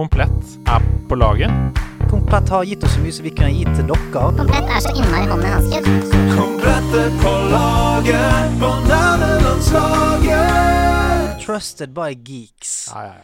[0.00, 1.50] Komplett er på laget.
[2.10, 4.32] Komplett har gitt oss så mye som vi kan gi til dere.
[4.38, 5.80] Komplett er så innmari hånd i hanske.
[6.96, 11.44] er på laget på nerdelandslaget.
[11.44, 12.88] Trusted by geeks.
[12.94, 13.20] Ja, ja, ja.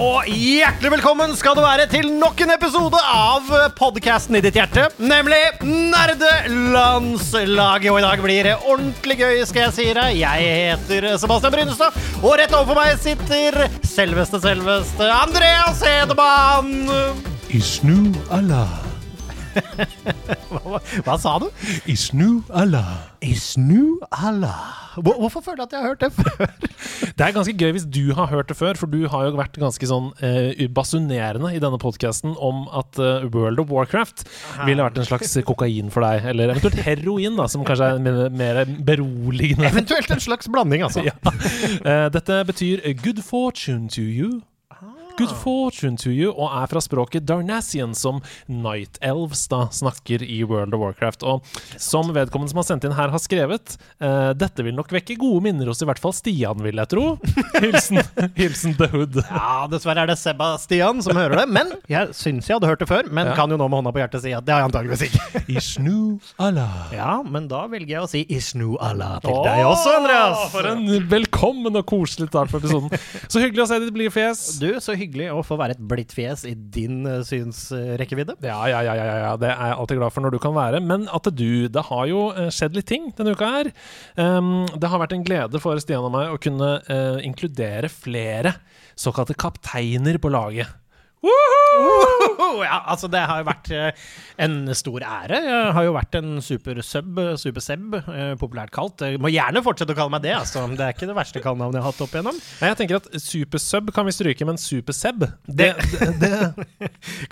[0.00, 3.42] Og hjertelig velkommen skal du være til nok en episode av
[3.76, 7.90] podkasten i ditt hjerte, nemlig Nerdelandslaget.
[7.92, 10.10] Og i dag blir det ordentlig gøy, skal jeg si deg.
[10.22, 10.38] Jeg
[10.72, 11.90] heter Sebastian Brynestad,
[12.22, 13.52] og rett overfor meg sitter
[13.84, 16.88] selveste, selveste Andreas Hedemann.
[17.52, 18.89] Isnu Allah.
[20.50, 21.46] Hva, hva sa du?
[21.90, 23.10] Isnu Allah.
[23.22, 24.76] Isnu Allah.
[25.00, 26.46] Hvor- Hvorfor føler jeg at jeg har hørt det før?
[27.20, 29.58] Det er ganske gøy hvis du har hørt det før, for du har jo vært
[29.60, 34.24] ganske sånn eh, basunerende i denne podkasten om at eh, World of Warcraft
[34.66, 38.20] ville vært en slags kokain for deg, eller eventuelt heroin, da, som kanskje er mer,
[38.34, 39.68] mer beroligende.
[39.70, 41.04] Eventuelt en slags blanding, altså.
[41.10, 41.16] Ja.
[41.24, 44.40] Eh, dette betyr good fortune to you.
[45.18, 50.38] Good fortune to you, og er fra språket Darnassian, som Night Elves da snakker i
[50.48, 51.24] World of Warcraft.
[51.28, 51.44] Og
[51.80, 55.42] som vedkommende som har sendt inn her, har skrevet uh, Dette vil nok vekke gode
[55.44, 57.04] minner hos i hvert fall Stian, vil jeg tro.
[57.60, 58.00] Hilsen,
[58.38, 59.18] hilsen The Hood.
[59.26, 61.46] Ja, dessverre er det Sebastian som hører det.
[61.52, 63.10] Men jeg syns jeg hadde hørt det før.
[63.12, 63.36] Men Ja.
[63.36, 65.44] kan jo nå med hånda på hjertet si at det har jeg antageligvis ikke.
[65.60, 65.98] Ishnu
[66.40, 66.88] Allah.
[66.96, 70.46] Ja, men da velger jeg å si Isnu Allah til deg også, Andreas.
[70.56, 72.96] For en velkommen og koselig start på episoden.
[73.28, 74.46] Så hyggelig å se ditt blide fjes.
[74.62, 78.38] Du, så hyggelig å få være et blidt fjes i din uh, synsrekkevidde.
[78.46, 80.56] Ja, ja, ja, ja, ja, ja, det er jeg alltid glad for når du kan
[80.56, 80.82] være.
[80.84, 83.70] Men at du Det har jo eh, skjedd litt ting denne uka her.
[84.16, 88.56] Um, det har vært en glede for Stian og meg å kunne uh, inkludere flere
[88.98, 90.79] såkalte kapteiner på laget.
[91.20, 92.62] Woohoo!
[92.64, 94.04] Ja, altså det har jo vært eh,
[94.42, 95.38] en stor ære.
[95.44, 97.96] Jeg har jo vært en super-sub, super-seb,
[98.40, 99.04] populært kalt.
[99.04, 100.62] Jeg må gjerne fortsette å kalle meg det, altså.
[100.76, 102.40] Det er ikke det verste kallenavnet jeg har hatt opp igjennom.
[102.60, 106.30] Nei, jeg tenker at super-sub kan vi stryke, men Superseb det, det, det,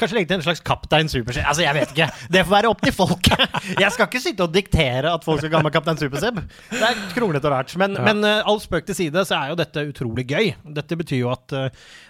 [0.01, 1.45] Kanskje legge til en slags kaptein superseb.
[1.49, 2.09] Altså, jeg vet ikke.
[2.37, 3.31] Det får være opp til folk.
[3.79, 6.41] Jeg skal ikke sitte og diktere at folk skal kalle meg kaptein super-seb.
[6.73, 7.75] Det er kronglete og rart.
[7.81, 8.05] Men, Ja.
[8.11, 10.53] men eh, all spøk til side, så er jo dette utrolig gøy.
[10.77, 11.57] Dette betyr jo at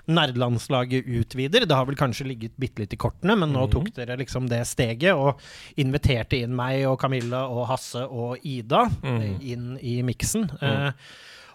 [0.09, 1.68] nerdelandslaget utvider.
[1.69, 4.62] Det har vel kanskje ligget bitte litt i kortene, men nå tok dere liksom det
[4.69, 5.43] steget og
[5.81, 10.49] inviterte inn meg og Camilla og Hasse og Ida eh, inn i miksen.
[10.65, 10.91] Eh,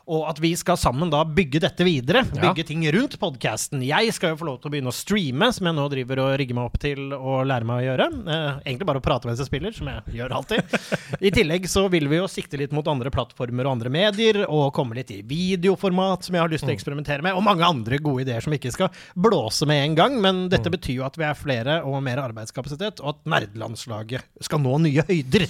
[0.03, 2.23] og at vi skal sammen da bygge dette videre.
[2.35, 2.49] Ja.
[2.49, 3.83] Bygge ting rundt podkasten.
[3.85, 6.31] Jeg skal jo få lov til å begynne å streame, som jeg nå driver og
[6.41, 8.07] rigger meg opp til å lære meg å gjøre.
[8.11, 10.75] Eh, egentlig bare å prate mens jeg spiller, som jeg gjør alltid.
[11.27, 14.73] I tillegg så vil vi jo sikte litt mot andre plattformer og andre medier, og
[14.75, 18.01] komme litt i videoformat, som jeg har lyst til å eksperimentere med, og mange andre
[18.03, 20.17] gode ideer som vi ikke skal blåse med en gang.
[20.23, 24.61] Men dette betyr jo at vi er flere og mer arbeidskapasitet, og at nerdelandslaget skal
[24.63, 25.47] nå nye høyder.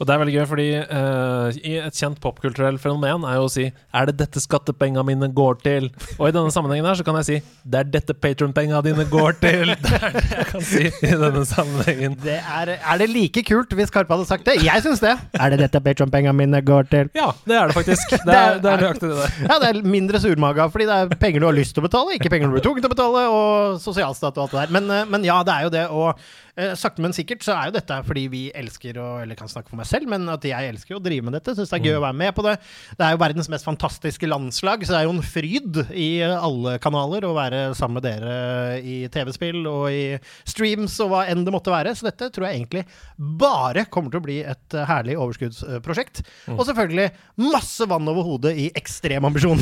[0.00, 3.52] Og det er veldig gøy, fordi uh, i et kjent popkulturelt fenomen er jo å
[3.52, 5.90] si Er det dette skattepengene mine går til?
[6.16, 7.36] Og i denne sammenhengen her så kan jeg si
[7.68, 9.74] Det er dette patronpengene dine går til.
[9.90, 12.16] Det er det jeg kan si i denne sammenhengen.
[12.24, 14.56] Det er, er det like kult hvis Karpe hadde sagt det?
[14.64, 15.12] Jeg syns det.
[15.40, 17.10] Er det dette Patron-pengene mine går til?
[17.16, 18.12] Ja, det er det faktisk.
[18.24, 19.36] Det er, det er nøyaktig det der.
[19.46, 22.16] Ja, det er mindre surmaga, fordi det er penger du har lyst til å betale,
[22.16, 24.74] ikke penger du blir tvunget til å betale, og sosialstat og alt det der.
[24.76, 27.70] Men, eh, men ja, det er jo det, og uh, sakte, men sikkert så er
[27.70, 30.70] jo dette fordi vi elsker å Eller kan snakke for meg selv, men at jeg
[30.72, 31.54] elsker å drive med dette.
[31.58, 32.56] Syns det er gøy å være med på det.
[32.98, 36.76] Det er jo verdens mest fantastiske landslag, så det er jo en fryd i alle
[36.82, 38.34] kanaler å være sammen med dere
[38.80, 40.02] i TV-spill og i
[40.48, 41.94] streams og hva enn det måtte være.
[41.98, 42.84] Så dette tror jeg egentlig
[43.40, 46.22] bare kommer til å bli et eh, herlig overskuddsprosjekt.
[46.54, 47.10] Og selvfølgelig
[47.50, 49.60] masse vann over hodet i ekstrem ambisjon.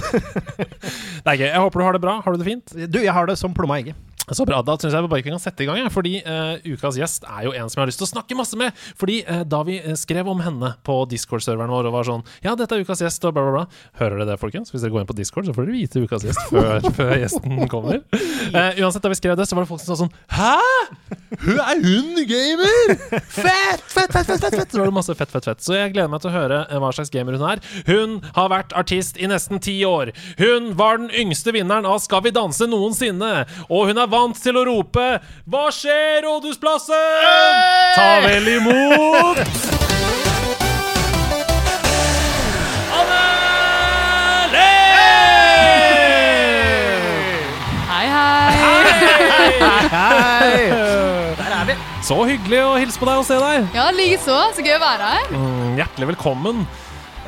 [1.24, 1.48] Det er gøy.
[1.48, 2.18] Jeg håper du har det bra.
[2.24, 2.76] Har du det fint?
[2.88, 4.07] Du, jeg har det som plomma egget.
[4.34, 4.60] Så bra.
[4.64, 7.26] Da syns jeg vi bare ikke kan sette i gang, jeg, fordi uh, ukas gjest
[7.28, 8.76] er jo en som jeg har lyst til å snakke masse med.
[9.00, 12.54] Fordi uh, da vi eh, skrev om henne på Discord-serveren vår og var sånn Ja,
[12.58, 13.82] dette er ukas gjest, og bla, bla, bla.
[14.00, 14.72] Hører dere det, folkens?
[14.72, 17.64] Hvis dere går inn på Discord, så får dere vite ukas gjest før, før gjesten
[17.72, 18.02] kommer.
[18.12, 20.54] Uh, uansett, da vi skrev det, så var det folk som sa sånn Hæ?!
[21.44, 22.94] Hun er hun gamer?!
[23.28, 24.72] Fett, fett, fett, fett, fett, fett!
[24.72, 25.64] Så var det masse fett, fett, fett.
[25.64, 27.62] Så jeg gleder meg til å høre hva slags gamer hun er.
[27.88, 30.12] Hun har vært artist i nesten ti år.
[30.40, 33.32] Hun var den yngste vinneren av Skal vi danse noensinne.
[33.68, 35.08] Og hun er vant til å rope
[35.48, 37.26] Hva skjer, Rådhusplassen?
[37.96, 39.44] Ta vel imot
[47.88, 48.58] Hei, hei.
[49.90, 50.68] Hei!
[51.38, 51.74] Der er vi.
[52.04, 53.66] Så hyggelig å hilse på deg og se deg.
[53.74, 54.36] Ja, likeså.
[54.54, 55.32] Så gøy å være her.
[55.34, 56.62] Mm, hjertelig velkommen.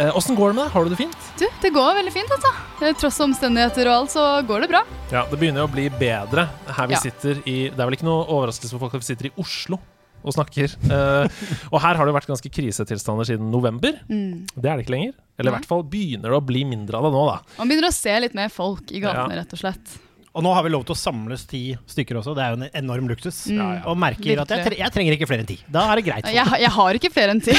[0.00, 0.72] Eh, Åssen går det med deg?
[0.72, 1.16] Har du det fint?
[1.36, 2.50] Du, det går veldig fint, altså.
[2.80, 4.80] Eh, Tross omstendigheter og alt, så går det bra.
[5.12, 7.00] Ja, det begynner å bli bedre her vi Ja.
[7.04, 9.76] sitter i Det er vel ikke noe overraskelse for folk at vi sitter i Oslo
[10.24, 10.72] og snakker.
[10.92, 11.28] Eh,
[11.72, 13.92] og her har det vært ganske krisetilstander siden november.
[14.08, 14.46] Mm.
[14.56, 15.14] Det er det ikke lenger.
[15.38, 17.38] Eller i hvert fall begynner det å bli mindre av det nå, da.
[17.58, 19.40] Man begynner å se litt mer folk i gatene, Ja.
[19.44, 19.98] rett og slett.
[20.30, 21.60] Og nå har vi lov til å samles ti
[21.90, 22.36] stykker også.
[22.38, 23.38] Det er jo en enorm luksus.
[23.50, 23.80] Mm.
[23.90, 25.56] Og merker at jeg, tre jeg trenger ikke flere enn ti.
[25.66, 26.28] Da er det greit.
[26.30, 27.56] Jeg, jeg har ikke flere enn ti.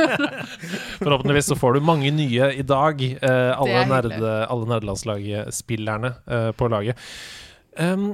[1.00, 3.00] Forhåpentligvis så får du mange nye i dag.
[3.00, 7.00] eh, alle, er nerde, alle nerdelandslagsspillerne eh, på laget.
[7.80, 8.10] Um,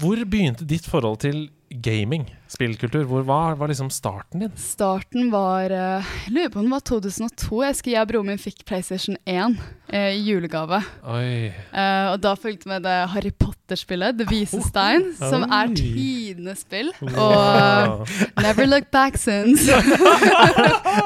[0.00, 1.50] hvor begynte ditt forhold til
[1.84, 3.04] gaming, spillkultur?
[3.08, 4.52] Hvor var, var liksom starten din?
[4.60, 7.62] Starten var uh, lurer på om det var 2002.
[7.64, 9.58] Jeg husker jeg og broren min fikk PlayStation 1
[9.92, 10.80] i i julegave.
[11.06, 11.46] Oi.
[11.46, 16.90] Eh, og da fulgte med det Harry Potter-spillet, The vise stein, som er tidenes spill.
[17.06, 19.70] Og eh, Never Look Back Since.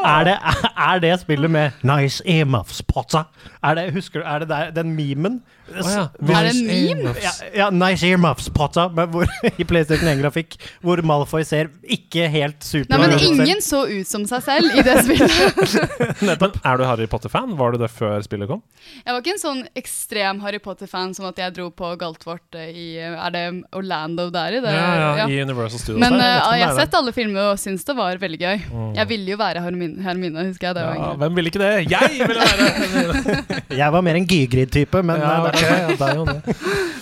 [0.00, 0.34] Er det,
[0.76, 3.24] er det spillet med 'Nice earmuffs, Potter'?
[3.62, 5.42] Er det, husker du, er det der, den memen?
[5.68, 6.34] Oh, ja.
[6.34, 7.14] Er det en meme?
[7.22, 9.26] Ja, ja, 'Nice earmuffs, Potter', hvor,
[9.60, 14.24] i PlayStation 1-grafikk, hvor Malfoy ser ikke helt super Nei, men ingen så ut som
[14.26, 16.22] seg selv i det spillet.
[16.26, 17.52] Men er du Harry Potter-fan?
[17.58, 18.62] Var du det før spillet kom?
[19.04, 22.72] Jeg var ikke en sånn ekstrem Harry Potter-fan som at jeg dro på Galtvort eh,
[22.74, 23.44] i Er det
[23.78, 24.62] Orlando der i?
[24.64, 25.28] Det, ja.
[25.28, 26.00] I Universal Studios.
[26.02, 26.26] Men der.
[26.40, 28.66] eh, jeg har sett alle filmer og syns det var veldig gøy.
[28.72, 28.90] Mm.
[28.98, 30.80] Jeg ville jo være Hermine, Hermine husker jeg.
[30.80, 31.72] Det Ja, hvem ville ikke det?
[31.90, 33.62] Jeg ville være Hermine!
[33.80, 36.26] Jeg var mer en Gygrid-type, men ja, eh, ok, det er ja, det er jo
[36.30, 36.58] det.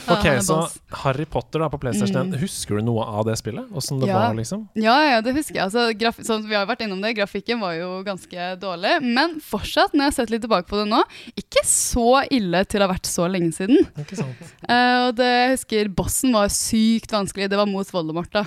[0.09, 0.77] Ok, så boss.
[1.05, 2.31] Harry Potter da på PlayStation 1.
[2.33, 2.39] Mm.
[2.43, 3.69] Husker du noe av det spillet?
[3.77, 4.18] Åssen det Ja.
[4.19, 4.63] Var, liksom?
[4.79, 5.65] Ja, ja, det husker jeg.
[5.67, 7.15] Altså, graf sånn, vi har vært innom det.
[7.19, 8.95] Grafikken var jo ganske dårlig.
[9.05, 11.03] Men fortsatt, når jeg har sett litt tilbake på det nå,
[11.39, 13.85] ikke så ille til å ha vært så lenge siden.
[14.03, 14.55] Ikke sant?
[14.65, 17.51] Uh, og det, jeg husker bossen var sykt vanskelig.
[17.53, 18.45] Det var mot Voldemort, da.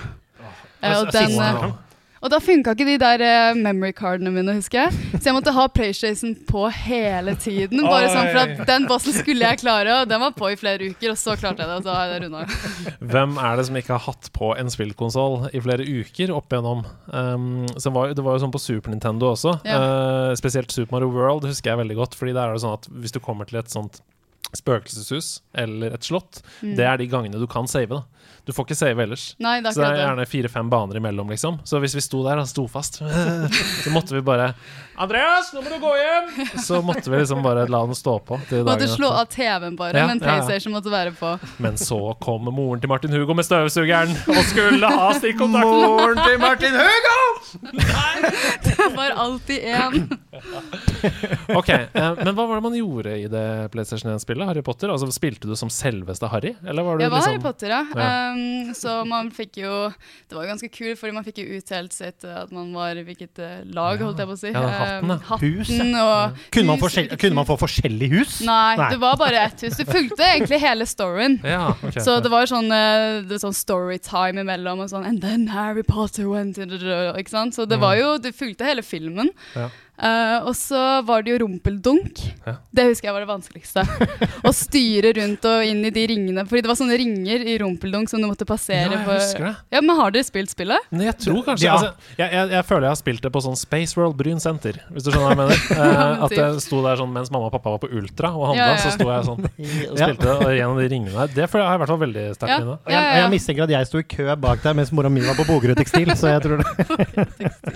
[0.82, 1.78] Eh, og, den, eh, Wow.
[2.22, 4.98] Og da funka ikke de der eh, memory cardene mine, husker jeg.
[5.16, 7.82] Så jeg måtte ha PlayStation på hele tiden.
[7.82, 10.92] Bare sånn for at Den bossen skulle jeg klare, og den var på i flere
[10.92, 11.80] uker, og så klarte jeg det.
[11.80, 12.44] Og så har jeg det runda.
[13.12, 16.86] Hvem er det som ikke har hatt på en spillkonsoll i flere uker opp igjennom?
[17.10, 19.58] Um, så var, det var jo sånn på Super Nintendo også.
[19.66, 19.82] Ja.
[19.82, 22.18] Uh, spesielt Super Mario World husker jeg veldig godt.
[22.18, 23.98] Fordi der er det sånn at hvis du kommer til et sånt
[24.52, 26.76] spøkelseshus eller et slott, Mm.
[26.76, 27.88] det er de gangene du kan save.
[27.88, 28.02] da
[28.44, 29.36] Du får ikke save ellers.
[29.38, 31.60] Nei, det er Så det er gjerne fire-fem baner imellom, liksom.
[31.64, 32.98] Så hvis vi sto der og sto fast,
[33.84, 34.54] så måtte vi bare
[34.98, 38.40] 'Andreas, nå må du gå hjem!' Så måtte vi liksom bare la den stå på.
[38.48, 40.70] til Måtte slå av TV-en bare, Ja, men ja, ja.
[40.70, 41.38] Måtte være på.
[41.60, 45.64] Men så kom moren til Martin Hugo med støvsugeren og skulle ha stikkontakt.
[45.64, 47.18] Moren til Martin Hugo!
[48.64, 50.18] Det var alltid én.
[51.54, 54.31] Ok, eh, Men hva var det man gjorde i det PlayStation 1-spillet?
[54.40, 54.88] Harry Potter?
[54.88, 56.54] Altså Spilte du som selveste Harry?
[56.64, 57.82] Eller var du Jeg var liksom Harry Potter, ja.
[57.92, 58.06] Ja.
[58.32, 61.92] Um, så man fikk jo Det var jo ganske kult, fordi man fikk jo utdelt
[61.92, 64.52] sitt uh, at man var hvilket uh, lag, holdt jeg på å si.
[64.54, 65.18] Ja, hatten, Um, ja.
[65.28, 65.84] hatten Hus, ja.
[66.06, 68.40] og Kunne man, hus, hvilket kunne man få forskjellig hus?
[68.48, 68.88] Nei, Nei.
[68.94, 69.76] det var bare ett hus.
[69.76, 71.36] Du fulgte egentlig hele storyen.
[71.44, 72.00] Ja, ok.
[72.00, 76.28] Så det var sånn, det var sånn storytime imellom, og sånn And then Harry Potter
[76.30, 77.54] went Ikke sant?
[77.58, 79.28] Så det var jo Du fulgte hele filmen.
[79.52, 79.58] Mm.
[79.64, 79.70] Ja.
[80.02, 82.18] Uh, og så var det jo rumpeldunk.
[82.46, 82.54] Ja.
[82.74, 83.82] Det husker jeg var det vanskeligste.
[84.48, 86.42] Å styre rundt og inn i de ringene.
[86.48, 88.88] Fordi det var sånne ringer i rumpeldunk som du måtte Ja, passere.
[88.96, 89.52] jeg på- husker det.
[89.76, 90.88] Ja, men Har dere spilt spillet?
[90.90, 91.76] Nei, jeg tror kanskje Ja.
[91.76, 94.80] altså, jeg, jeg, jeg føler jeg har spilt det på sånn Space World Bryn Center,
[94.90, 95.60] hvis du skjønner hva jeg mener.
[95.82, 98.66] Uh, at jeg sto der sånn mens mamma og pappa var på Ultra og handla,
[98.72, 98.82] Ja, ja.
[98.82, 99.44] så sto jeg sånn
[99.92, 100.08] og Ja.
[100.08, 101.32] spilte og gjennom de ringene der.
[101.36, 102.58] Det føler jeg har i hvert fall veldig sterkt Ja.
[102.64, 102.76] minne.
[102.80, 105.36] Og jeg, jeg mistenker at jeg sto i kø bak deg mens mora mi var
[105.38, 107.72] på Bogerud Tekstil, så jeg tror det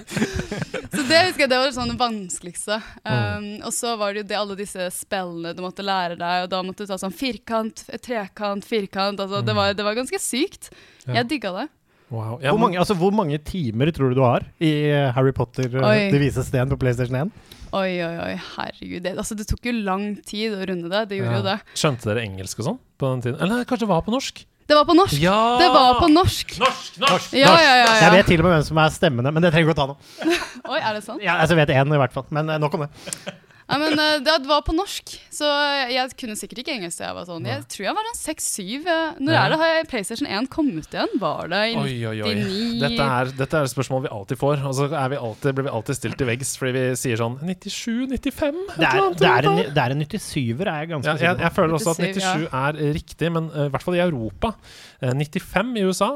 [0.96, 2.80] Så det husker jeg det var sånn vanskeligste.
[3.04, 3.14] Mm.
[3.14, 6.50] Um, og så var det jo det, alle disse spillene du måtte lære deg, og
[6.52, 9.20] da måtte du ta sånn firkant, trekant, firkant.
[9.20, 10.70] Altså, det, var, det var ganske sykt.
[11.04, 11.10] Mm.
[11.12, 11.18] Ja.
[11.20, 11.66] Jeg digga det.
[12.08, 12.36] Wow.
[12.38, 15.66] Ja, hvor, mange, altså, hvor mange timer tror du du har i eh, Harry Potter
[15.66, 16.04] eh, Oi.
[16.14, 17.32] Det vises sten på PlayStation 1?
[17.74, 19.00] Oi, oi, oi, herregud.
[19.02, 21.00] Det, altså, det tok jo lang tid å runde det.
[21.10, 21.40] Det gjorde Ja.
[21.40, 21.56] jo det.
[21.74, 23.40] Skjønte dere engelsk og sånn på den tiden?
[23.42, 24.44] Eller kanskje det var på norsk?
[24.66, 25.18] Det var på norsk!
[25.22, 25.38] Ja!
[25.60, 26.56] Det var på norsk!
[26.58, 26.96] Norsk!
[26.98, 27.34] Norsk!
[27.38, 29.68] Ja, ja, ja, Jeg vet til og med hvem som er stemmene, men det trenger
[29.68, 30.38] vi ikke å ta nå.
[30.72, 31.22] Oi, er det sant?
[31.22, 33.36] Ja, altså, jeg vet én i hvert fall, men eh, nok om det.
[33.66, 35.46] Ja, men eh, det var på norsk, så
[35.90, 37.48] jeg kunne sikkert ikke engelsk jeg var sånn.
[37.50, 38.84] Jeg tror jeg var sånn seks-syv.
[38.86, 39.40] eh, Når Ja.
[39.42, 41.10] er det har PlayStation 1 kommet igjen?
[41.18, 42.34] Var det i Oi, oi, oi.
[42.38, 42.78] 99?
[42.84, 44.62] Dette er, dette er et spørsmål vi alltid får.
[44.70, 47.36] Og så er vi alltid, blir vi alltid stilt til veggs fordi vi sier sånn
[47.42, 48.62] 97-95?
[48.76, 51.42] Det er, det en, det er en 97-er, er jeg ganske Ja, sikker på.
[51.48, 52.64] jeg føler også at 97, ja.
[52.70, 54.54] er riktig, men eh, i hvert fall i Europa.
[55.02, 56.12] Uh, 95 i USA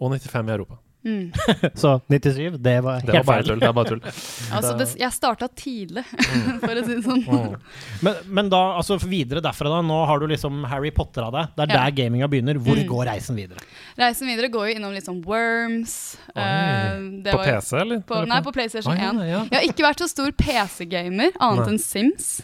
[0.00, 0.80] og 95 i Europa.
[1.06, 1.30] Mm.
[1.78, 3.46] Så 97, det var Det var helt bare feil.
[3.46, 3.60] tull.
[3.62, 4.00] Det var bare tull.
[4.58, 6.02] Altså, det, jeg starta tidlig,
[6.64, 7.22] for å si det sånn.
[7.28, 7.54] Mm.
[8.02, 9.78] Men, men da, altså videre derfra, da.
[9.86, 11.54] Nå har du liksom Harry Potter av deg.
[11.54, 11.84] Det er Ja.
[11.84, 12.58] der gaminga begynner.
[12.58, 12.88] Hvor Mm.
[12.90, 13.62] går reisen videre?
[13.98, 16.16] Reisen videre går jo innom sånn Worms.
[16.34, 18.00] Det På var PC, eller?
[18.08, 19.22] På, nei, på PlayStation Oi, 1.
[19.28, 19.44] ja.
[19.50, 21.72] Jeg har ikke vært så stor PC-gamer, annet Nei.
[21.74, 22.42] enn Sims.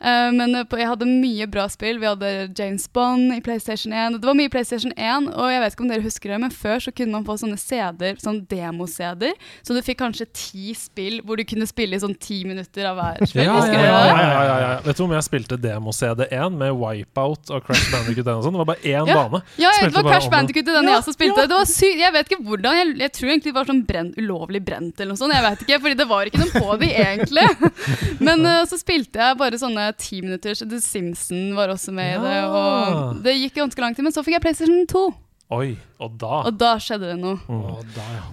[0.00, 2.00] Eh, men eh, på, jeg hadde mye bra spill.
[2.02, 4.18] Vi hadde James Bond i PlayStation 1.
[4.20, 6.82] Det var mye PlayStation 1, og jeg vet ikke om dere husker det, men før
[6.86, 9.36] så kunne man få sånne CD-er, sånn demo-CD-er.
[9.66, 13.00] Så du fikk kanskje ti spill hvor du kunne spille i sånn ti minutter av
[13.00, 13.46] hver spill.
[13.46, 14.72] Ja, ja, ja, ja, ja, ja, ja.
[14.86, 18.56] Vet du om jeg spilte demo-CD1 med Wipeout og Crash Bandicoot 1 og sånn?
[18.56, 19.42] Det var bare én bane.
[19.60, 20.30] Ja, det var Crash.
[20.32, 21.46] Bandicoot i den jeg også spilte.
[21.46, 22.00] Det var sykt.
[22.02, 22.78] Jeg vet ikke hvordan.
[22.80, 25.34] Jeg, jeg tror egentlig det var sånn brent, ulovlig brent eller noe sånt.
[25.36, 27.46] Jeg vet ikke, fordi det var ikke noe på de egentlig.
[28.26, 30.54] Men uh, så spilte jeg bare sånne ti minutter.
[30.66, 32.36] The Simpson var også med i det.
[32.50, 35.06] Og det gikk ganske lang tid, men så fikk jeg PlayStation 2.
[35.54, 37.38] Oi, og da Og da skjedde det noe.
[37.46, 37.84] mm.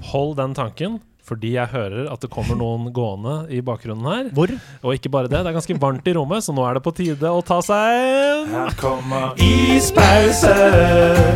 [0.09, 4.31] Hold den tanken, fordi jeg hører at det kommer noen gående i bakgrunnen her.
[4.33, 4.49] Hvor?
[4.83, 6.91] Og ikke bare det, det er ganske varmt i rommet, så nå er det på
[6.97, 10.51] tide å ta seg en Her kommer ispause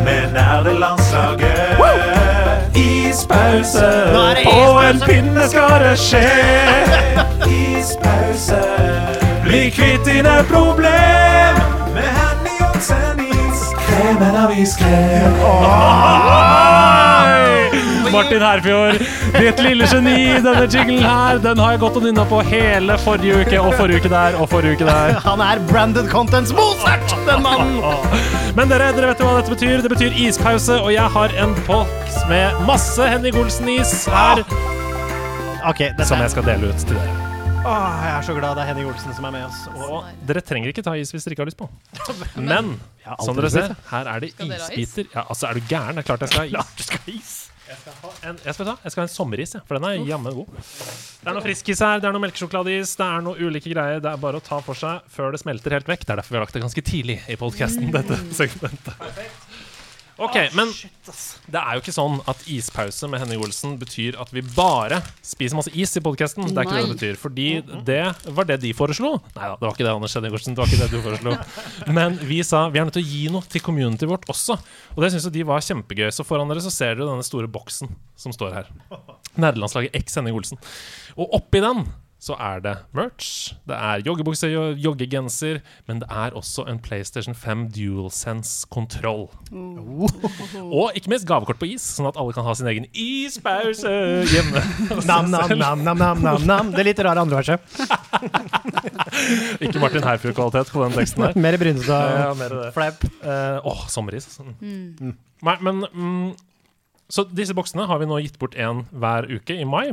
[0.04, 1.78] med nerdelandslaget.
[2.78, 3.88] Ispause.
[4.44, 6.26] På en pinne skal det skje.
[7.48, 8.62] Ispause.
[9.48, 11.56] Bli kvitt dine problem
[11.94, 12.77] med Henny og
[13.24, 13.62] is.
[13.80, 15.38] Kremen av iskrem.
[18.12, 19.00] Martin Herfjord,
[19.39, 23.44] ditt lille geni, denne jinglen her, den har jeg gått og nynna på hele forrige
[23.44, 25.20] uke, og forrige uke der, og forrige uke der.
[25.27, 27.80] Han er branded contents Mozart, den mannen!
[28.58, 29.77] Men dere, dere vet jo hva dette betyr.
[29.86, 34.44] Det betyr ispause, og jeg har en boks med masse Henning Olsen-is her,
[35.68, 37.27] Ok, dette som jeg skal dele ut til dere.
[37.68, 39.66] Åh, jeg er så glad det er Henning Olsen som er med oss.
[39.76, 41.68] Og, dere trenger ikke ta is hvis dere ikke har lyst på.
[42.40, 42.78] Men
[43.26, 45.10] som dere ser, her er det isbiter.
[45.12, 46.00] Ja, altså, er du gæren?
[46.00, 46.74] Det er klart jeg skal ha is.
[46.78, 47.34] du skal ha is.
[47.68, 50.06] Jeg skal ha en, jeg skal ta, jeg skal ha en sommeris, for den er
[50.08, 50.54] jammen god.
[50.64, 54.00] Det er noe friskis her, det er noe melkesjokoladeis, det er noe ulike greier.
[54.04, 56.06] Det er bare å ta for seg før det smelter helt vekk.
[56.08, 58.96] Det er derfor vi har lagt det ganske tidlig i podkasten, dette segmentet.
[60.18, 60.72] Ok, men
[61.54, 65.60] det er jo ikke sånn at ispause med Henning Olsen betyr at vi bare spiser
[65.60, 66.48] masse is i podkasten.
[66.50, 67.20] Det er ikke det det betyr.
[67.22, 67.48] Fordi
[67.86, 68.00] det
[68.34, 69.12] var det de foreslo.
[69.36, 70.58] Nei da, det var ikke det, Anders Henning Olsen.
[70.58, 71.36] Det var ikke det du foreslo.
[72.00, 74.58] Men vi sa vi er nødt til å gi noe til community vårt også.
[74.96, 76.10] Og det syns jo de var kjempegøy.
[76.16, 78.74] Så foran dere så ser dere denne store boksen som står her.
[79.44, 80.58] Nerdelandslaget X Henning Olsen.
[81.14, 81.86] Og oppi den
[82.20, 87.36] så er det merch, det er joggebukse, jo- joggegenser, men det er også en PlayStation
[87.38, 89.28] 5 DualSense-kontroll.
[90.64, 93.92] Og ikke minst gavekort på is, sånn at alle kan ha sin egen ispause
[94.34, 94.64] hjemme.
[95.06, 96.74] Nam, nam, nam, nam, nam, nam, nam.
[96.74, 97.62] Det litt rare andre verset.
[99.64, 101.38] Ikke Martin Herfjord-kvalitet på den teksten her.
[101.46, 102.18] Mer Brynestad.
[102.18, 102.68] Ja, Åh.
[102.76, 103.06] Flapp.
[103.22, 104.28] Eh, Åh, sommeris.
[104.32, 104.44] altså.
[105.46, 106.28] Nei, men mm,
[107.14, 109.92] Så disse boksene har vi nå gitt bort én hver uke i mai.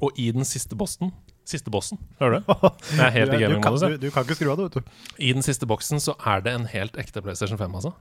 [0.00, 1.12] Og i den siste bossen
[1.48, 2.50] Siste bossen, hører du?
[2.92, 3.80] Jeg er helt i Du, du, kan, gamingmodus.
[3.80, 4.98] du, du kan ikke skru av det, vet du.
[5.24, 7.94] I den siste boksen så er det en helt ekte PlayStation 5, altså.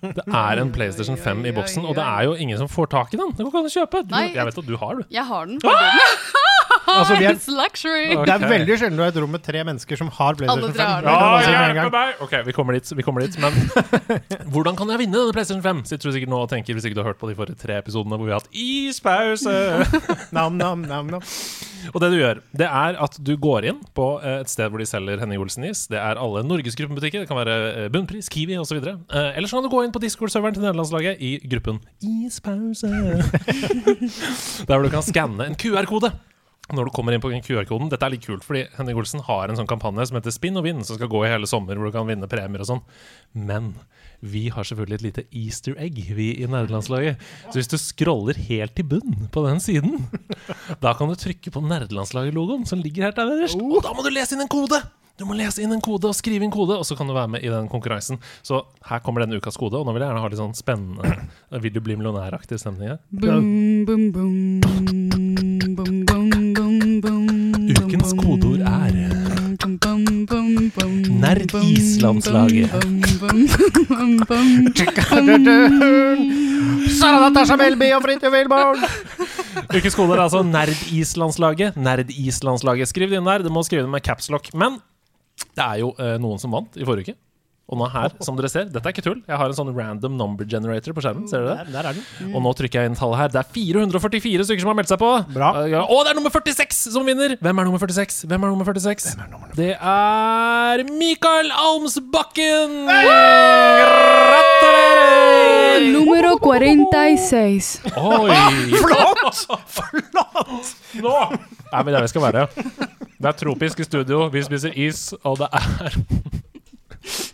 [0.00, 3.12] Det er en PlayStation 5 i boksen, og det er jo ingen som får tak
[3.12, 3.34] i den.
[3.36, 4.06] Den kan ikke kjøpe.
[4.08, 5.04] Du, jeg vet at du har, du.
[5.12, 5.60] Jeg har den.
[6.82, 8.12] Altså, vi er, It's luxury!
[8.16, 8.26] Okay.
[8.26, 10.74] det er veldig sjelden du har et rom med tre mennesker som har PlayStation Alle
[10.74, 11.06] tre 5.
[11.06, 12.22] har Det Ja, meg!
[12.24, 12.90] Ok, vi kommer dit.
[12.98, 13.56] Vi kommer dit Men
[14.52, 15.84] hvordan kan jeg vinne denne PlayStation 5?
[15.88, 17.78] Sitter du sikkert nå og tenker hvis ikke du har hørt på de forrige tre
[17.80, 19.54] episodene hvor vi har hatt ispause.
[20.36, 21.24] Nam, nam, nam, nam.
[21.92, 24.82] og det du gjør, det er at du går inn på eh, et sted hvor
[24.82, 25.86] de selger Henning Olsen-is.
[25.90, 27.24] Det er alle Norgesgruppen-butikker.
[27.24, 28.78] Det kan være eh, Bunnpris, Kiwi osv.
[28.78, 32.90] Eh, eller så kan du gå inn på Discord-serveren til nederlandslaget i gruppen Ispause.
[34.68, 36.12] Der hvor du kan skanne en QR-kode.
[36.72, 39.58] Når du kommer inn på QR-koden Dette er litt kult, fordi Henning Olsen har en
[39.58, 41.96] sånn kampanje som heter Spinn og vinn, som skal gå i hele sommer, hvor du
[41.96, 42.84] kan vinne premier og sånn.
[43.34, 43.74] Men
[44.22, 47.20] vi har selvfølgelig et lite easter egg, vi i nerdelandslaget.
[47.50, 50.06] Så hvis du scroller helt til bunn på den siden,
[50.82, 53.58] da kan du trykke på nerdelandslaget-logoen som ligger her der nederst.
[53.58, 54.78] Og da må du lese inn en kode!
[55.20, 57.34] Du må lese inn en kode og skrive inn kode, og så kan du være
[57.34, 58.18] med i den konkurransen.
[58.42, 61.60] Så her kommer denne ukas kode, og nå vil jeg gjerne ha litt sånn spennende
[61.62, 63.02] Vil du bli millionæraktig stemning her?
[63.12, 64.62] Boom, boom, boom,
[65.76, 67.28] boom, boom, boom, boom.
[67.76, 68.61] Ukens kodeord
[69.72, 72.70] er Bum, bum, bum, bum, Nerd bum, Islandslaget.
[72.72, 73.46] bum, bum,
[73.88, 74.44] bum, bum,
[75.44, 76.18] bum.
[76.98, 78.84] Sara Natasha Melby og Fridtjof Wilborn!
[79.72, 81.76] Ukens kodeord er altså Nerd-Islandslaget.
[81.76, 82.90] Nerd-Islandslaget.
[82.90, 83.44] Skriv det inn der.
[83.46, 84.52] Du må skrive det med capslock.
[84.54, 84.80] Men
[85.56, 87.16] det er jo eh, noen som vant i forrige uke.
[87.72, 89.22] Og nå her, som dere ser, dette er ikke tull.
[89.24, 91.24] Jeg har en sånn random number generator på skjermen.
[91.30, 91.72] Ser dere det?
[91.72, 92.34] Der, der er den.
[92.36, 93.30] Og nå trykker jeg inn tallet her.
[93.32, 95.08] Det er 444 stykker som har meldt seg på.
[95.32, 95.48] Bra.
[95.62, 97.38] Eh, ja, Og det er nummer 46 som vinner!
[97.40, 98.26] Hvem er nummer 46?
[98.28, 99.16] Hvem er nummer 46?
[99.56, 102.76] Det er Mikael Almsbakken!
[102.92, 105.88] Gratulerer!
[105.92, 107.72] numero 46.
[107.96, 108.36] Oi!
[108.84, 109.48] Flott!
[109.72, 110.76] Flott!
[111.00, 111.16] Nå
[111.72, 112.44] er vi der vi skal være.
[113.16, 115.96] Det er tropisk i studio, vi spiser is, og det er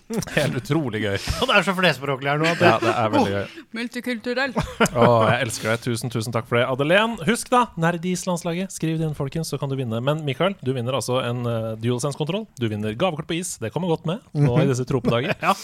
[0.38, 1.16] helt utrolig gøy.
[1.42, 3.58] Og det er så flerspråklig her nå at Ja, det er veldig gøy.
[3.76, 4.54] Multikulturell.
[5.02, 5.82] Å, jeg elsker deg.
[5.84, 6.64] Tusen, tusen takk for det.
[6.70, 8.72] Adelén, husk da, Nerdis-landslaget.
[8.74, 10.00] Skriv det inn, folkens, så kan du vinne.
[10.04, 12.46] Men Mikael, du vinner altså en uh, DualSense-kontroll.
[12.60, 13.56] Du vinner gavekort på is.
[13.60, 15.36] Det kommer godt med nå i disse tropedager.
[15.48, 15.54] Ja.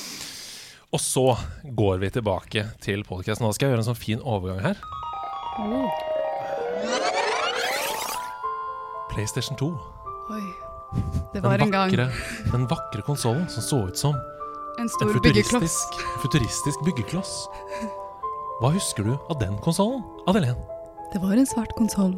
[0.94, 1.24] Og så
[1.74, 3.42] går vi tilbake til podkasten.
[3.42, 4.78] Nå skal jeg gjøre en sånn fin overgang her.
[9.10, 9.72] PlayStation 2.
[10.36, 10.44] Oi.
[11.32, 11.96] Det Den var en gang
[12.52, 14.14] den vakre konsollen som så ut som
[14.78, 15.52] en en byggekloss.
[15.62, 17.32] futuristisk, futuristisk byggekloss.
[18.60, 20.56] Hva husker du av den konsollen, Adelén?
[21.12, 22.14] Det var en svart konsoll.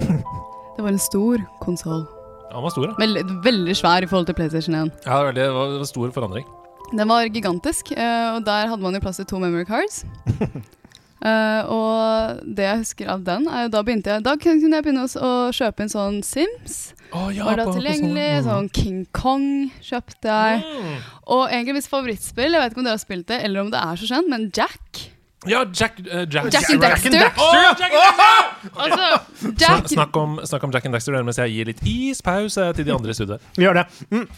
[0.00, 2.04] Det var en stor konsoll.
[2.50, 2.94] Ja, den var stor, da.
[2.98, 4.92] Veldig, veldig svær i forhold til PlayStation 1.
[5.06, 5.32] Ja, det var,
[5.70, 6.44] det var- stor forandring.
[6.92, 10.04] Den var gigantisk, eh, og der hadde man jo plass til to memory cards.
[11.24, 14.84] Eh, og det jeg husker av den, er jo da begynte jeg Da kunne jeg
[14.84, 16.92] begynne å, kjøpe inn sånn Sims.
[17.14, 18.42] Oh, ja, var da på- på tilgjengelig.
[18.42, 20.64] sånn- Sånn King Kong kjøpte jeg.
[20.64, 20.96] Mm.
[21.28, 23.80] Og egentlig mitt favorittspill, jeg vet ikke om dere har spilt det, eller om det
[23.80, 25.10] er så kjent, men Jack.
[25.46, 26.80] Ja, Jack, uh, Jack, Jack and Dexter.
[26.80, 28.20] Jack and Dexter!
[28.80, 29.20] Altså,
[29.60, 32.92] Jack snakk, om, snakk om Jack and Dexter mens jeg gir litt ispause til de
[32.94, 33.40] andre i studioet.
[33.56, 33.86] Vi gjør det.
[34.10, 34.28] Mm.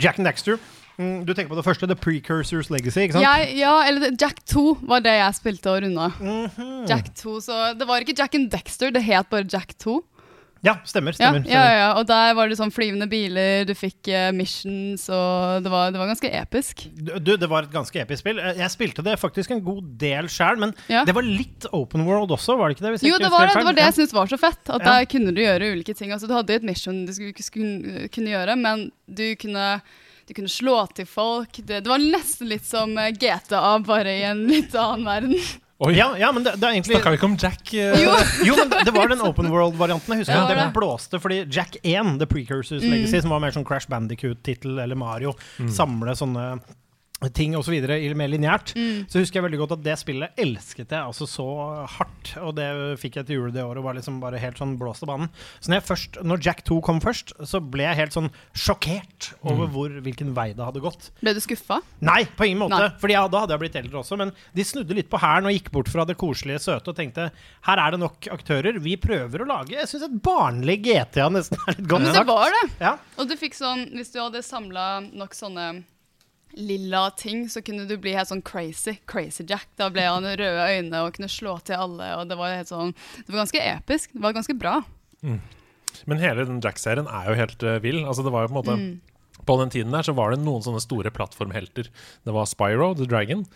[0.00, 0.58] Jack and Daxter.
[0.98, 3.22] Mm, du tenker på det første, The Precursors Legacy, ikke sant?
[3.24, 6.08] jeg, Ja, eller Jack 2 var det jeg spilte og runda.
[6.18, 6.86] Mhm.
[6.90, 10.00] Jack 2, så Det var ikke Jack and Dexter, det het bare Jack 2.
[10.60, 11.14] Ja, stemmer.
[11.14, 15.04] Stemmer, ja, ja, ja, og der var det sånn flyvende biler, du fikk uh, missions,
[15.08, 16.82] og det var, det var ganske episk.
[16.98, 18.40] Du, det var et ganske episk spill.
[18.42, 21.04] Eh, Jeg spilte det faktisk en god del sjøl, men Ja.
[21.06, 23.06] det var litt open world også, var det ikke det?
[23.06, 23.54] Jo, det var det.
[23.54, 24.58] Det var det jeg syntes var så fett.
[24.68, 26.10] At der kunne du gjøre ulike ting.
[26.10, 29.80] Altså, du hadde et mission du skulle, skulle, kunne gjøre, men du kunne,
[30.28, 31.58] du kunne slå til folk.
[31.64, 35.34] Det, det var nesten litt som eh, GTA, bare i en litt annen verden.
[35.78, 37.60] Oi, Ja, ja, men det, det er egentlig Snakka vi ikke om Jack?
[37.70, 38.00] Uh...
[38.02, 38.14] Jo,
[38.48, 40.10] Jo, men det- det var den open world-varianten.
[40.16, 42.90] Jeg husker Ja, det, det blåste fordi Jack 1, The Precursors Mm.
[42.96, 45.70] Legacy, som var mer sånn Crash Bandicoot-tittel eller Mario, Mm.
[45.70, 46.48] samle sånne
[47.34, 48.70] ting og så videre mer lineært.
[48.78, 49.06] Mm.
[49.10, 51.46] Så husker jeg veldig godt at det spillet elsket jeg altså så
[51.96, 52.30] hardt.
[52.44, 52.68] Og det
[53.02, 55.30] fikk jeg til jul det året og var liksom bare helt sånn blåst av banen.
[55.58, 59.32] Så når, jeg først, når Jack 2 kom først, så ble jeg helt sånn sjokkert
[59.42, 59.72] over Mm.
[59.74, 61.08] hvor, hvilken vei det hadde gått.
[61.20, 61.80] ble du skuffa?
[62.00, 62.78] Nei, på ingen måte.
[62.78, 62.92] Nei.
[63.02, 64.16] Fordi ja, da hadde jeg blitt eldre også.
[64.20, 67.30] Men de snudde litt på hæren og gikk bort fra det koselige søte og tenkte
[67.66, 68.78] her er det nok aktører.
[68.78, 72.26] Vi prøver å lage Jeg syns et barnlig GTA nesten er litt godt Men det
[72.30, 72.64] var det.
[72.80, 72.94] Ja.
[73.18, 75.82] Og du fikk sånn, hvis du hadde samla nok sånne
[76.56, 78.96] lilla ting, så kunne du bli helt sånn crazy.
[79.10, 79.68] Crazy Jack.
[79.78, 82.08] Da ble han røde øyne og kunne slå til alle.
[82.18, 84.14] Og det var helt sånn Det var ganske episk.
[84.14, 84.78] Det var ganske bra.
[86.08, 88.02] Men hele den Jack-serien er jo helt uh, vill.
[88.04, 89.00] Altså, det var jo på en måte Mm.
[89.46, 91.86] På den tiden der så var det noen sånne store plattformhelter.
[92.26, 93.46] Det var Spyro, The Dragon.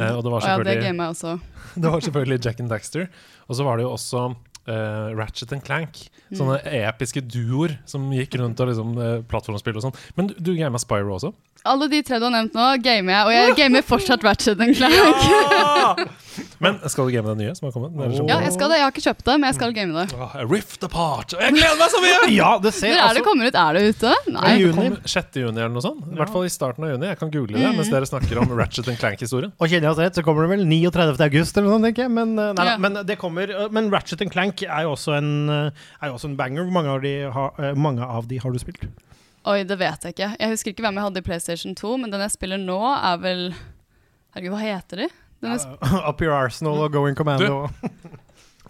[0.00, 1.40] eh, og det var Og ja, det gamet også.
[1.74, 3.08] Det var selvfølgelig Jack and Daxter.
[3.48, 4.22] Og så var det jo også
[4.68, 6.08] eh, Ratchet and Clank.
[6.32, 9.98] Sånne episke duoer som gikk rundt og liksom uh, plattformspill og sånn.
[10.16, 11.34] Men du, du gama Spyro også?
[11.64, 13.24] Alle de tre du har nevnt nå, gamer jeg.
[13.24, 16.10] Og jeg gamer fortsatt Ratchet and Clank.
[16.60, 17.92] Men skal du game den nye som har kommet?
[18.16, 18.78] Sånn- Ja, jeg skal det.
[18.80, 20.04] Jeg har ikke kjøpt det, men jeg skal game det.
[20.50, 21.34] Rift Apart!
[21.38, 22.18] Jeg gleder meg så mye!
[22.40, 23.58] ja, det ser Når er det altså kommer ut?
[23.62, 24.12] Er det ute?
[24.34, 24.44] Nei.
[24.44, 24.74] I Det juni.
[24.76, 25.38] kommer 6.
[25.44, 26.04] juni eller noe sånt.
[26.10, 27.08] I hvert fall i starten av juni.
[27.12, 29.54] Jeg kan google det mens dere snakker om Ratchet and Clank-historien.
[29.56, 31.24] Og kjenner jeg oss rett, så kommer det vel 39.
[31.28, 32.14] august eller noe sånt, tenker jeg.
[32.18, 32.76] Men, eh, nei, Ja.
[32.82, 35.70] men det kommer eh, Men Ratchet and Clank er jo også en, eh,
[36.02, 36.64] er jo også en banger.
[36.68, 38.84] Hvor mange av, de har, eh, mange av de har du spilt?
[39.46, 40.30] Oi, det vet jeg ikke.
[40.40, 43.18] Jeg husker ikke hvem jeg hadde i PlayStation 2, men den jeg spiller nå, er
[43.20, 43.42] vel
[44.34, 45.08] Herregud, hva heter de?
[45.44, 45.60] Den jeg
[46.08, 47.66] Up Your Arsenal og Going Commando.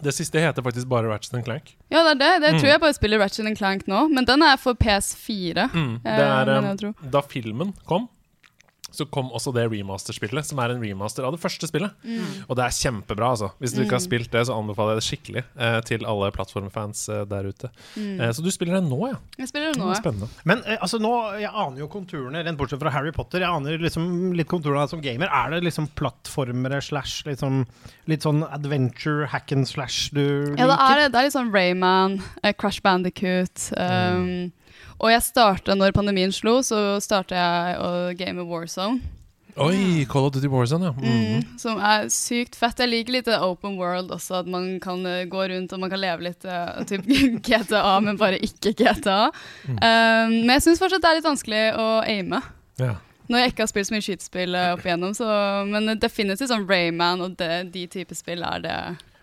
[0.03, 1.69] Det siste heter faktisk bare Ratchet and Clank.
[1.89, 2.31] ja, det er det.
[2.43, 2.57] Det Mm.
[2.59, 5.69] tror jeg bare spiller Ratchet and Clank nå, men den er for PS4.
[5.71, 5.93] Mm.
[6.03, 6.93] Det Eh, er, eh, jeg tror.
[7.11, 8.09] da filmen kom,
[8.97, 11.93] så kom også det remasterspillet, som er en remaster av det første spillet.
[12.05, 12.45] Mm.
[12.47, 13.51] Og det er kjempebra, altså.
[13.61, 17.05] Hvis du ikke har spilt det, så anbefaler jeg det skikkelig eh, til alle plattformfans
[17.13, 17.71] eh, der ute.
[17.99, 19.19] Eh, så du spiller det nå, ja?
[19.39, 19.99] Jeg spiller det Det nå, ja.
[19.99, 20.29] Spennende.
[20.47, 23.43] Men eh, altså nå, jeg aner jo konturene, rent bortsett fra Harry Potter.
[23.45, 25.31] Jeg aner liksom litt konturene som gamer.
[25.31, 27.63] Er det liksom plattformere slash liksom,
[28.11, 30.61] litt sånn adventure hack and slash du liker?
[30.61, 33.69] Ja, det er, det er litt sånn Rayman, eh, Crash Bandicoot.
[33.77, 34.53] Um,
[35.01, 39.01] Og jeg starta, når pandemien slo, så starta jeg å game Warzone.
[39.55, 40.91] Oi, Call of Duty Warzone, ja.
[40.91, 41.05] Mhm.
[41.07, 42.79] Mm, som er sykt fett.
[42.83, 46.01] Jeg liker litt open world også, at man kan eh, gå rundt og man kan
[46.01, 47.07] leve litt uh, typ
[47.47, 49.31] GTA, men bare ikke GTA.
[49.63, 49.79] Mm.
[49.79, 52.43] Um, men jeg syns fortsatt det er litt vanskelig å aime.
[52.83, 52.95] ja.
[53.25, 55.25] Når jeg ikke har spilt så mye skytespill eh, opp igjennom, så,
[55.65, 58.75] men definitivt sånn Rayman og det, de type spill er det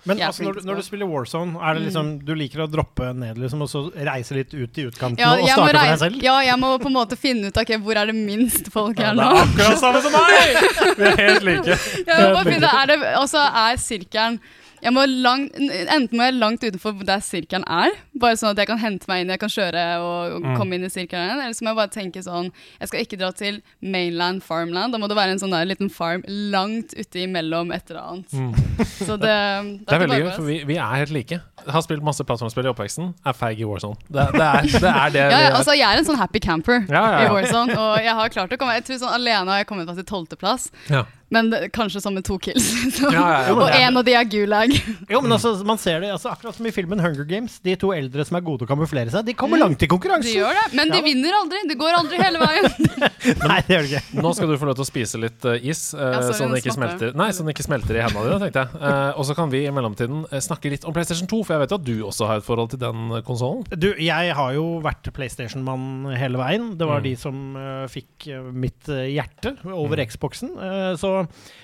[0.04, 2.66] Men er altså, når, du- når du spiller Warzone, er det liksom du liker å
[2.70, 5.98] droppe ned liksom, og så reise litt ut i utkanten Ja, og starte for deg
[6.00, 6.22] selv?
[6.24, 9.12] ja, jeg må på en måte finne ut okay, hvor er det minst folk Ja,
[9.12, 9.30] er det nå.
[9.30, 10.58] er akkurat samme som meg!
[10.98, 11.78] Vi er helt like.
[12.02, 14.40] Jeg må bare finne, er det, altså, er sirkelen
[14.82, 18.66] jeg må langt, Enten må jeg langt utenfor der sirkelen er, bare sånn at jeg
[18.66, 20.56] kan hente meg inn, jeg kan kjøre og, og Mm.
[20.58, 22.48] komme inn i sirkelen, igjen, eller så må jeg bare tenke sånn
[22.80, 25.90] Jeg skal ikke dra til mainland farmland, da må det være en sånn der liten
[25.92, 28.30] farm langt ute imellom et eller annet.
[29.06, 29.30] Så det,
[29.62, 29.84] Mm.
[29.86, 31.38] Det er veldig gøy, for vi, vi er helt like.
[31.62, 33.12] Jeg Har spilt masse plattformspill i oppveksten.
[33.26, 33.96] Er feig i Warzone.
[34.08, 35.56] Det, det, er, det er det ja, ja, er.
[35.58, 37.28] altså Jeg er en sånn happy camper ja, i.
[37.30, 40.00] Warzone, og jeg har klart å komme Jeg tror sånn alene har jeg kommet meg
[40.00, 41.04] til tolvteplass, Ja.
[41.32, 42.66] Men det, kanskje som med to kills.
[42.98, 43.08] Så.
[43.16, 43.54] Ja, ja, ja.
[43.56, 44.72] Og en av de er gulag.
[45.12, 47.58] Jo, men altså, man ser det altså, akkurat som i filmen Hunger Games.
[47.64, 49.90] De to eldre som er gode til å kamuflere seg, de kommer langt i De
[49.90, 50.32] konkurransen.
[50.36, 51.62] gjør det, men de vinner aldri.
[51.72, 52.68] Det går aldri hele veien.
[53.50, 54.22] Nei, det gjør de ikke.
[54.22, 56.54] Nå skal du få lov til å spise litt uh, is, uh, Ja, sorry, sånn,
[56.56, 58.40] det ikke smelter, nei, sånn det ikke smelter i hendene dine.
[58.46, 61.54] tenkte jeg Uh, Og så kan vi i mellomtiden snakke litt om PlayStation 2, for
[61.54, 63.62] jeg vet jo at du også har et forhold til den konsollen.
[63.78, 66.72] Du, jeg har jo vært PlayStation-mann hele veien.
[66.78, 67.06] Det var Mm.
[67.08, 67.36] de som
[67.90, 70.06] fikk mitt hjerte over Mm.
[70.10, 70.50] Xboxen.
[71.00, 71.21] Så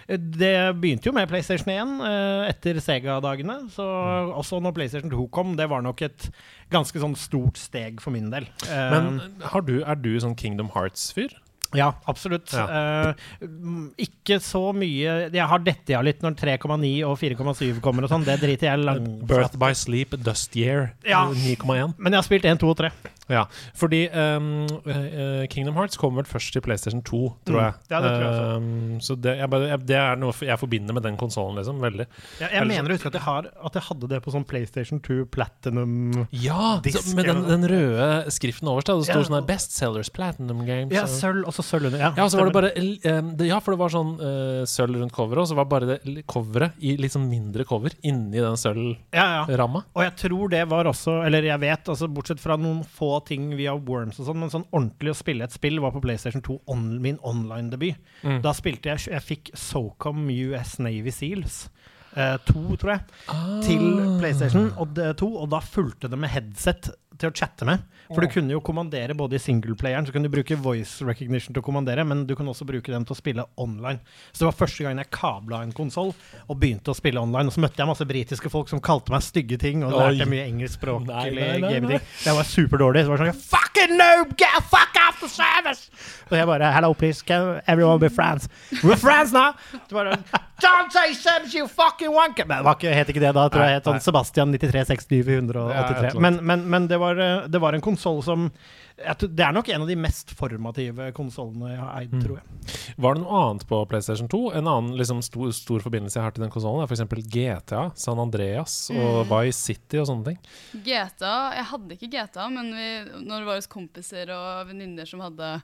[0.09, 3.71] det begynte jo med PlayStation 1 eh, etter Sega-dagene.
[3.75, 4.33] Så Mm.
[4.39, 6.31] også når PlayStation 2 kom, det var nok et
[6.71, 8.47] ganske sånn stort steg for min del.
[8.69, 11.31] Eh, Men har du, er du sånn Kingdom Hearts-fyr?
[11.77, 12.49] Ja, absolutt.
[12.57, 12.65] Ja.
[13.11, 18.05] Eh, mm, ikke så mye Jeg har dette ja litt når 3,9 og 4,7 kommer
[18.05, 18.25] og sånn.
[18.25, 21.27] Det driter jeg langt Birth by Sleep, Dust Year, Ja.
[21.29, 21.93] eh, 9,1.
[21.99, 22.91] Men jeg har spilt 1, 2 og 3.
[23.29, 23.45] Ja,
[23.77, 27.65] fordi eh, Kingdom Hearts kom vel først til PlayStation 2, tror Mm.
[27.65, 27.75] jeg.
[27.91, 28.57] Ja, det tror jeg også.
[28.57, 31.81] Ehm, så det, jeg bare, jeg, det er noe jeg forbinder med den konsollen, liksom.
[31.81, 32.07] Veldig.
[32.41, 34.47] Jeg, jeg Ellers- mener å huske at jeg, har, at jeg hadde det på sånn
[34.47, 36.81] PlayStation 2 Platinum Ja!
[36.83, 38.87] Disk, Så, med den, den røde skriften overst.
[38.89, 39.25] Det sto Ja.
[39.25, 40.93] sånn her Bestsellers Platinum Games.
[40.93, 41.99] Ja, og- sølv, sølv under.
[41.99, 44.97] Ja, Ja, så var det bare um, det, Ja, for det var sånn uh, sølv
[45.01, 48.57] rundt coveret, og så var bare det coveret i litt sånn mindre cover inni den
[48.57, 48.97] sølvramma.
[49.13, 49.83] ja, ja.
[49.95, 53.51] Og jeg tror det var også Eller jeg vet, altså bortsett fra noen få ting
[53.57, 56.61] via Worms og sånn, men sånn ordentlig å spille et spill var på PlayStation 2
[56.69, 57.97] on, min online-debut.
[58.23, 58.41] Mm.
[58.43, 61.69] Da spilte jeg Jeg fikk SOCOM US Navy Seals.
[62.17, 63.61] eh, to, tror jeg, Ah.
[63.63, 67.85] til PlayStation og 2, og da fulgte det med headset til å chatte med.
[68.09, 71.61] For du kunne jo kommandere både i singleplayeren, så kunne du bruke voice recognition til
[71.61, 74.01] å kommandere, men du kunne også bruke den til å spille online.
[74.33, 76.15] Så det var første gang jeg kabla en konsoll
[76.47, 77.51] og begynte å spille online.
[77.51, 80.01] Og så møtte jeg masse britiske folk som kalte meg stygge ting, og Oi.
[80.01, 82.01] lærte mye engelskspråklig nei, gaming.
[82.25, 83.05] Jeg var superdårlig.
[83.05, 84.37] Så det var sånn Fucking noob!
[84.41, 85.93] Get the fuck off the service!
[86.31, 87.23] Og jeg bare Hello, please.
[87.23, 88.49] Can everyone be friends?
[88.83, 89.53] We're friends now!
[89.73, 90.17] Det bare,
[90.61, 92.45] Don't say service, you fucking wanker!
[92.47, 93.45] Men det var ikke, het ikke det da.
[93.47, 96.23] Jeg tror jeg het sånn Sebastian 93 69 Ja, et 483.
[96.25, 98.51] Men, men, men det, var, eh, det var en konsoll som
[98.99, 102.23] Det er nok en av de mest formative konsollene jeg har eid, Mm.
[102.25, 102.95] tror jeg.
[102.99, 104.41] Var det noe annet på PlayStation 2?
[104.59, 107.29] En annen liksom, stor, stor forbindelse jeg har til den konsollen, er f.eks.
[107.31, 109.31] GTA, San Andreas og Mm.
[109.31, 110.39] Vice City og sånne ting.
[110.83, 112.89] GTA Jeg hadde ikke GTA, men vi,
[113.23, 115.63] når det var hos kompiser og venninner som hadde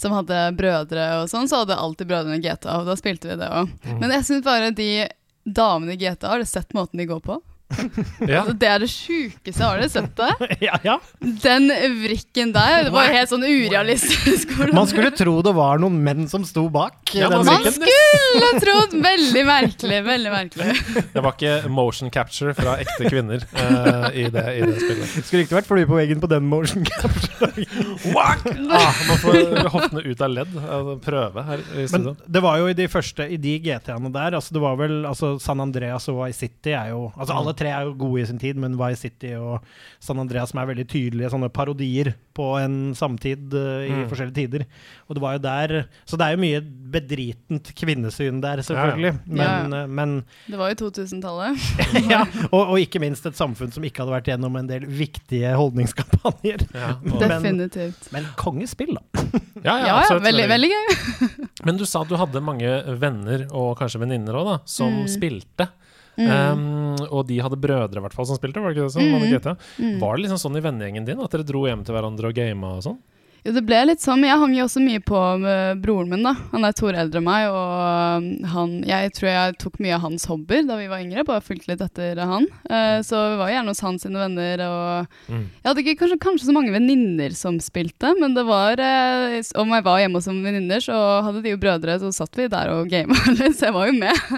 [0.00, 3.50] som hadde brødre og sånn, så hadde alltid brødrene GTA, og da spilte vi det
[3.52, 3.68] òg.
[3.84, 3.98] Mm.
[4.00, 5.06] Men jeg syns bare de
[5.44, 7.36] damene i GTA, har du sett måten de går på?
[8.30, 10.48] Ja, Altså, det er det sjukeste, har dere sett det?
[10.68, 10.96] ja, ja.
[11.42, 11.68] Den
[12.02, 14.52] vrikken der, det var helt sånn urealistisk.
[14.76, 16.98] Man skulle tro det var noen menn som sto bak.
[17.16, 17.76] Ja, den man vrikken.
[17.78, 18.96] skulle trodd!
[19.00, 20.76] Veldig merkelig, veldig merkelig.
[21.14, 25.14] det var ikke motion capture fra ekte kvinner uh, i, det, i det spillet.
[25.26, 27.50] Skulle ikke vært flue på veggen på den motion capture.
[28.70, 30.54] Ah, man får hoftene ut av ledd.
[30.60, 32.14] Altså, prøve her i Men studio.
[32.36, 35.32] det var jo i de første I de GT-ene der altså Det var vel altså
[35.42, 38.40] San Andreas og Vice City er jo Altså Alle tre er jo gode i sin
[38.40, 39.60] tid, men Vice City og
[40.02, 44.06] San Andreas som er veldig tydelige sånne parodier på en samtid uh, i Mm.
[44.08, 44.62] forskjellige tider.
[45.10, 45.74] Og det var jo der
[46.08, 49.12] Så det er jo mye bedritent kvinnesyn der, selvfølgelig.
[49.12, 49.34] Ja.
[49.40, 50.14] Men, ja, men
[50.48, 51.58] Det var jo 2000-tallet.
[52.12, 55.52] ja, og, og ikke minst et samfunn som ikke hadde vært gjennom en del viktige
[55.58, 56.64] holdningskampanjer.
[56.74, 58.08] Ja, og, Men- Definitivt.
[58.14, 59.02] Men kongespill, da.
[59.20, 59.28] ja,
[59.60, 60.88] ja, Ja, ja, absolutt, veldig, veldig gøy.
[61.68, 62.70] Men du sa at du hadde mange
[63.02, 65.06] venner, og kanskje venninner òg, da, som Mm.
[65.12, 65.68] spilte.
[66.20, 66.30] Mm.
[66.30, 69.44] Um, og de hadde brødre hvert fall som spilte, var det ikke det?
[69.46, 69.62] sånn?
[69.80, 69.94] Mm.
[70.02, 72.76] Var det liksom sånn i vennegjengen din at dere dro hjem til hverandre og gama
[72.76, 73.00] og sånn?
[73.40, 76.26] Jo, det ble litt sånn, men jeg hang jo også mye på med broren min,
[76.26, 76.34] da.
[76.52, 79.94] Han er to år eldre enn meg, og um, han Jeg tror jeg tok mye
[79.96, 82.44] av hans hobbyer da vi var yngre, bare fulgte litt etter han.
[82.68, 85.46] Uh, så vi var gjerne hos hans sine venner, og Mm.
[85.56, 89.72] jeg hadde ikke kanskje, kanskje så mange venninner som spilte, men det var uh, Om
[89.72, 92.92] jeg var hjemme hos venninner, så hadde de jo brødre, så satt vi der og
[92.92, 93.16] gama
[93.56, 94.36] så jeg var jo med.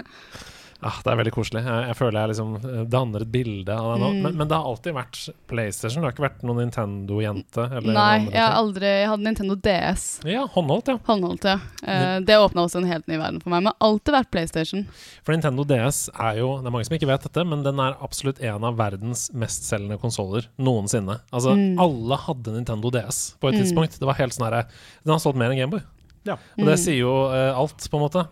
[0.85, 1.61] Ah, det er veldig koselig.
[1.65, 4.09] Jeg, jeg føler jeg liksom eh, danner et bilde av deg nå.
[4.13, 4.21] Mm.
[4.25, 6.01] Men, men det har alltid vært PlayStation.
[6.03, 7.65] Det har ikke vært noen Nintendo-jente?
[7.87, 10.05] Nei, jeg har aldri Jeg hadde Nintendo DS.
[10.29, 10.97] Ja, håndholdt, ja.
[11.07, 11.55] Håndholdt, ja.
[11.83, 13.63] Eh, det åpna også en helt ny verden for meg.
[13.63, 14.85] Men har alltid vært PlayStation.
[15.23, 17.97] For Nintendo DS er jo Det er mange som ikke vet dette, men den er
[18.03, 21.19] absolutt en av verdens mestselgende konsoller noensinne.
[21.31, 21.79] Altså, Mm.
[21.79, 23.61] alle hadde Nintendo DS på et Mm.
[23.63, 23.99] tidspunkt.
[23.99, 24.65] Det var helt sånn herre
[25.03, 25.81] Den har solgt mer enn Gameboy.
[26.25, 26.33] Ja.
[26.57, 26.83] Og det Mm.
[26.83, 28.27] sier jo eh, alt, på en måte.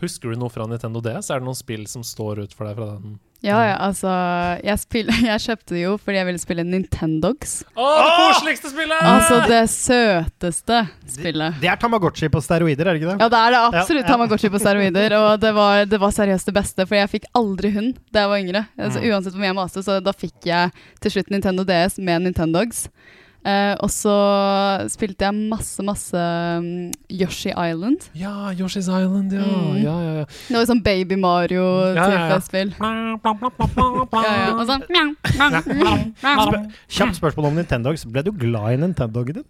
[0.00, 1.30] Husker du noe fra Nintendo DS?
[1.32, 3.16] Er det noen spill som står ut for deg fra den?
[3.44, 4.08] Ja, ja, altså
[4.64, 7.58] Jeg, spill, jeg kjøpte det jo fordi jeg ville spille Nintendogs.
[7.76, 9.02] Å, det koseligste spillet!
[9.06, 10.78] Altså det søteste
[11.16, 11.58] spillet.
[11.62, 13.18] Det er Tamagotchi på steroider, er det ikke det?
[13.22, 14.00] Ja, det er det absolutt.
[14.02, 14.12] Ja, ja.
[14.14, 15.16] Tamagotchi på steroider.
[15.20, 18.32] Og det var, det var seriøst det beste, for jeg fikk aldri hund da jeg
[18.32, 18.64] var yngre.
[18.78, 19.10] Altså, Mm.
[19.12, 20.72] uansett hvor mye jeg maste, så da fikk jeg
[21.04, 22.86] til slutt Nintendo DS med Nintendogs.
[23.46, 24.12] Eh, og så
[24.90, 26.22] spilte jeg masse, masse
[26.58, 28.08] um, Yoshi Island.
[28.18, 29.44] Ja, Yoshi's Island, ja.
[29.46, 29.76] Mm.
[29.84, 30.24] ja, ja, ja.
[30.48, 31.26] Det var sånn Baby Ja, ja, ja.
[31.26, 32.72] Mario-type spill.
[32.80, 34.56] Ja, ja.
[34.56, 35.06] Og sånn mjau,
[35.36, 36.64] mjau, mjau, mjau.
[36.98, 38.06] Kjapt spørsmål om Nintendogs.
[38.10, 39.48] Ble du glad i Nintendogen din?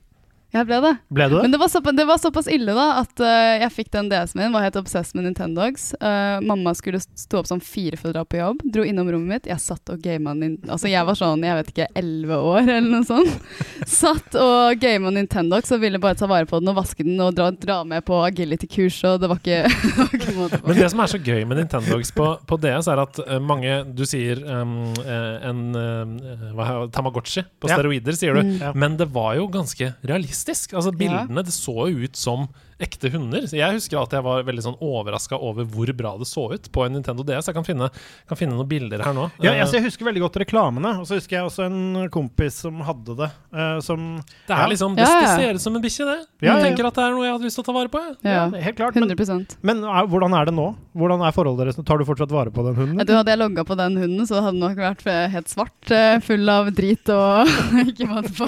[0.57, 0.93] Jeg ble det.
[1.13, 1.43] Ble du det?
[1.45, 4.41] Men det var, såpass, det var såpass ille da at uh, jeg fikk den DS-en
[4.41, 5.91] min, var helt obsess med Nintendogs.
[6.01, 9.37] Uh, mamma skulle stå opp sånn fire for å dra på jobb, dro innom rommet
[9.37, 9.51] mitt.
[9.51, 13.07] Jeg satt og gama Altså jeg var sånn, jeg vet ikke, elleve år eller noe
[13.07, 13.33] sånt.
[13.87, 17.35] Satt og gama Nintendogs og ville bare ta vare på den og vaske den og
[17.37, 19.61] dra, dra med på agility-kurs, og det var ikke,
[20.19, 20.71] ikke måte på.
[20.71, 23.79] Men det som er så gøy med Nintendogs på, på DS, er at eh, mange
[23.97, 27.79] Du sier um, eh, en uh, hva, Tamagotchi på Ja.
[27.79, 28.43] steroider, sier du.
[28.47, 28.57] Mm.
[28.63, 28.73] Ja.
[28.77, 30.46] Men det var jo ganske realistisk.
[30.77, 32.47] Altså Bildene det så jo ut som
[32.83, 33.47] ekte hunder.
[33.49, 36.67] Så jeg husker at jeg var veldig sånn overraska over hvor bra det så ut
[36.75, 37.47] på en Nintendo DS.
[37.49, 37.89] Jeg kan finne,
[38.29, 39.31] kan finne noen bilder her nå.
[39.41, 40.91] Ja, Eh, altså, jeg husker veldig godt reklamene.
[41.01, 43.31] Og så husker jeg også en kompis som hadde det.
[43.57, 44.05] eh, som
[44.47, 46.19] det er liksom Det, Ja, liksom det ser ut som en bikkje, det.
[46.45, 48.03] Ja, jeg tenker at det er noe jeg hadde lyst til å ta vare på.
[48.27, 48.95] Ja, Helt klart.
[49.01, 50.67] Men, 100% men er, hvordan er det nå?
[50.97, 51.81] Hvordan er forholdet deres?
[51.87, 52.99] Tar du fortsatt vare på den hunden?
[53.01, 55.49] Ja, du, Hadde jeg logga på den hunden, så hadde den nok vært eh, helt
[55.49, 55.91] svart.
[55.91, 57.49] eh, Full av drit og
[57.91, 58.47] ikke måte på.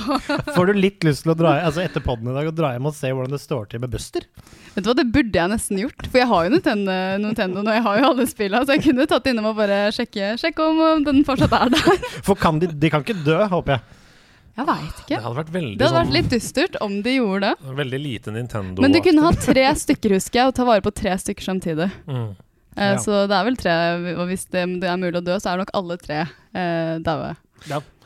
[0.53, 2.87] Får du litt lyst til å dra altså etter podden i dag og dra hjem
[2.91, 4.18] og se hvordan det står til med Buster?
[4.75, 7.71] Vet du hva, Det burde jeg nesten gjort, for jeg har jo Nintendo, Nintendo og
[7.75, 10.79] jeg har jo alle spillene, så jeg kunne tatt innom og bare sjekke, sjekke om
[10.89, 12.03] om den fortsatt er der.
[12.27, 13.83] For kan de, de kan ikke dø, håper jeg.
[14.59, 15.19] Jeg veit Det ikke.
[15.23, 17.75] hadde vært veldig, Det hadde vært sånn, litt dystert om de gjorde det.
[17.79, 18.83] veldig lite Nintendo.
[18.83, 21.91] Men du kunne ha tre stykker, husker jeg, og ta vare på tre stykker samtidig.
[22.07, 22.29] mm.
[22.79, 22.97] Eh, Ja.
[23.03, 23.73] Så det er vel tre,
[24.15, 26.21] og hvis det, det er mulig å dø, så er nok alle tre
[26.55, 27.33] eh, daue.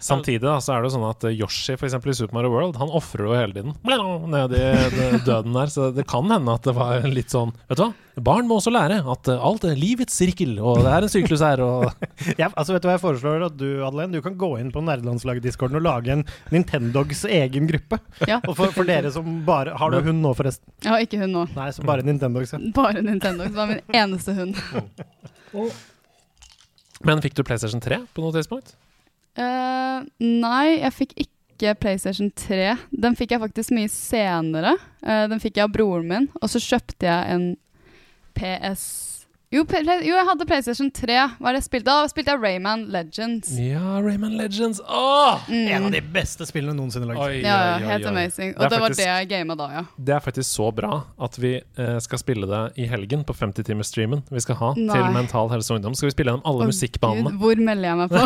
[0.02, 2.50] Samtidig da, så er det jo sånn at eh, Yoshi for eksempel, i Super Mario
[2.50, 3.76] World Han ofrer jo hele tiden
[4.32, 5.70] ned i døden der.
[5.70, 7.92] Så det kan hende at det var litt sånn Vet du hva?
[8.26, 11.44] Barn må også lære at eh, alt er livets sirkel, og det er en syklus
[11.44, 11.62] her.
[11.64, 11.86] Og
[12.40, 14.82] Ja, altså vet du hva jeg foreslår at du, Adeline, du kan gå inn på
[14.84, 18.02] nerdelandslaget-discorden og lage en Nintendogs egen gruppe.
[18.28, 18.42] Ja.
[18.42, 20.66] Og for, for dere som bare Har du hund nå, forresten?
[20.82, 21.46] Jeg har ikke hund nå.
[21.56, 22.60] Nei, så bare Nintendogs, ja.
[22.76, 23.54] Bare Nintendogs.
[23.54, 24.58] Det var min eneste hund.
[27.06, 28.76] Men fikk du PlayStation 3 på noe tidspunkt?
[29.38, 32.74] Eh, nei, jeg fikk ikke PlayStation 3.
[33.04, 34.74] Den fikk jeg faktisk mye senere.
[35.04, 37.44] Uh, den fikk jeg av broren min, og så kjøpte jeg en
[38.34, 38.84] PS
[39.52, 41.16] jo, jo, jeg hadde PlayStation 3.
[41.38, 41.86] Hva er det jeg spilte?
[41.90, 43.50] Da spilte jeg Rayman Legends.
[43.60, 44.80] Ja, Rayman Legends.
[44.88, 45.44] Åh!
[45.48, 45.66] Mm.
[45.76, 47.12] En av de beste spillene noensinne.
[47.12, 48.12] Oi, Ja, ja, oi, oi, helt oi.
[48.14, 48.54] amazing.
[48.56, 49.84] Og Det det faktisk, var det jeg gama da, ja.
[49.96, 50.92] Det er faktisk så bra
[51.28, 55.52] at vi eh, skal spille det i helgen på 50-timersstreamen vi skal ha til Mental
[55.52, 55.94] Helse og Ungdom.
[56.00, 57.32] Skal vi spille gjennom alle oh, musikkbanene.
[57.34, 58.22] Gud, hvor melder jeg meg på?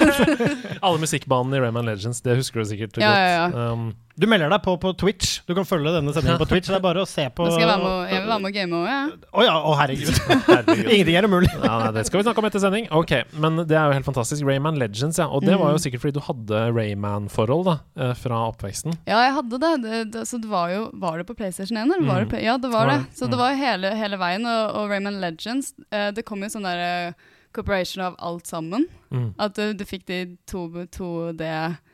[0.86, 3.18] Alle musikkbanene i Rayman Legends, det husker du sikkert Ja, godt.
[3.20, 3.72] ja, ja.
[3.74, 3.90] Um,
[4.20, 5.38] Du melder deg på på Twitch.
[5.48, 6.68] Du kan følge denne sendingen på Twitch.
[6.68, 8.50] Det er bare å se på Da skal jeg være med, jeg vil være med
[8.50, 9.14] og game òg, jeg.
[9.32, 10.10] Å ja, å herregud.
[10.50, 10.90] herregud.
[10.92, 11.50] Ingenting er umulig.
[11.54, 12.88] Ja, nei, det skal vi snakke om etter sending.
[13.00, 14.44] Ok, Men det er jo helt fantastisk.
[14.44, 15.26] Rayman Legends, ja.
[15.32, 15.84] Og det var jo Mm.
[15.86, 18.98] sikkert fordi du hadde Rayman-forhold da eh, fra oppveksten.
[19.08, 19.72] Ja, jeg hadde det.
[19.86, 21.88] det, det så det var jo Var det på PlayStation 1?
[21.96, 22.44] Eller var det Mm.
[22.44, 23.00] ja, det var det.
[23.16, 23.30] Så Mm.
[23.30, 24.44] det var hele, hele veien.
[24.46, 26.78] Og, og Rayman Legends eh, Det kom jo sånn der
[27.08, 27.12] eh,
[27.52, 28.86] corporation av alt sammen.
[29.10, 29.32] Mm.
[29.42, 31.42] At du, du fikk de 2D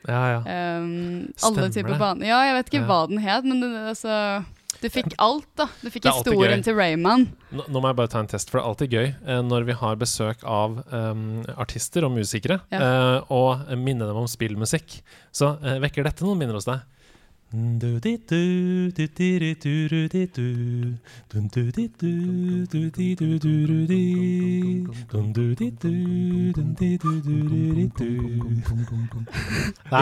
[0.06, 0.40] Ja, ja.
[0.80, 2.26] um, Alle typer baner.
[2.28, 2.88] Ja, jeg vet ikke Ja.
[2.90, 4.44] hva den het, men det, altså
[4.82, 5.64] Du fikk alt, da.
[5.80, 7.30] Du fikk historien til Rayman.
[7.50, 9.64] Nå, nå må jeg bare ta en test, for det er alltid gøy eh, når
[9.70, 11.22] vi har besøk av um,
[11.56, 12.82] artister og musikere, Ja.
[12.82, 14.98] eh, og minner dem om spillmusikk.
[15.32, 16.84] Så eh, vekker dette noen minner hos deg?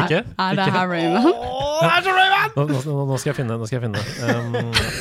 [0.05, 0.21] Ikke?
[0.39, 2.49] Er det her?
[2.57, 3.59] Nå, nå, nå skal jeg finne.
[3.61, 4.01] Nå skal jeg finne.
[4.25, 4.55] Um,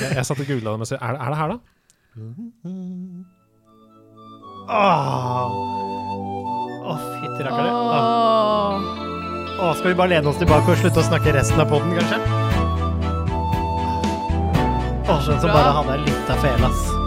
[0.03, 1.57] jeg, jeg satt og googla det, men er, det- er det her, da?
[4.69, 5.51] Åh,
[6.91, 7.73] Åh, fytti rakkeren.
[7.73, 9.12] Åh.
[9.59, 12.17] Åh, skal vi bare lene oss tilbake og slutte å snakke resten av podden, kanskje?
[15.03, 17.02] Åh, sånn som bare hadde en lita fele, ass.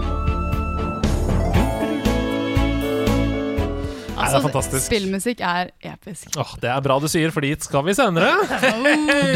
[4.27, 4.87] Nei, det er fantastisk.
[4.87, 6.35] Spillmusikk er episk.
[6.41, 8.33] Åh, det er bra du sier, for dit skal vi senere.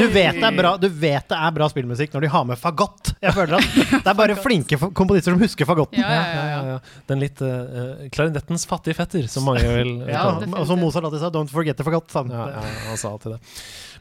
[0.00, 2.58] Du vet, det er bra, du vet det er bra spillmusikk når de har med
[2.60, 3.12] fagott.
[3.22, 6.02] Jeg føler at Det er bare flinke komponister som husker fagotten.
[6.02, 6.60] Ja, ja, ja.
[6.74, 6.78] ja.
[7.10, 11.22] Den litt uh, klarinettens fattige fetter, som mange vil eh, Ja, og som Mozart alltid
[11.22, 12.12] sa, 'don't forget the fagott'.
[12.14, 12.30] han.
[12.34, 13.40] Ja, ja, han sa alltid det.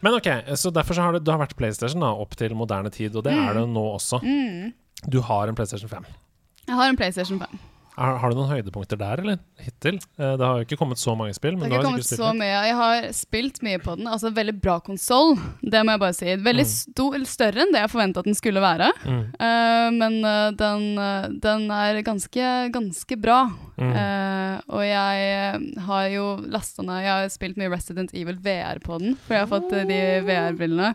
[0.02, 2.90] Men ok, så derfor så har det, det har vært PlayStation da, opp til moderne
[2.90, 4.22] tid, og det er det nå også.
[4.24, 4.72] Mm.
[5.06, 6.08] Du har en PlayStation 5.
[6.68, 7.60] Jeg har en PlayStation 5.
[8.00, 9.40] Har, har du noen høydepunkter der, eller?
[9.60, 9.98] Hittil?
[10.16, 11.98] Eh, det har jo ikke kommet så mange spill, Det men har du ikke har
[11.98, 12.60] kommet så mye.
[12.70, 14.08] Jeg har spilt mye på den.
[14.08, 16.30] Altså Veldig bra konsoll, det må jeg bare si.
[16.50, 16.72] Veldig Mm.
[16.72, 18.88] stor, større enn det jeg forventa at den skulle være.
[19.04, 19.22] Mm.
[19.36, 20.86] Uh, men eh, den,
[21.44, 23.42] den er ganske, ganske bra.
[23.80, 23.92] Mm.
[23.96, 28.98] Uh, og jeg har jo lasta ned Jeg har spilt mye Resident Evil VR på
[29.00, 30.90] den, for jeg har fått de VR-brillene.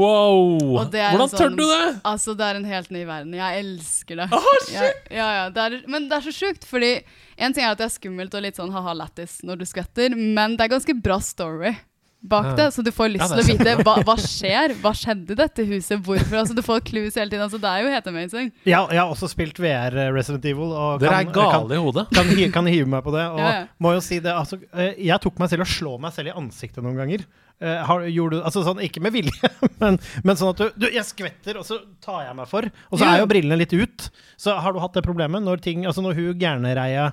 [0.00, 0.84] Wow!
[0.90, 1.80] Det er Hvordan sånn, tør du det?
[2.06, 3.34] Altså, det er en helt ny verden.
[3.38, 4.28] Jeg elsker det.
[4.36, 4.76] Oh, shit!
[4.76, 6.90] Jeg, ja, ja, det er, men det er så sjukt, fordi
[7.38, 10.16] en ting er at det er skummelt og litt sånn ha-ha lættis når du skvetter,
[10.16, 11.76] men det er ganske bra story
[12.20, 12.54] bak Ja.
[12.58, 15.36] det, så du får lyst Ja, til å vite hva, hva skjer, hva skjedde i
[15.38, 16.34] dette huset, hvorfor.
[16.42, 17.46] Altså, du får clues hele tiden.
[17.46, 18.50] Altså, det er jo helt amazing.
[18.68, 20.68] Ja, jeg har også spilt VR Resident Evil.
[20.76, 22.04] Og Dere er gale i hodet.
[22.12, 23.24] Kan, kan, kan hive meg på det.
[23.32, 23.62] Og Ja, ja.
[23.80, 26.36] må jo si det, altså, eh, jeg tok meg selv og slå meg selv i
[26.36, 27.24] ansiktet noen ganger.
[27.60, 29.48] Eh, har, gjorde du, altså sånn, Ikke med vilje,
[29.82, 32.64] men, men sånn at du, du Jeg skvetter, og så tar jeg meg for.
[32.88, 34.06] Og så er jo brillene litt ut.
[34.40, 37.10] Så har du hatt det problemet når ting Altså når hun gærnereia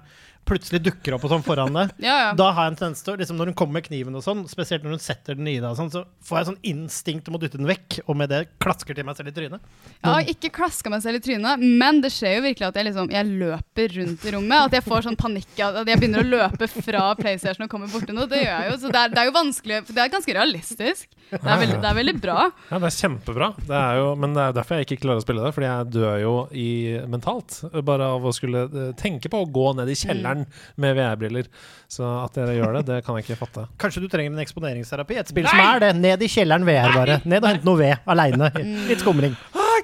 [0.48, 1.94] plutselig dukker opp og sånn foran deg.
[2.08, 2.28] Ja, ja.
[2.38, 4.86] Da har jeg en tendens til liksom, Når hun kommer med kniven og sånn, spesielt
[4.86, 7.60] når hun setter den i deg, sånn, så får jeg sånn instinkt om å dytte
[7.60, 9.66] den vekk, og med det klasker til meg selv i trynet.
[9.98, 12.88] Jeg har ikke klaska meg selv i trynet, men det skjer jo virkelig at jeg,
[12.90, 14.58] liksom, jeg løper rundt i rommet.
[14.70, 18.16] At jeg får sånn panikk, at jeg begynner å løpe fra PlayStation og kommer borti
[18.16, 18.30] noe.
[18.32, 20.38] Det gjør jeg jo, så det er, det er jo vanskelig, for det er ganske
[20.38, 21.08] realistisk.
[21.28, 22.38] Det er veldig, det er veldig bra.
[22.70, 23.50] Ja, det er kjempebra.
[23.68, 25.52] Det er jo, men det er derfor jeg ikke klarer å spille det.
[25.58, 26.70] Fordi jeg dør jo i
[27.12, 27.58] mentalt.
[27.88, 30.37] Bare av å skulle eh, tenke på å gå ned i kjelleren
[30.78, 31.50] med VR-briller.
[31.92, 33.66] Så at dere gjør det, det kan jeg ikke fatte.
[33.82, 35.18] Kanskje du trenger en eksponeringsterapi?
[35.24, 35.92] Et spill som er det.
[36.04, 37.20] Ned i kjelleren VR, bare.
[37.26, 38.52] Ned og hente noe ved aleine.
[38.90, 39.38] Litt skumring.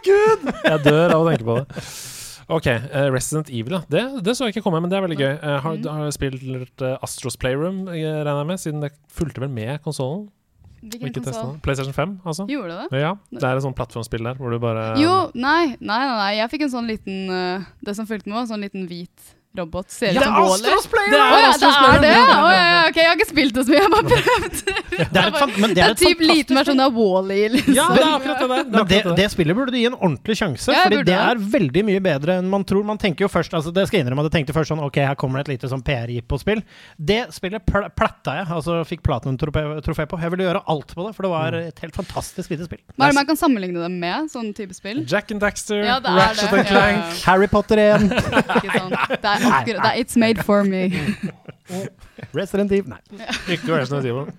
[0.04, 1.88] Jeg dør av å tenke på det.
[2.54, 3.82] Ok, uh, Resident Evil, ja.
[3.88, 5.34] Det, det så jeg ikke komme, men det er veldig gøy.
[5.40, 5.86] Uh, har, Mm.
[5.88, 10.26] har du spilt uh, Astros Playroom, regner jeg med, siden det fulgte vel med konsollen?
[10.84, 11.54] Hvilken Ikke konsoll?
[11.64, 12.44] PlayStation 5, altså?
[12.52, 13.00] Gjorde det?
[13.00, 16.32] Ja, det er et sånt plattformspill der hvor du bare Jo, nei, nei, nei, nei.
[16.42, 19.30] Jeg fikk en sånn liten uh, Det som fulgte med, var en sånn liten hvit
[19.58, 19.90] robot.
[19.92, 20.48] Ser ut Det som er.
[20.54, 21.14] Astros Å Playroom!
[21.14, 22.12] ja, det Astros er det?
[22.14, 24.62] Å, ja, ja, ok, Jeg har ikke spilt det så mye, jeg har bare prøvd.
[24.94, 27.38] Det er et, men det Det er er et typ liten fantastisk versjon av Wall-E.
[27.54, 27.74] Liksom.
[27.78, 28.64] Ja, det er akkurat det der!
[28.64, 29.14] Det er Men det, det.
[29.18, 31.16] det spillet burde du gi en ordentlig sjanse, Ja, Fordi det det.
[31.18, 32.84] er veldig mye bedre enn man tror.
[32.86, 35.18] Man tenker jo først altså Det skal jeg innrømme, jeg tenkte først sånn Ok, her
[35.20, 36.62] kommer det et lite sånn PR-jippo-spill.
[36.98, 40.22] Det spillet pl platta jeg, altså fikk platinum-trofé på.
[40.22, 41.68] Jeg ville gjøre alt på det, for det var Mm.
[41.74, 42.80] et helt fantastisk lite spill.
[42.98, 44.30] Hva er det man kan sammenligne det med?
[44.32, 45.04] Sånn type spill?
[45.10, 46.60] Jack and Daxter, Ja, er Ratchet det.
[46.60, 47.24] and Clank.
[47.26, 48.08] Harry Potter 1,
[48.62, 48.96] Ikke sant?
[49.12, 50.88] Det er akkurat det It's made for me.
[52.34, 53.02] Resident Evil Nei.
[53.56, 54.32] Ikke Resident Evil.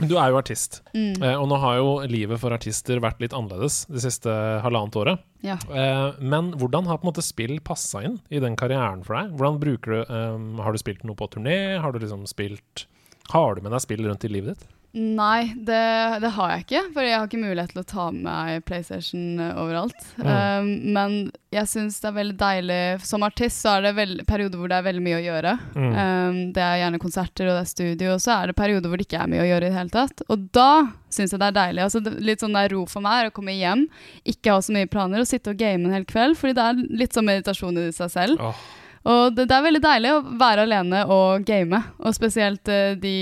[0.00, 1.20] Du er jo artist, Mm.
[1.22, 4.32] eh, og nå har jo livet for artister vært litt annerledes det siste
[4.64, 5.20] halvannet året.
[5.44, 5.58] Ja.
[5.68, 9.34] Eh, men hvordan har på en måte spill passa inn i den karrieren for deg?
[9.36, 11.78] Hvordan bruker du eh, Har du spilt noe på turné?
[11.84, 12.86] Har du liksom spilt
[13.34, 14.66] Har du med deg spill rundt i livet ditt?
[14.92, 15.82] Nei, det,
[16.18, 16.80] det har jeg ikke.
[16.96, 20.08] For jeg har ikke mulighet til å ta med meg PlayStation eh, overalt.
[20.18, 20.30] Mm.
[20.30, 21.14] Um, men
[21.54, 24.80] jeg syns det er veldig deilig Som artist så er det veld, perioder hvor det
[24.80, 25.54] er veldig mye å gjøre.
[25.76, 25.92] Mm.
[25.94, 29.00] Um, det er gjerne konserter og det er studio, og så er det perioder hvor
[29.00, 30.26] det ikke er mye å gjøre i det hele tatt.
[30.26, 30.70] Og da
[31.10, 31.86] syns jeg det er deilig.
[31.86, 33.86] Altså, det, litt sånn det er ro for meg er å komme hjem,
[34.34, 36.38] ikke ha så mye planer, og sitte og game en hel kveld.
[36.40, 38.42] Fordi det er litt sånn meditasjon i seg selv.
[38.42, 38.68] Åh.
[39.08, 43.14] Og det, det er veldig deilig å være alene og game, og spesielt eh, de,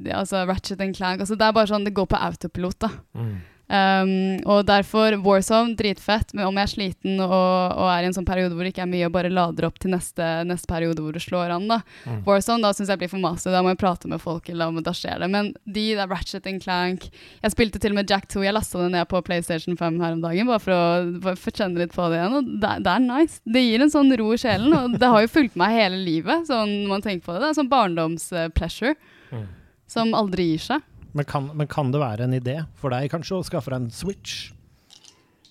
[0.00, 1.20] de Altså Ratchet and Clank.
[1.20, 2.92] Altså, det er bare sånn det går på autopilot, da.
[3.18, 3.34] Mm.
[3.70, 6.32] Um, og derfor Warzone, dritfett.
[6.34, 8.82] Men om jeg er sliten og, og er i en sånn periode hvor det ikke
[8.82, 11.76] er mye, og bare lader opp til neste, neste periode hvor det slår an, da.
[12.02, 12.24] Mm.
[12.26, 13.52] Warzone, da syns jeg blir for masete.
[13.54, 15.28] Da må jeg prate med folk, eller da, skjer det.
[15.30, 18.42] Men de der Ratchet and Clank Jeg spilte til og med Jack 2.
[18.48, 21.94] Jeg lasta det ned på PlayStation 5 her om dagen, bare for å kjenne litt
[21.94, 22.36] på det igjen.
[22.40, 23.38] Og det, det er nice.
[23.46, 26.48] Det gir en sånn ro i sjelen, og det har jo fulgt meg hele livet,
[26.50, 27.44] sånn man tenker på det.
[27.46, 28.96] Det er sånn barndoms-pleasure
[29.30, 29.44] Mm.
[29.86, 30.82] som aldri gir seg.
[31.14, 33.90] Men kan, men kan det være en idé for deg kanskje å skaffe deg en
[33.90, 34.52] Switch?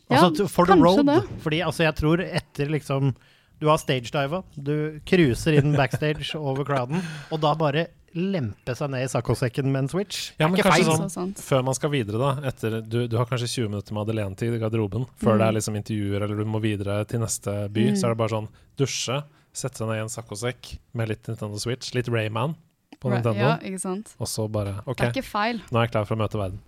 [0.09, 1.05] Ja, Altså ja, for the road.
[1.05, 1.19] det.
[1.43, 3.11] Fordi altså, jeg tror etter liksom
[3.59, 9.03] Du har stagediva, du cruiser inn backstage over crowden, og da bare lempe seg ned
[9.03, 10.31] i saccosekken med en Switch.
[10.39, 11.09] Ja, men kanskje feil.
[11.11, 14.55] sånn- Før man skal videre, da etter, du, du har kanskje 20 minutter med Adelene-tid
[14.55, 15.37] i garderoben før Mm.
[15.43, 17.89] det er liksom intervjuer eller du må videre til neste by.
[17.91, 17.99] Mm.
[17.99, 18.47] Så er det bare sånn
[18.79, 19.19] dusje,
[19.53, 22.55] sette seg ned i en saccosekk med litt Nintendo Switch, litt Rayman
[22.99, 24.15] på Right, Nintendo, Ja, ikke sant.
[24.19, 25.61] og så bare OK, Det er ikke feil.
[25.71, 26.59] nå er jeg klar for å møte verden.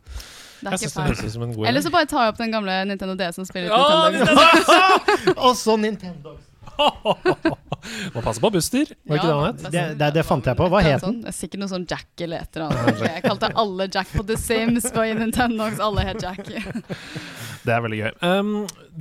[0.61, 1.09] Det er Jeg ikke syns det feil.
[1.15, 3.35] høres ut som en god Eller så bare tar jeg opp den gamle Nintendo DS
[3.35, 5.35] som spiller oh, Nintendo.
[5.49, 6.37] Og så Nintendo.
[8.13, 9.63] Må passe på Buster, var ikke det han het?
[9.73, 10.67] Det, det, det fant jeg på.
[10.69, 11.17] Hva Et het den?
[11.21, 13.01] Sånn, er sikkert noe sånn Jack eller et eller annet.
[13.07, 16.45] Jeg kalte alle Jack på The Sims på i Nintendo, alle het Jack.
[17.61, 18.11] Det er veldig gøy.
[18.25, 18.53] Um,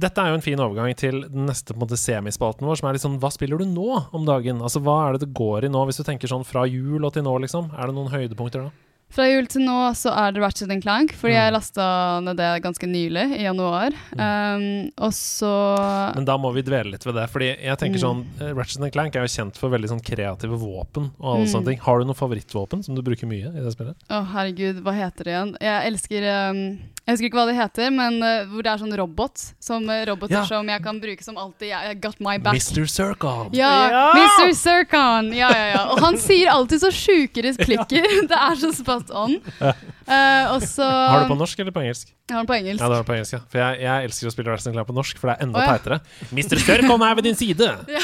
[0.04, 2.90] dette er jo en fin overgang til den neste på en måte semispalten vår, som
[2.90, 4.60] er litt sånn Hva spiller du nå om dagen?
[4.60, 7.14] Altså Hva er det det går i nå, hvis du tenker sånn fra jul og
[7.16, 7.72] til nå, liksom?
[7.72, 8.89] Er det noen høydepunkter da?
[9.10, 11.40] Fra jul til nå så er det Ratchet Clank, fordi Mm.
[11.42, 13.90] jeg lasta ned det ganske nylig, i januar.
[14.14, 17.28] Um, og så Men da må vi dvele litt ved det.
[17.30, 18.04] Fordi jeg tenker Mm.
[18.06, 21.52] sånn Ratchet Ratchet Clank er jo kjent for veldig sånn kreative våpen og alle Mm.
[21.54, 21.78] sånne ting.
[21.80, 23.96] Har du noe favorittvåpen som du bruker mye i det spillet?
[24.08, 25.56] Å, herregud, hva heter det igjen?
[25.60, 28.94] Jeg elsker um, Jeg husker ikke hva det heter, men uh, hvor det er sånn
[28.96, 29.54] robot.
[29.58, 30.44] Som uh, roboter Ja.
[30.44, 31.68] som jeg kan bruke som alltid.
[31.72, 32.54] Jeg, jeg got my back.
[32.54, 32.86] Mr.
[32.86, 33.48] Circle.
[33.52, 34.12] Ja, Ja!
[34.14, 34.52] Mr.
[34.54, 35.32] Zircon!
[35.34, 35.84] Ja, ja, ja.
[35.90, 38.06] Og han sier alltid så sjuke replikker.
[38.30, 38.70] Det er så
[39.00, 39.36] spot on.
[39.60, 42.14] Uh, og så Har du på norsk eller på engelsk?
[42.30, 42.78] Jeg har den på engelsk.
[42.78, 43.40] Ja, det har på engelsk, ja.
[43.50, 45.64] For jeg, jeg elsker å spille Ratchet Clank på norsk, for det er enda oh,
[45.66, 45.72] ja.
[45.74, 45.96] teitere.
[46.30, 46.60] Mr.
[46.62, 47.70] Sørkon er ved din side!
[47.90, 48.02] Ja.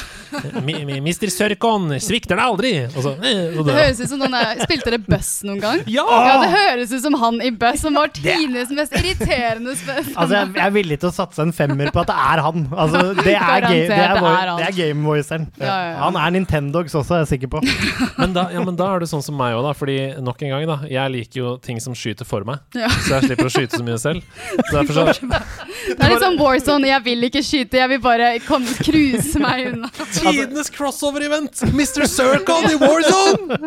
[0.66, 1.30] Mr.
[1.30, 2.70] Sørkon svikter deg aldri!
[2.88, 3.76] Og så, eh, og Det det.
[3.76, 5.82] høres ut som noen er Spilte dere Buss noen gang?
[5.86, 6.02] Ja!
[6.26, 10.16] Ja, det høres ut som han i Buss, som var Tines mest irriterende spørsmål.
[10.16, 12.66] Altså, jeg, jeg er villig til å satse en femmer på at det er han.
[12.74, 15.46] Altså, det, er er er er Game-voiceren.
[15.60, 15.96] Ja, ja, ja.
[16.02, 17.62] Han er Nintendogs også, er jeg sikker på.
[18.20, 19.76] Men da, ja, men da er du sånn som meg òg, da.
[19.78, 20.78] Fordi nok en gang, da.
[20.90, 22.62] Jeg liker jo ting som skyter for meg.
[22.76, 22.90] Ja.
[22.90, 24.24] Så jeg slipper å skyte så mye selv.
[24.70, 25.06] Så så
[25.86, 26.88] Det er litt sånn Warzone.
[26.90, 29.90] Jeg vil ikke skyte, jeg vil bare kom, cruise meg unna.
[30.16, 31.62] Tidenes crossover-event!
[31.72, 32.06] Mr.
[32.10, 33.60] Circle i Warzone!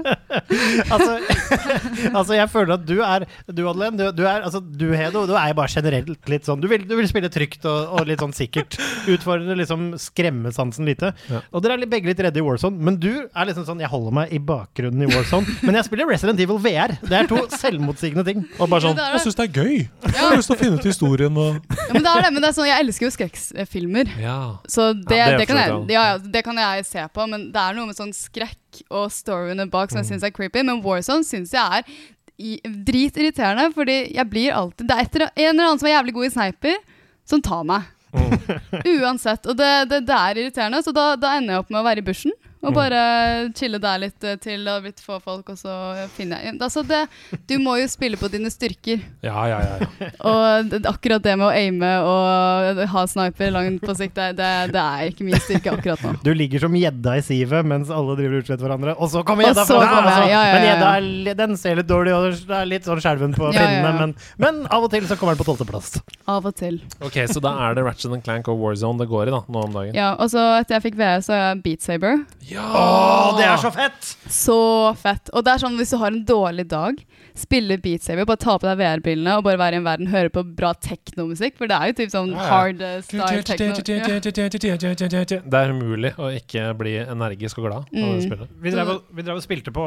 [0.90, 1.16] Altså,
[2.14, 5.34] altså, jeg føler at du er Du, Adeline, du, du er altså, Du, Hedo, du
[5.38, 8.34] er bare generelt litt sånn Du vil, du vil spille trygt og, og litt sånn
[8.36, 8.78] sikkert.
[9.10, 11.12] Utfordre liksom skremmesansen lite.
[11.30, 11.42] Ja.
[11.54, 14.16] Og dere er begge litt redde i Warzone, men du er liksom sånn Jeg holder
[14.22, 16.96] meg i bakgrunnen i Warzone, men jeg spiller Resident Evil VR.
[17.10, 18.44] Det er to selvmotsigende ting.
[18.60, 19.14] Og bare sånn det det.
[19.16, 19.76] Jeg syns det er gøy.
[20.06, 22.44] Jeg har lyst til å finne ut historien og Ja, men det er det, men
[22.44, 24.14] det er sånn, jeg elsker jo skrekkfilmer.
[24.22, 24.38] Ja.
[24.70, 27.50] Så det, Ja, det det, kan jeg, ja, ja, det kan jeg se på, men
[27.56, 30.64] det er noe med sånn skrekk og storyene bak som jeg syns er creepy.
[30.66, 31.88] Men Warzone syns jeg er
[32.40, 36.16] i, dritirriterende, fordi jeg blir alltid Det er etter, en eller annen som er jævlig
[36.16, 36.78] god i sniper,
[37.28, 37.90] som tar meg.
[39.00, 39.46] Uansett.
[39.50, 42.02] Og det, det, det er irriterende, så da, da ender jeg opp med å være
[42.04, 42.34] i bushen.
[42.60, 43.00] Og bare
[43.56, 45.74] chille der litt eh, til det har blitt få folk, og så
[46.16, 47.06] finner jeg altså det,
[47.48, 49.00] Du må jo spille på dine styrker.
[49.24, 49.78] Ja, ja, ja.
[49.80, 50.10] ja.
[50.28, 54.82] Og akkurat det med å aime og ha sniper langt på sikt, det, det, det
[54.84, 56.14] er ikke min styrke akkurat nå.
[56.26, 59.48] Du ligger som gjedda i sivet mens alle driver og utsletter hverandre, og så kommer
[59.48, 59.96] gjedda fra deg!
[59.96, 60.20] altså.
[60.20, 60.92] jeg, ja, ja, Men ja, gjedda
[61.32, 61.38] ja.
[61.40, 63.94] den ser litt dårlig, og det er litt sånn skjelven på Ja, ja, ja.
[64.02, 65.96] men, men av og til så kommer den på tolvteplass.
[66.30, 66.82] Av og til.
[67.06, 69.64] Ok, så da er det Ratchet and Clank og Warzone det går i da, nå
[69.64, 69.96] om dagen.
[69.96, 72.20] Ja, Og så etter jeg fikk VR, så er jeg Beat Saber.
[72.58, 74.10] Å, det er så fett!
[74.32, 74.60] Så
[74.98, 75.30] fett.
[75.36, 76.98] Og det er sånn hvis du har en dårlig dag,
[77.40, 80.30] spille Beat Saber, bare ta på deg VR-brillene og bare være i en verden, høre
[80.34, 82.50] på bra teknomusikk, for det er jo typ sånn Ja, ja.
[82.52, 83.74] hard eh, style techno.
[83.80, 84.20] Ja.
[84.20, 88.22] Det er umulig å ikke bli energisk og glad av det Mm.
[88.28, 88.48] spillet.
[88.62, 89.86] Vi drev, og- vi drev og spilte på,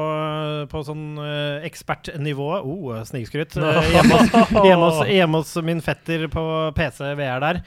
[0.69, 3.57] på sånn uh, ekspertnivå Oh, snikskryt.
[3.57, 7.63] eh, hjemme, hos, hjemme, hos, hjemme hos min fetter på PC VR der.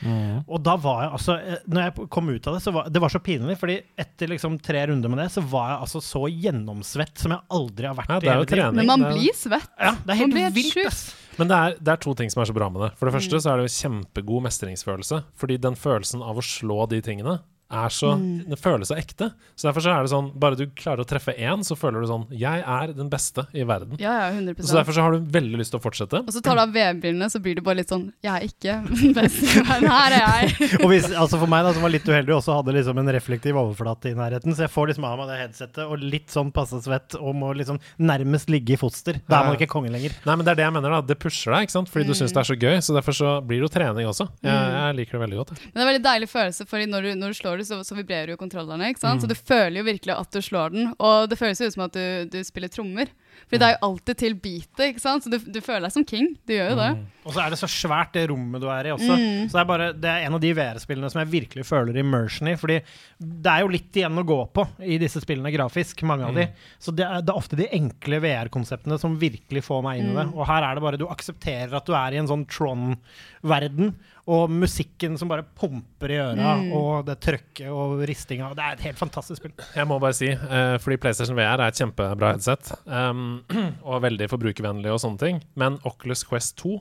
[0.48, 3.02] Og da var jeg altså eh, Når jeg kom ut av det, så var det
[3.02, 3.58] var så pinlig.
[3.58, 7.42] Fordi etter liksom tre runder med det, så var jeg altså så gjennomsvett som jeg
[7.52, 8.76] aldri har vært Ja, i er hele tiden.
[8.76, 9.70] Men man er- blir svett.
[9.76, 11.02] Ja, det er helt helt vilt, ass.
[11.36, 12.92] Men det er, det er to ting som er så bra med det.
[13.00, 15.20] For det første så er det jo kjempegod mestringsfølelse.
[15.36, 17.42] Fordi den følelsen av å slå de tingene
[17.72, 18.12] er så,
[18.46, 19.32] det føles så ekte.
[19.58, 22.08] Så derfor så er det sånn Bare du klarer å treffe én, så føler du
[22.10, 23.96] sånn Jeg er den beste i verden.
[24.02, 26.22] Ja, ja, 100% Så derfor så har du veldig lyst til å fortsette.
[26.22, 28.76] Og så tar du av VM-brillene, så blir det bare litt sånn Jeg er ikke
[29.18, 29.90] best i verden.
[29.90, 30.70] Her er jeg.
[30.84, 33.58] Og hvis, altså for meg da, som var litt uheldig, også hadde liksom en reflektiv
[33.62, 36.80] overflate i nærheten, så jeg får liksom av meg det headsetet og litt sånn passe
[36.86, 39.20] svett og må liksom nærmest ligge i foster.
[39.26, 40.14] Da er man ikke konge lenger.
[40.28, 41.02] Nei, men det er det jeg mener, da.
[41.10, 41.92] Det pusher deg, ikke sant?
[41.92, 42.78] Fordi du syns det er så gøy.
[42.86, 44.28] Så derfor så blir det jo trening også.
[44.46, 45.54] Jeg, jeg liker det veldig godt.
[45.56, 45.66] jeg.
[45.66, 47.80] Men det er en veldig deilig følelse, for når du, når du slår det, så,
[47.88, 48.90] så vibrerer jo kontrollerne.
[48.92, 49.24] ikke sant?
[49.24, 51.86] Så du føler jo virkelig at du slår den, og det føles jo ut som
[51.88, 53.12] at du, du spiller trommer.
[53.50, 55.26] For det er jo alltid til beatet, ikke sant?
[55.26, 56.34] så du, du føler deg som king.
[56.48, 56.92] Du gjør jo det.
[57.26, 59.16] Og så er det så svært det rommet du er i også.
[59.50, 62.52] Så det er, bare, det er en av de VR-spillene som jeg virkelig føler immersion
[62.52, 62.56] i.
[62.62, 62.78] Fordi
[63.18, 66.46] det er jo litt igjen å gå på i disse spillene grafisk, mange av de.
[66.78, 70.20] Så det er, det er ofte de enkle VR-konseptene som virkelig får meg inn i
[70.20, 70.28] det.
[70.36, 73.96] Og her er det bare du aksepterer at du er i en sånn Tron-verden,
[74.26, 78.54] og musikken som bare pumper i øra, og det trøkket og ristinga.
[78.58, 79.54] Det er et helt fantastisk spill.
[79.78, 83.44] Jeg må bare si, uh, fordi PlayStation VR er et kjempebra headset, um,
[83.90, 86.80] og veldig forbrukervennlig og sånne ting, men Oculus Quest 2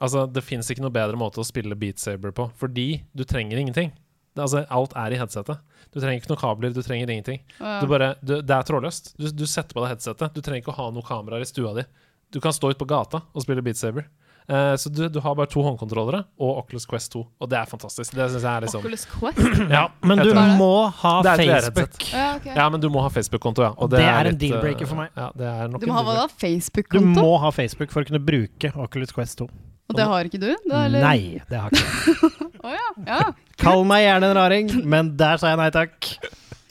[0.00, 3.60] Altså, det fins ikke noe bedre måte å spille Beat Saber på, fordi du trenger
[3.60, 3.90] ingenting.
[4.30, 5.60] Det, altså, alt er i headsetet.
[5.90, 7.42] Du trenger ikke noen kabler, du trenger ingenting.
[7.58, 7.80] Ja.
[7.82, 9.12] Du bare, du, det er trådløst.
[9.18, 10.32] Du, du setter på deg headsetet.
[10.36, 11.84] Du trenger ikke å ha noen kameraer i stua di.
[12.30, 14.08] Du kan stå ute på gata og spille Beat Saber.
[14.50, 17.68] Uh, så du, du har bare to håndkontrollere og Oculus Quest 2, og det er
[17.70, 18.16] fantastisk.
[18.16, 19.42] Det synes jeg er liksom Oculus Quest?
[19.76, 20.72] Ja, Men du må
[21.02, 21.98] ha Det er Facebook.
[22.08, 22.56] Ja, okay.
[22.56, 23.70] Ja, men du må ha Facebook-konto, ja.
[23.76, 25.12] Og Det er en litt, deal-breaker eh, for meg.
[25.14, 26.98] Ja, det er nok Du en må ha deal-breaker.
[26.98, 29.50] Du må ha Facebook for å kunne bruke Oculus Quest 2.
[29.90, 30.50] Og det har ikke du?
[30.70, 31.02] Da, eller?
[31.02, 32.40] Nei, det har ikke jeg.
[32.64, 32.88] oh, ja.
[33.10, 33.20] ja.
[33.60, 36.12] Kall meg gjerne en raring, men der sa jeg nei takk.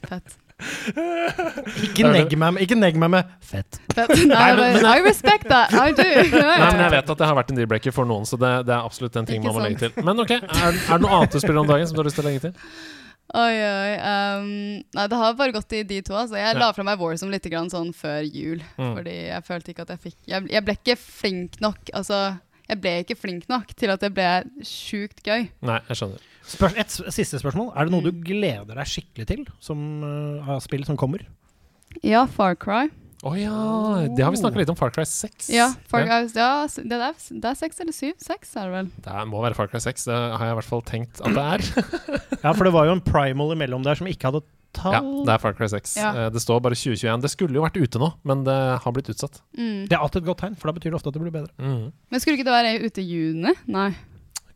[0.08, 0.36] Fett.
[1.84, 3.78] Ikke negg meg, med- ikke negg meg med fett.
[3.96, 4.12] Fett.
[4.28, 5.72] Nei, men- I respect that.
[5.72, 6.04] I do.
[6.04, 8.74] Nei, men jeg vet at det har vært en deal-breaker for noen, så det, det
[8.76, 10.04] er absolutt en ting Ikke man må legge til.
[10.04, 12.18] Men ok, er, er det noe annet du spiller om dagen som du har lyst
[12.20, 12.56] til å legge til?
[13.30, 13.90] Oi, oi.
[14.02, 14.46] Um,
[14.96, 16.16] nei, det har bare gått i de to.
[16.18, 16.34] Altså.
[16.34, 16.58] Jeg Ja.
[16.58, 18.58] la fra meg Warzone litt grann sånn før jul.
[18.74, 18.94] Mm.
[18.96, 22.18] Fordi jeg følte ikke at jeg fikk jeg, jeg ble ikke flink nok Altså,
[22.70, 24.28] jeg ble ikke flink nok til at det ble
[24.66, 25.48] sjukt gøy.
[25.66, 26.24] Nei, jeg skjønner.
[26.50, 27.72] Spør et siste spørsmål.
[27.76, 28.08] Er det noe Mm.
[28.08, 31.26] du gleder deg skikkelig til som, uh, av spill som kommer?
[32.06, 32.88] Ja, Far Cry.
[33.20, 34.76] Å ja, det har vi snakka litt om.
[34.80, 35.50] Far Cry 6.
[35.52, 38.14] Ja, Far Cry ja, ja det, er, det er 6 eller syv?
[38.22, 38.88] Seks er det vel.
[39.04, 41.44] Det må være Far Cry 6, det har jeg i hvert fall tenkt at det
[41.44, 41.66] er.
[42.46, 44.40] Ja, for det var jo en primal imellom der som ikke hadde
[44.72, 44.92] tall.
[44.94, 45.96] Ja, det er Far Cry 6.
[45.96, 46.10] Ja.
[46.26, 47.20] Eh, Det står bare 2021.
[47.22, 49.40] Det skulle jo vært ute nå, men det har blitt utsatt.
[49.58, 49.88] Mm.
[49.88, 51.52] Det er alltid et godt tegn, for da betyr det ofte at det blir bedre.
[51.58, 51.92] Mhm.
[52.10, 53.54] Men skulle ikke det være ute i juni?
[53.66, 53.90] Nei,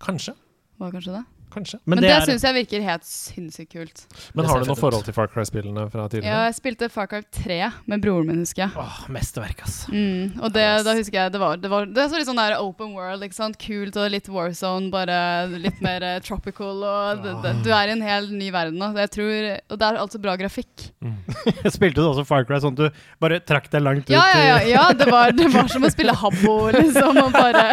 [0.00, 0.34] Kanskje.
[0.78, 1.24] var det kanskje det?
[1.54, 1.78] Kanskje.
[1.86, 4.04] Men, det det, er- syns jeg virker helt sinnssykt kult.
[4.34, 7.58] Men har du noe forhold til Far Cry-spillene fra Ja, jeg spilte Far Cry 3
[7.90, 8.74] med broren min, husker jeg.
[8.80, 9.84] Åh, mesterverk, ass.
[9.92, 12.40] Mm, og det, da husker jeg det var Det, var, det var så litt sånn
[12.40, 13.58] der open world, ikke sant.
[13.62, 15.18] Kult og litt Warzone, bare
[15.54, 16.82] litt mer eh, tropical.
[16.82, 18.90] Og det, det, du er i en helt ny verden nå.
[19.04, 20.88] Jeg tror, og det er altså bra grafikk.
[21.76, 24.14] Spilte du også Far Cry sånn at du bare trakk deg langt ut?
[24.14, 24.58] Ja, ja, ja.
[24.74, 27.22] ja det, var, det var som å spille Habbo, liksom.
[27.24, 27.64] Og bare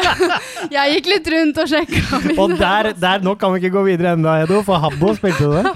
[0.71, 2.21] Jeg gikk litt rundt og sjekka.
[2.37, 5.55] Og der, der, nå kan vi ikke gå videre enda, Edo, for Habbo spilte du
[5.57, 5.71] det.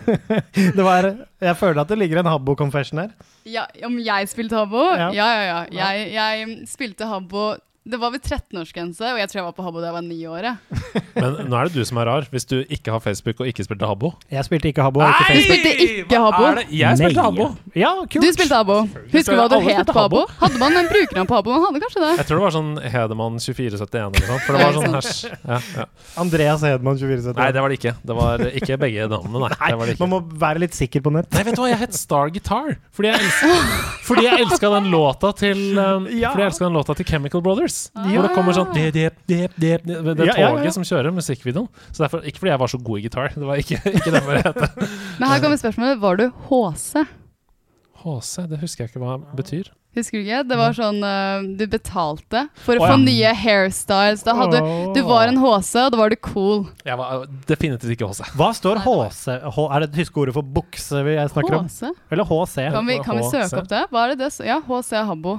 [0.76, 1.08] det var,
[1.42, 3.14] jeg føler at det ligger en Habbo-confession her.
[3.46, 4.82] Ja, om jeg spilte Habbo?
[4.96, 5.10] Ja.
[5.14, 5.90] Ja, ja, ja.
[5.92, 7.52] Jeg, jeg spilte Habbo
[7.86, 10.16] Det var ved 13-årsgrense, og jeg tror jeg var på Habbo da jeg var ni
[10.26, 10.46] år.
[10.48, 10.56] jeg.
[11.22, 13.62] Men nå er det du som er rar, hvis du ikke har Facebook og ikke
[13.62, 14.10] spilte Habbo.
[14.32, 15.00] Jeg spilte ikke Habbo.
[15.04, 15.60] og Ikke Du Facebook.
[15.60, 16.48] spilte ikke Habbo.
[16.74, 17.24] Jeg spilte Nei.
[17.28, 17.46] Habbo.
[17.78, 18.18] Ja, kult.
[18.26, 18.78] Du spilte Habbo.
[19.14, 20.24] Husker du hva du Alle het spilte på Habbo?
[20.42, 21.54] Hadde man en brukernavn på Habbo?
[21.54, 22.10] Man hadde kanskje det.
[22.18, 24.44] Jeg tror det var sånn Hedemann 2471 eller noe sånt.
[24.48, 25.22] For det var sånn hasj.
[25.46, 25.86] Ja, ja.
[26.24, 27.38] Andreas Hedman 2471.
[27.38, 27.94] Nei, det var det ikke.
[28.10, 29.60] Det var ikke begge navnene, nei.
[29.62, 30.04] Det var det ikke.
[30.08, 31.30] Man må være litt sikker på nett.
[31.36, 32.74] Nei, vet du hva, jeg het Star Guitar.
[32.96, 33.54] Fordi jeg elska,
[34.10, 36.32] fordi jeg elska den låta til um, Ja.
[36.34, 37.75] Fordi jeg elska den låta til Chemical Brothers.
[37.94, 38.08] Ah.
[38.10, 40.50] Hvor det kommer sånn det, det, det, det, det, det Ja, ja, ja.
[40.56, 41.70] toget som kjører musikkvideoen.
[41.90, 43.32] Så derfor, Ikke fordi jeg var så god i gitar.
[43.36, 44.62] Det var ikke, ikke det det het.
[45.20, 46.02] Men her kommer spørsmålet.
[46.02, 47.06] Var du HC?
[48.06, 49.74] HC, det husker jeg ikke hva det betyr.
[49.96, 50.42] Husker du ikke?
[50.44, 53.00] Det var sånn uh, du betalte for å Å, få ja.
[53.00, 54.24] nye hairstyles.
[54.26, 54.60] Da hadde
[54.92, 56.66] du var en HC, og da var du cool.
[56.84, 58.34] Jeg var uh, definitivt ikke HC.
[58.36, 59.38] Hva står HC?
[59.38, 61.70] Er det det tyske ordet for bukse vi snakker om?
[61.70, 61.94] HC?
[62.12, 62.58] Eller HC?
[62.76, 63.86] Kan vi, kan vi søke opp det?
[63.92, 65.38] Hva er det det Ja, HC Habbo.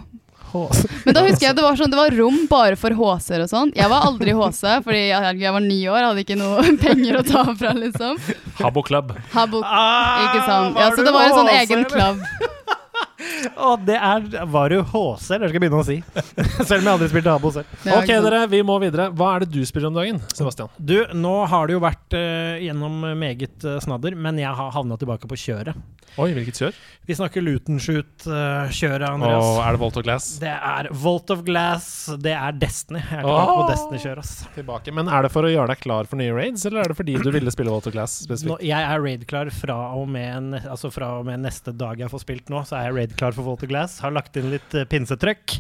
[1.06, 3.72] Men da husker jeg det var sånn, det var rom bare for HC-er og sånn.
[3.76, 7.24] Jeg var aldri HC, fordi jeg, jeg var ni år, hadde ikke noe penger å
[7.28, 8.18] ta fra, liksom.
[8.62, 9.12] Habbo Club.
[9.36, 10.80] Habbo, Ah, ikke sant.
[10.80, 12.22] Ja, så det var en sånn egen eller?
[13.68, 15.98] Å, det er Var du HC, eller skal jeg begynne å si?
[16.70, 17.78] Selv om jeg aldri spilte Abo selv.
[17.98, 19.10] Ok, dere, vi må videre.
[19.18, 20.72] Hva er det du spiller om dagen, Sebastian?
[20.78, 24.98] Du, nå har det jo vært uh, gjennom meget uh, snadder, men jeg har havna
[25.00, 25.78] tilbake på kjøret.
[26.18, 26.78] Oi, hvilket kjør?
[27.08, 29.46] Vi snakker Lutenshoot-kjøret, uh, Andreas.
[29.46, 30.30] Og er det Volt of Glass?
[30.42, 31.90] Det er Volt of Glass,
[32.24, 33.02] det er Destiny.
[33.04, 34.34] Jeg er tilbake på Destiny-kjør, ass.
[34.56, 34.96] Tilbake.
[34.98, 37.18] Men er det for å gjøre deg klar for nye raids, eller er det fordi
[37.22, 38.66] du ville spille Volt of Glass Nå, spesifikt?
[38.66, 42.52] jeg er raid-klar fra, og med altså fra og med neste dag jeg får spilt
[42.54, 44.00] nå, så er jeg raid-klar for Walter Glass.
[44.04, 45.58] Har lagt inn litt uh, pinsetrøkk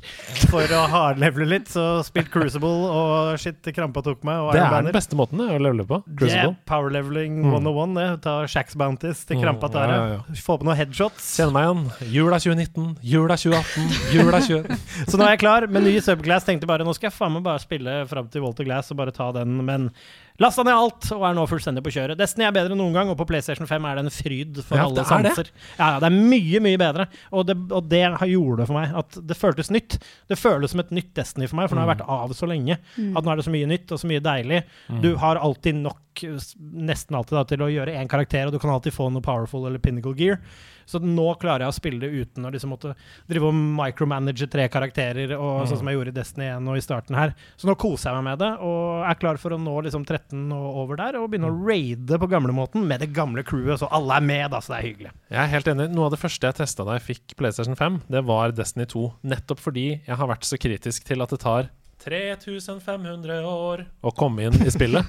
[0.51, 4.41] for å hardlevele litt, så spilt Crucible og shit, krampa tok meg.
[4.43, 6.01] Og Det er den beste måten å levele på.
[6.07, 6.55] Det Crucible.
[6.67, 7.53] power leveling Mm.
[7.53, 8.21] 101, det.
[8.23, 11.35] Ta Shacks Bounties til Mm, krampa tar ja, ja, Få på noen headshots.
[11.37, 12.11] Kjenner meg igjen.
[12.13, 14.79] Jula 2019, jula 2018, jula 20...
[15.11, 16.47] Så nå er jeg klar med ny Subglass.
[16.47, 19.13] Tenkte bare nå skal jeg faen meg bare spille fram til Walter Glass og bare
[19.15, 19.91] ta den, men
[20.39, 22.17] lasta ned alt og er nå fullstendig på kjøret.
[22.19, 24.77] Destiny er bedre enn noen gang, og på PlayStation 5 er det en fryd for
[24.77, 25.51] Ja, alle det er det.
[25.79, 28.73] Ja, ja, det er mye, mye bedre, og det, og det har- gjorde det for
[28.79, 29.97] meg at det føltes nytt.
[30.29, 32.47] Det føles som et nytt Destiny for meg, for nå har jeg vært av så
[32.47, 32.77] lenge.
[33.17, 34.63] At nå er det så mye nytt og så mye deilig.
[35.01, 38.73] Du har alltid nok, nesten alltid, da, til å gjøre én karakter, og du kan
[38.73, 40.41] alltid få noe powerful eller pinnacle gear.
[40.87, 42.93] Så nå klarer jeg å spille det uten å liksom måtte
[43.27, 46.83] drive og micromanage tre karakterer, og, sånn som jeg gjorde i Destiny 1 og i
[46.85, 47.33] starten her.
[47.59, 50.45] Så nå koser jeg meg med det, og er klar for å nå liksom 13
[50.55, 54.21] og over der, og begynne å raide på gamlemåten med det gamle crewet, så alle
[54.21, 55.13] er med, da, så det er hyggelig.
[55.27, 55.89] Jeg er helt enig.
[55.91, 59.03] Noe av det første jeg testa da jeg fikk PlayStation 5, det var Destiny 2.
[59.27, 61.71] Nettopp fordi jeg har vært så kritisk til at det tar
[62.03, 65.05] 3500 år å komme inn i spillet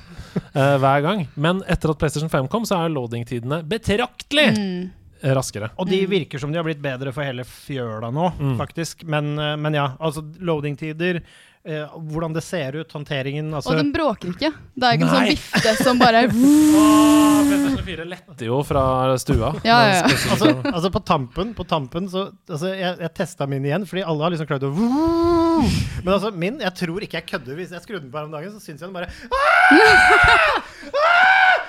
[0.55, 1.26] uh, hver gang.
[1.36, 4.91] Men etter at PlayStation 5 kom, så er loading-tidene betraktelig Mm.
[5.34, 5.72] raskere.
[5.82, 8.57] Og de virker som de har blitt bedre for hele fjøla nå, Mm.
[8.61, 9.03] faktisk.
[9.05, 11.22] Men, eh, men ja, altså loading-tider
[11.69, 14.51] eh, hvordan det ser ut, håndteringen altså, Og den bråker ikke.
[14.75, 18.85] Det er ikke en sånn vifte som bare Åh, PlayStation 4 letter jo fra
[19.21, 19.53] stua.
[19.69, 20.07] Ja, ja, ja.
[20.33, 24.27] Altså, altså på tampen, på tampen så altså Jeg, jeg testa min igjen, fordi alle
[24.27, 24.73] har liksom klart å
[26.05, 27.57] Men altså min, jeg tror ikke jeg kødder.
[27.59, 29.11] Hvis jeg skrudde den på her om dagen, så syns jeg den bare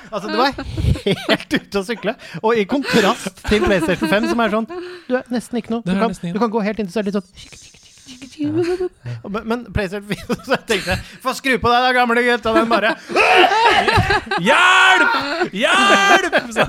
[0.10, 0.54] Altså, det var
[1.06, 2.14] helt ute å sykle.
[2.42, 5.86] Og i kontrast til PlayStation 5, som er sånn Du er nesten ikke noe.
[5.86, 7.78] Du kan, du kan gå helt inntil så er det litt sånn
[9.30, 12.46] men, men PlayStation 4 Så jeg tenkte Få skru på deg da, gamle gutt!
[12.50, 12.94] Og den bare
[14.50, 15.18] Hjelp!
[15.56, 16.38] Hjelp!
[16.56, 16.68] Så-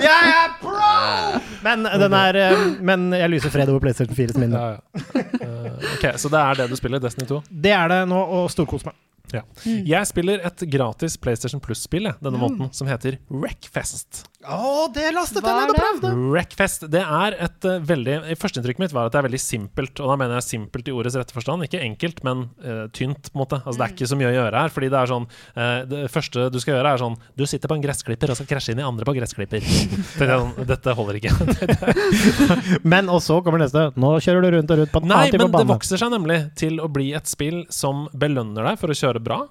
[0.00, 1.40] Jeg er pro!
[1.64, 4.56] Men den er eh, Men jeg lyser fred over PlayStation 4 som minne.
[4.56, 5.22] Ja, ja.
[5.40, 7.40] Eh, ok, så det er det du spiller, Destiny 2?
[7.50, 8.96] Det er det nå, og storkos meg.
[9.30, 9.44] Ja.
[9.64, 14.24] Jeg spiller et gratis PlayStation Plus-spill denne måneden, som heter Wreckfest.
[14.40, 16.10] Å, det lastet jeg ned og prøvde!
[16.32, 20.00] Wreckfest, det er et uh, veldig Førsteinntrykket mitt var at det er veldig simpelt.
[20.00, 21.66] Og da mener jeg simpelt i ordets rette forstand.
[21.66, 23.58] Ikke enkelt, men uh, tynt, på en måte.
[23.60, 24.72] Altså Det er ikke så mye å gjøre her.
[24.72, 27.76] Fordi det er sånn uh, Det første du skal gjøre, er sånn Du sitter på
[27.76, 29.68] en gressklipper og skal krasje inn i andre på gressklipper.
[30.30, 31.34] Sånn, Dette holder ikke.
[32.94, 33.90] Men og så kommer neste.
[34.00, 36.38] Nå kjører du rundt og rundt på en annen type men det vokser seg nemlig
[36.56, 39.42] til å bli et spill som belønner deg for å kjøre bra.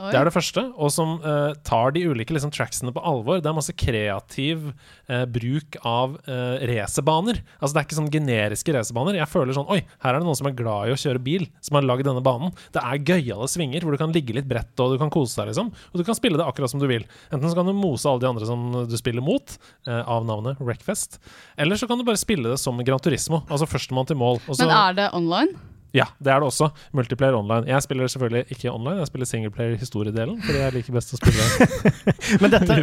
[0.00, 0.10] Oi.
[0.14, 3.42] Det er det første, og som uh, tar de ulike liksom, tracksene på alvor.
[3.42, 7.42] Det er masse kreativ uh, bruk av uh, racerbaner.
[7.58, 9.18] Altså, det er ikke sånn generiske racerbaner.
[9.20, 11.44] Jeg føler sånn Oi, her er det noen som er glad i å kjøre bil,
[11.64, 12.54] som har lagd denne banen.
[12.72, 15.52] Det er gøyale svinger hvor du kan ligge litt bredt, og du kan kose deg,
[15.52, 15.72] liksom.
[15.92, 17.04] Og du kan spille det akkurat som du vil.
[17.28, 19.58] Enten så kan du mose alle de andre som du spiller mot,
[19.90, 21.20] uh, av navnet Wreckfest,
[21.60, 24.40] eller så kan du bare spille det som Gran Turismo, altså førstemann til mål.
[24.46, 25.69] Også, Men er det online?
[25.96, 26.70] Ja, det er det også.
[26.96, 27.66] Multiplayer online.
[27.70, 31.46] Jeg spiller selvfølgelig ikke online, jeg spiller singleplayer historiedelen, fordi jeg liker best å spille
[32.42, 32.76] Men dette,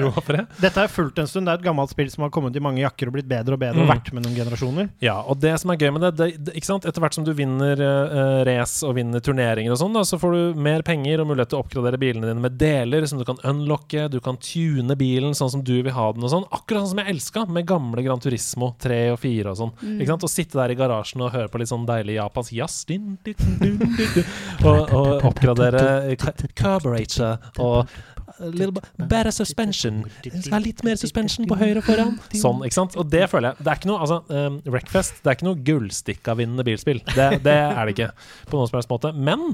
[0.61, 1.47] dette er fullt en stund.
[1.47, 3.61] Det er et gammelt spill som har kommet i mange jakker og blitt bedre og
[3.63, 3.91] bedre og Mm.
[3.93, 4.89] vært med noen generasjoner.
[5.03, 6.85] Ja, og det som er gøy med det, det, det ikke sant?
[6.89, 10.59] Etter hvert som du vinner uh, race og vinner turneringer og sånn, så får du
[10.67, 14.07] mer penger og mulighet til å oppgradere bilene dine med deler som du kan unlocke,
[14.11, 16.47] du kan tune bilen sånn som du vil ha den og sånn.
[16.51, 19.73] Akkurat sånn som jeg elska med gamle Gran Turismo 3 og 4 og sånn.
[19.97, 20.27] Ikke sant?
[20.27, 22.81] Å sitte der i garasjen og høre på litt sånn deilig japansk jazz.
[22.97, 23.81] Din,
[24.65, 27.87] og, og oppgradere ca- carburetor og
[28.37, 30.03] a little better suspension.
[30.25, 32.11] Jeg skal litt mer suspension på høyre foran.
[32.37, 32.97] Sånn, ikke sant?
[32.99, 35.61] Og det føler jeg Det er ikke noe altså, um, Wreckfest det er ikke noe
[35.69, 37.01] gullstikkavinnende bilspill.
[37.15, 38.11] Det, det er det ikke
[38.51, 39.13] på noen som helst måte.
[39.15, 39.47] Men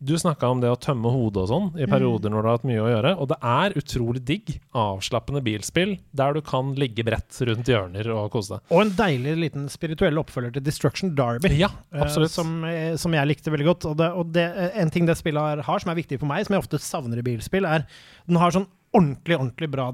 [0.00, 2.66] du snakka om det å tømme hodet og sånn i perioder når du har hatt
[2.68, 3.12] mye å gjøre.
[3.20, 8.30] Og det er utrolig digg, avslappende bilspill der du kan ligge bredt rundt hjørner og
[8.32, 8.64] kose deg.
[8.72, 11.52] Og en deilig liten spirituell oppfølger til Destruction Derby.
[11.60, 12.32] Ja, absolutt.
[12.32, 13.90] som, eh, som jeg likte veldig godt.
[13.92, 16.30] Og, det, og det, eh, en ting det spillet har, har, som er viktig for
[16.32, 17.84] meg, som jeg ofte savner i bilspill, er
[18.24, 19.90] den har sånn ordentlig ordentlig bra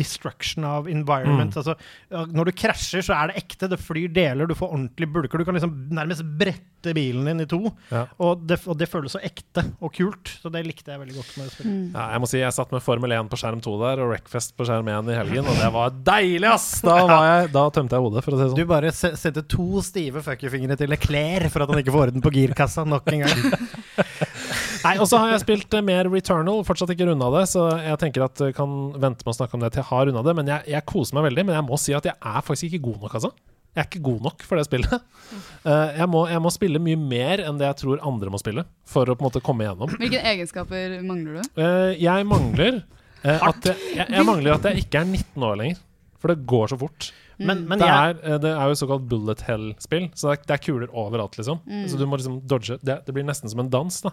[0.00, 1.54] destruction av environment.
[1.60, 1.74] Altså,
[2.32, 3.68] når du krasjer, så er det ekte.
[3.68, 5.38] Det flyr deler, du får ordentlig bulker.
[5.38, 7.58] Du kan liksom nærmest brette bilen din i to.
[7.92, 8.06] Ja.
[8.24, 10.32] Og, det, og det føles så ekte og kult.
[10.40, 11.90] Så det likte jeg veldig godt med det spillet.
[11.98, 14.54] Ja, jeg må si jeg satt med Formel 1 på skjerm 2 der og Wreckfest
[14.56, 16.68] på skjerm 1 i helgen, og det var deilig, ass!
[16.86, 18.72] Da, var jeg, da tømte jeg hodet, for å si det Du sånn.
[18.72, 22.32] bare se- sendte to stive fuckerfingre til Leclerc for at han ikke får orden på
[22.38, 23.44] girkassa nok en gang.
[24.84, 28.00] Nei, Og så har jeg spilt eh, mer Returnal, fortsatt ikke runda det, så jeg
[28.00, 30.34] tenker at jeg kan vente med å snakke om det til jeg har runda det.
[30.38, 32.84] Men jeg, jeg koser meg veldig, men jeg må si at jeg er faktisk ikke
[32.88, 33.32] god nok, altså.
[33.70, 34.96] Jeg er ikke god nok for det spillet.
[35.60, 38.64] Eh, jeg, må, jeg må spille mye mer enn det jeg tror andre må spille,
[38.88, 39.92] for å på en måte komme igjennom.
[40.00, 41.50] Hvilke egenskaper mangler du?
[41.60, 45.82] Eh, jeg mangler eh, at jeg, jeg mangler at jeg ikke er 19 år lenger.
[46.18, 47.10] For det går så fort.
[47.40, 50.44] Men, men det, jeg, er, eh, det er jo såkalt bullet hell-spill, så det er,
[50.50, 51.62] det er kuler overalt, liksom.
[51.88, 52.76] Så du må liksom dodge.
[52.84, 54.12] Det, det blir nesten som en dans, da.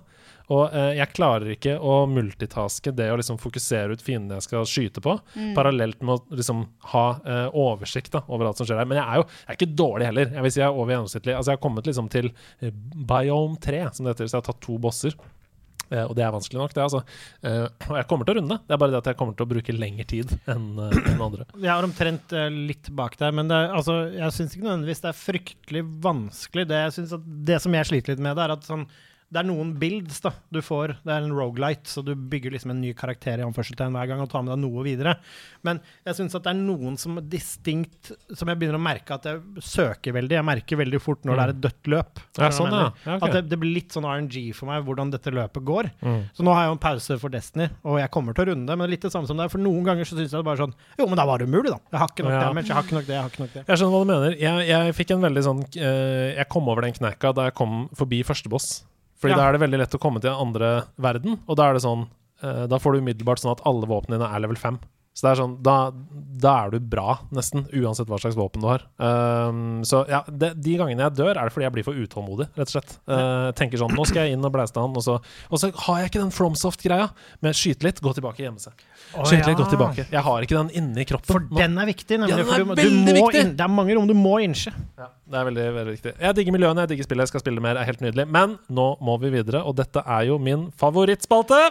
[0.55, 4.67] Og eh, jeg klarer ikke å multitaske det å liksom fokusere ut fiendene jeg skal
[4.69, 5.17] skyte på,
[5.57, 6.63] parallelt med å liksom
[6.93, 8.87] ha eh, oversikt da, over alt som skjer her.
[8.87, 10.31] Men jeg er jo jeg er ikke dårlig heller.
[10.37, 11.35] Jeg vil si jeg er over gjennomsnittlig.
[11.35, 12.31] Altså, jeg har kommet liksom til
[12.63, 12.71] eh,
[13.11, 15.17] biome 3, som det heter, så jeg har tatt to bosser.
[15.91, 17.01] Eh, og det er vanskelig nok, det, altså.
[17.47, 18.57] Eh, og jeg kommer til å runde.
[18.67, 21.45] Det er bare det at jeg kommer til å bruke lengre tid enn eh, andre.
[21.63, 25.19] jeg er omtrent litt bak der, men er- altså, jeg syns ikke nødvendigvis det er
[25.21, 26.67] fryktelig vanskelig.
[26.67, 28.87] Det, jeg synes at det som jeg sliter litt med, det er at sånn
[29.27, 30.93] det er noen builds da, du får.
[31.03, 34.21] Det er en rogelight, så du bygger liksom en ny karakter i anførselstegn hver gang
[34.23, 35.17] og tar med deg noe videre.
[35.67, 39.25] Men jeg syns at det er noen som distinkt Som jeg begynner å merke at
[39.27, 40.37] jeg søker veldig.
[40.37, 42.21] Jeg merker veldig fort når det er et dødt løp.
[42.39, 42.85] Ja, sånn, ja.
[43.03, 43.27] ja okay.
[43.27, 45.91] At det, det blir litt sånn RNG for meg hvordan dette løpet går.
[45.99, 46.21] Mm.
[46.37, 48.71] Så nå har jeg jo en pause for Destiny, og jeg kommer til å runde.
[48.71, 50.47] det, Men litt det samme som det er, for noen ganger så syns jeg det
[50.47, 51.81] bare sånn Jo, men da var det umulig, da.
[51.91, 52.43] Jeg har ikke nok Ja.
[52.47, 53.65] damage, jeg har ikke nok det, jeg har ikke nok det.
[53.67, 54.37] Jeg skjønner hva du mener.
[54.47, 57.81] Jeg, jeg fikk en veldig sånn uh, Jeg kom over den kneika da jeg kom
[57.97, 58.77] forbi første boss.
[59.17, 59.37] Fordi Ja.
[59.37, 61.81] da er det veldig lett å komme til den andre verden, og da er det
[61.83, 62.07] sånn
[62.43, 64.79] eh, Da får du umiddelbart sånn at alle våpnene dine er level 5.
[65.17, 65.75] Så det er sånn, da,
[66.37, 68.83] da er du bra, nesten, uansett hva slags våpen du har.
[69.01, 72.45] Um, så ja, det, de gangene jeg dør, er det fordi jeg blir for utålmodig,
[72.53, 72.93] rett og slett.
[73.09, 75.15] Uh, tenker sånn, nå skal jeg inn og blæste han, og så,
[75.49, 77.07] og så har jeg ikke den FromSoft-greia
[77.41, 78.77] med skyte litt, gå tilbake, gjemme seg.
[79.15, 80.05] Skyte litt, gå tilbake.
[80.13, 81.31] Jeg har ikke den inni kroppen.
[81.31, 82.35] For Nå- den er viktig, nemlig.
[82.35, 83.41] Ja, den er for du, du må viktig.
[83.41, 84.75] inn, det er mange rom du må innse.
[85.01, 86.15] Ja, det er veldig, veldig viktig.
[86.27, 88.27] Jeg digger miljøene, jeg digger spillet, jeg skal spille mer, er helt nydelig.
[88.37, 91.65] Men nå må vi videre, og dette er jo min favorittspalte.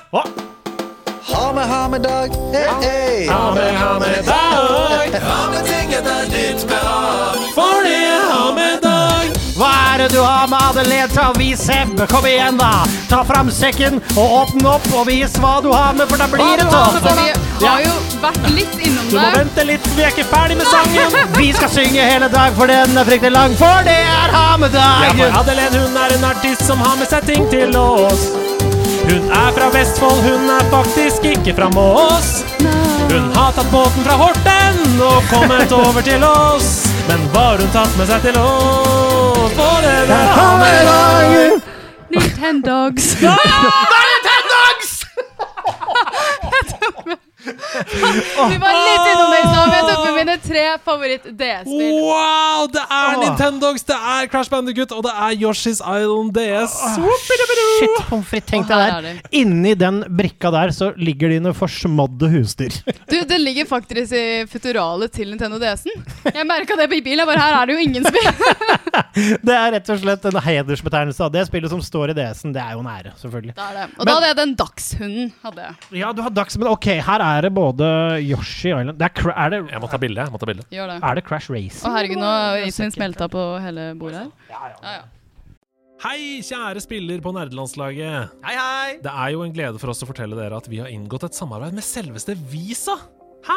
[1.24, 2.28] Ha med, ha med dag.
[2.52, 3.28] Hey, hey.
[3.28, 7.36] Ha med, ha med dag, Ha med ting etter ditt behag.
[7.54, 9.26] for det er ha med dag.
[9.56, 11.08] Hva er det du har med Adelén?
[11.12, 11.76] til å vise?
[12.10, 12.84] Kom igjen, da!
[13.08, 16.60] Ta fram sekken og åpne opp, og vis hva du har med, for da blir
[16.60, 17.22] det For
[17.60, 20.68] vi har jo vært litt innom Du må vente litt, vi er ikke ferdig med
[20.68, 21.16] sangen.
[21.38, 24.76] Vi skal synge hele dag, for den er fryktelig lang, for det er ha med
[24.76, 25.08] dag.
[25.16, 25.80] Ja, for dag!
[25.80, 28.28] Hun er en artist som har med seg ting til oss.
[29.06, 32.30] Hun er fra Vestfold, hun er faktisk ikke fra Mås.
[33.12, 36.72] Hun har tatt båten fra Horten og kommet over til oss.
[37.06, 39.54] Men hva har hun tatt med seg til oss?
[39.54, 41.26] For det er Ha med dag!
[42.16, 43.06] Nintendogs.
[47.46, 51.98] Vi var litt innom det i stad, men jeg tok med mine tre favoritt-DS-spill.
[52.06, 52.66] Wow!
[52.74, 56.76] Det er Nintendogs, det er Crash Bandicoot, og det er Yoshi's Island DS.
[57.76, 58.48] Shit, pommes frites.
[58.50, 59.20] Tenk deg er der.
[59.36, 62.74] Inni den brikka der så ligger dine forsmådde husdyr.
[63.06, 65.92] Du, det ligger faktisk i futuralet til Nintendo DS-en.
[66.34, 67.20] Jeg merka det på bilen.
[67.22, 68.26] Jeg bare, Her er det jo ingen spill.
[69.46, 72.52] Det er rett og slett en hedersbetegnelse av det spillet som står i DS-en.
[72.52, 73.54] Det er jo en ære, selvfølgelig.
[73.56, 73.84] Det er det.
[73.96, 75.30] Og da hadde jeg den dagshunden.
[75.44, 75.74] hadde jeg.
[76.02, 77.86] Ja, du har dags, men ok, her er det både
[78.22, 80.22] Yoshi Island det er, er, det, Jeg må ta bilde.
[80.24, 80.96] jeg må ta bilde Gjør det.
[81.02, 81.84] er det Crash Racing?
[81.88, 84.32] Å herregud, nå har isen smelta på hele bordet her.
[84.50, 85.04] Ja, ja.
[86.04, 88.34] Hei, kjære spiller på nerdelandslaget.
[88.44, 88.96] Hei, hei.
[89.00, 91.38] Det er jo en glede for oss å fortelle dere at vi har inngått et
[91.38, 92.98] samarbeid med selveste Visa.
[93.46, 93.56] Hæ?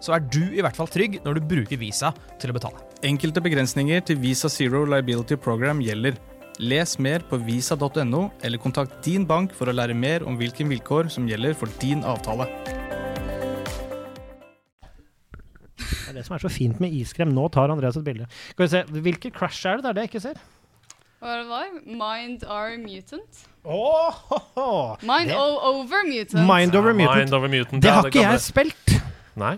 [0.00, 2.82] så er du i hvert fall trygg når du bruker Visa til å betale.
[3.06, 6.16] Enkelte begrensninger til Visa Zero Liability Program gjelder.
[6.58, 11.10] Les mer på visa.no, eller kontakt din bank for å lære mer om hvilke vilkår
[11.12, 12.48] som gjelder for din avtale.
[15.76, 17.34] Det er det som er så fint med iskrem.
[17.36, 18.28] Nå tar Andreas et bilde.
[18.54, 19.84] Skal vi se, Hvilke crash er det?
[19.84, 20.40] Det er det jeg ikke ser.
[21.20, 21.82] Hva var det?
[21.96, 23.44] Mind Are Mutant?
[23.64, 24.68] Oh, ho, ho.
[25.02, 26.44] Mind over mutant.
[26.46, 27.18] Mind over mutant.
[27.24, 27.82] Mind over mutant.
[27.82, 28.92] Det har ikke jeg spilt.
[29.36, 29.56] Nei.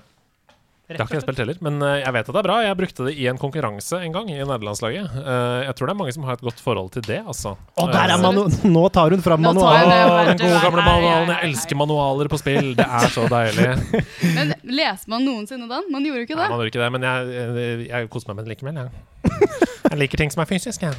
[0.88, 2.54] Det har ikke jeg spilt heller, men eh, jeg vet at det er bra.
[2.64, 5.18] Jeg brukte det i en konkurranse en gang i nederlandslaget.
[5.20, 7.52] Eh, jeg tror det er mange som har et godt forhold til det, altså.
[7.76, 8.46] Og der er manu
[8.78, 9.92] nå tar hun fram manualen.
[9.92, 11.34] Å, den gode gamle manualen.
[11.34, 12.72] Jeg elsker manualer på spill.
[12.78, 13.68] Det er så deilig.
[14.38, 15.92] Men leser man noensinne den?
[15.92, 18.38] Man gjorde jo ikke Nei, man gjorde ikke det, men jeg, jeg, jeg koser meg
[18.40, 18.80] med det likevel.
[18.80, 19.68] Jeg.
[19.88, 20.82] jeg liker ting som er fysisk.
[20.82, 20.94] Jeg.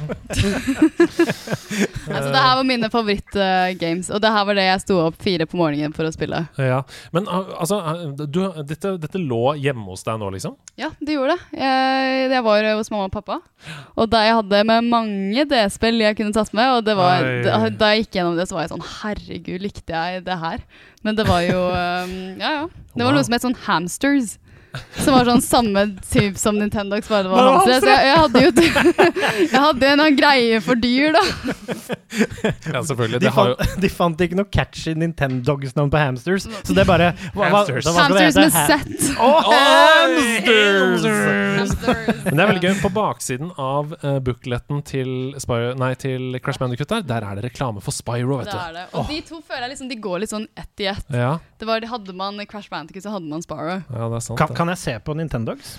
[2.10, 5.46] Altså, det her var mine favorittgames, og det her var det jeg sto opp fire
[5.48, 6.40] på morgenen for å spille.
[6.58, 6.80] Ja.
[7.14, 7.78] Men al- altså,
[8.18, 10.56] du, dette, dette lå hjemme hos deg nå, liksom?
[10.80, 11.60] Ja, det gjorde det.
[11.60, 13.38] Jeg, jeg var hos mamma og pappa,
[13.94, 17.60] og da jeg hadde med mange D-spill jeg kunne tatt med, og det var, da,
[17.70, 20.66] da jeg gikk gjennom det, så var jeg sånn Herregud, likte jeg det her?
[21.06, 22.64] Men det var jo um, Ja, ja.
[22.96, 24.34] Det var noe som het sånn Hamsters.
[25.00, 27.80] Som var sånn samme type som Nintendox, bare det var hamstere.
[27.80, 28.50] Så jeg, jeg hadde jo
[29.50, 31.22] Jeg hadde en annen greie for dyr, da.
[32.70, 33.18] Ja, selvfølgelig.
[33.20, 36.84] De Det har jo fant, de fant ikke noe catchy Nintendogs-navn på hamsters, så det
[36.88, 37.88] bare hva, Hamsters.
[37.88, 39.10] hva Hamsters med Z.
[39.20, 41.04] Oh, hamsters!
[41.60, 42.24] Hamsters.
[42.26, 42.76] Men det er veldig gøy.
[42.80, 45.10] På baksiden av uh, bookletten til,
[45.42, 48.54] Spyro, nei, til Crash Bandicoot der, der er det reklame for Spyro, vet du.
[48.54, 48.86] Det er det.
[48.96, 51.10] Og de to føler jeg liksom De går litt sånn ett i ett.
[51.14, 53.82] Ja, Det var, hadde man Crash Bandicoot, så hadde man Sparrow.
[53.90, 54.38] ja, det er sant.
[54.40, 54.59] Det.
[54.60, 55.74] Kan jeg se på Nintendogs?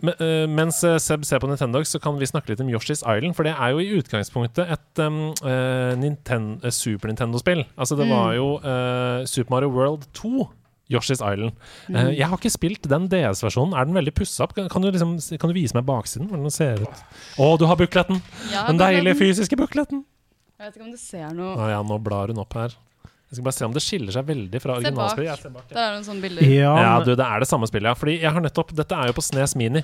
[0.00, 3.02] Men, uh, mens eh, Seb ser på Nintendogs, så kan vi snakke litt om Yoshi's
[3.04, 3.34] Island.
[3.36, 7.60] For det er jo i utgangspunktet et um, uh, Ninten- eh, Super Nintendo-spill.
[7.76, 8.14] Altså, det Mm.
[8.16, 10.48] var jo eh, Super Mario World 2.
[10.88, 11.52] Yoshi's Island.
[11.90, 11.96] Mm.
[11.98, 13.74] Uh, jeg har ikke spilt den DS-versjonen.
[13.76, 14.54] Er den veldig pussa opp?
[14.54, 16.28] Kan, kan, du liksom, kan du vise meg baksiden?
[16.30, 17.00] Hvordan den ser ut?
[17.42, 18.22] Å, du har bukletten!
[18.52, 20.04] Ja, Den deilige fysiske bukletten!
[20.56, 22.72] Jeg vet ikke om du ser noe Å ja, nå blar hun opp her.
[23.26, 25.42] Jeg skal bare se om det skiller seg veldig fra originalspillet.
[25.42, 25.74] Se bak, ja.
[25.74, 26.46] Der er det en sånn bilder.
[26.46, 27.98] Ja, Ja, du, det er det samme spillet, ja.
[27.98, 29.82] Fordi jeg har nettopp Dette er jo på Snes Mini.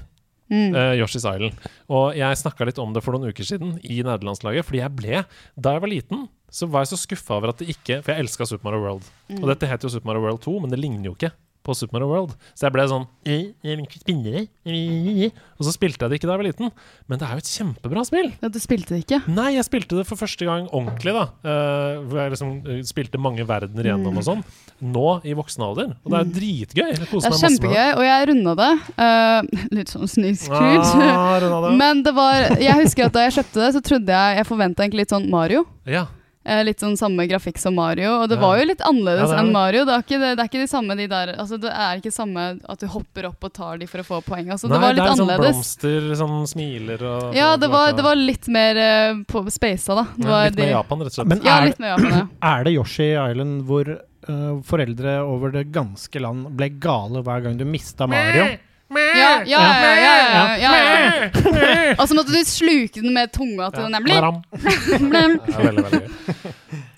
[0.53, 0.74] Mm.
[0.76, 1.57] Uh, Yoshi's Island.
[1.90, 4.68] Og jeg snakka litt om det for noen uker siden i nederlandslaget.
[4.68, 5.22] Fordi jeg ble
[5.57, 8.26] Da jeg var liten, så var jeg så skuffa over at det ikke For jeg
[8.26, 9.09] elska Super Mario World.
[9.32, 9.40] Mm.
[9.40, 11.32] Og dette heter jo Super Mario World 2, men det ligner jo ikke
[11.62, 12.32] på Super Mario World.
[12.58, 15.30] Så jeg ble sånn «Eh, Jeg vil ikke spille det.
[15.58, 16.70] Og så spilte jeg det ikke da jeg var liten.
[17.10, 18.30] Men det er jo et kjempebra spill.
[18.42, 19.20] Ja, du spilte det ikke?
[19.30, 21.24] Nei, jeg spilte det for første gang ordentlig, da.
[21.46, 24.42] Eh, hvor jeg liksom eh, spilte mange verdener igjennom og sånn.
[24.82, 25.92] Nå i voksen alder.
[26.02, 26.88] Og det er dritgøy.
[26.92, 27.60] Jeg Det koser er meg masse med det.
[27.60, 28.72] kjempegøy, og jeg runda det.
[28.98, 30.96] Uh, litt sånn snikskryt.
[31.12, 34.48] Ah, Men det var Jeg husker at da jeg kjøpte det, så trodde jeg Jeg
[34.48, 35.64] forventa egentlig litt sånn Mario.
[35.86, 36.06] Ja.
[36.45, 38.40] Eh, litt sånn samme grafikk som Mario, og det Ja.
[38.43, 39.53] var jo litt annerledes Ja, enn.
[39.55, 39.84] Mario.
[39.86, 42.11] Det er, ikke, det, det er ikke de samme de der Altså Det er ikke
[42.12, 44.51] samme at du hopper opp og tar de for å få poeng.
[44.51, 45.55] Altså, Nei, det var litt det er sånn annerledes.
[45.55, 50.05] blomster, sånn smiler og Ja, det var, det var litt mer uh, på spasa, da.
[50.18, 51.28] Det ja, Litt med de- Japan, rett og slett.
[51.28, 52.26] Men Ja, er, litt med Japan, ja.
[52.59, 53.93] er det Yoshi Island hvor
[54.28, 58.49] uh, foreldre over det ganske land ble gale hver gang du mista Mario?
[58.51, 58.57] Ja,
[58.97, 61.95] ja, ja, ja, ja, ja, ja.
[61.99, 64.22] Og så måtte du sluke den med tunga til den blip,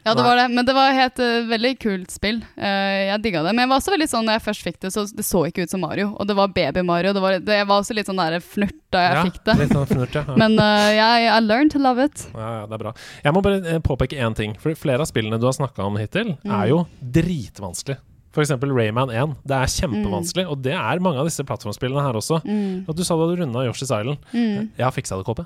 [0.05, 0.49] Ja, det var det.
[0.53, 2.43] Men det var et uh, veldig kult spill.
[2.61, 3.55] Uh, jeg digga det.
[3.57, 5.65] Men jeg var også veldig sånn når jeg først fikk det, så det så ikke
[5.65, 6.11] ut som Mario.
[6.21, 7.15] Og det var baby-Mario.
[7.17, 9.55] Det var, det, jeg var også litt sånn der fnurt da jeg Ja, fikk det.
[9.63, 10.37] Litt sånn fnurt, ja.
[10.37, 12.27] Men uh, jeg I learned to love it.
[12.37, 12.93] Ja, ja, det er bra.
[13.25, 14.53] Jeg må bare eh, påpeke én ting.
[14.61, 16.53] For flere av spillene du har snakka om hittil, Mm.
[16.61, 17.97] er jo dritvanskelig.
[18.43, 19.35] Eksempel Rayman 1.
[19.47, 22.41] Det er kjempevanskelig, og det er mange av disse plattformspillene her også.
[22.43, 22.89] Mm.
[22.89, 24.19] Og du sa du hadde runda Yoshi's Island.
[24.33, 24.73] Mm.
[24.75, 25.45] Jeg har fiksa det, KP.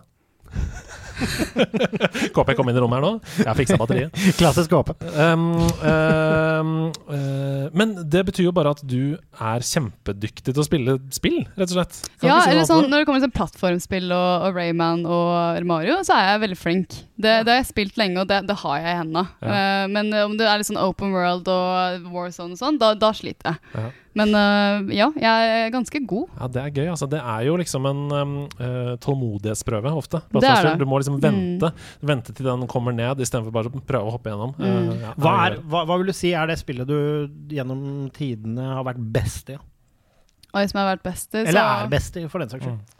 [2.37, 3.11] KP kom inn i rommet her nå.
[3.43, 4.21] Jeg fiksa batteriet.
[4.41, 4.93] Klassisk KP.
[5.19, 5.45] Um,
[5.83, 6.73] um,
[7.11, 11.69] uh, men det betyr jo bare at du er kjempedyktig til å spille spill, rett
[11.71, 12.01] og slett.
[12.19, 16.01] Kan Ja, si eller sånn når det kommer til plattformspill og, og Rayman og Mario,
[16.07, 16.99] så er jeg veldig flink.
[17.19, 19.25] Det, det har jeg spilt lenge, og det, det har jeg i hendene.
[19.43, 19.55] Ja.
[19.55, 23.12] Uh, men om det er litt sånn open world og Warzone og sånn, da, da
[23.16, 23.73] sliter jeg.
[23.75, 23.89] Ja.
[24.17, 26.31] Men uh, ja, jeg er ganske god.
[26.39, 26.87] Ja, det er gøy.
[26.95, 30.23] altså Det er jo liksom en um, uh, tålmodighetsprøve ofte.
[30.33, 30.75] Det er det.
[30.81, 34.33] Du må liksom vente Vente til den kommer ned, istedenfor bare å prøve å hoppe
[34.33, 34.55] gjennom.
[34.59, 34.69] Mm.
[34.69, 38.73] Uh, ja, Hva, er, hva, hva vil du si er det spillet du gjennom tidene
[38.79, 39.59] har vært best i?
[40.49, 42.95] Og som har vært best i, så Eller er best i, for den saks skyld?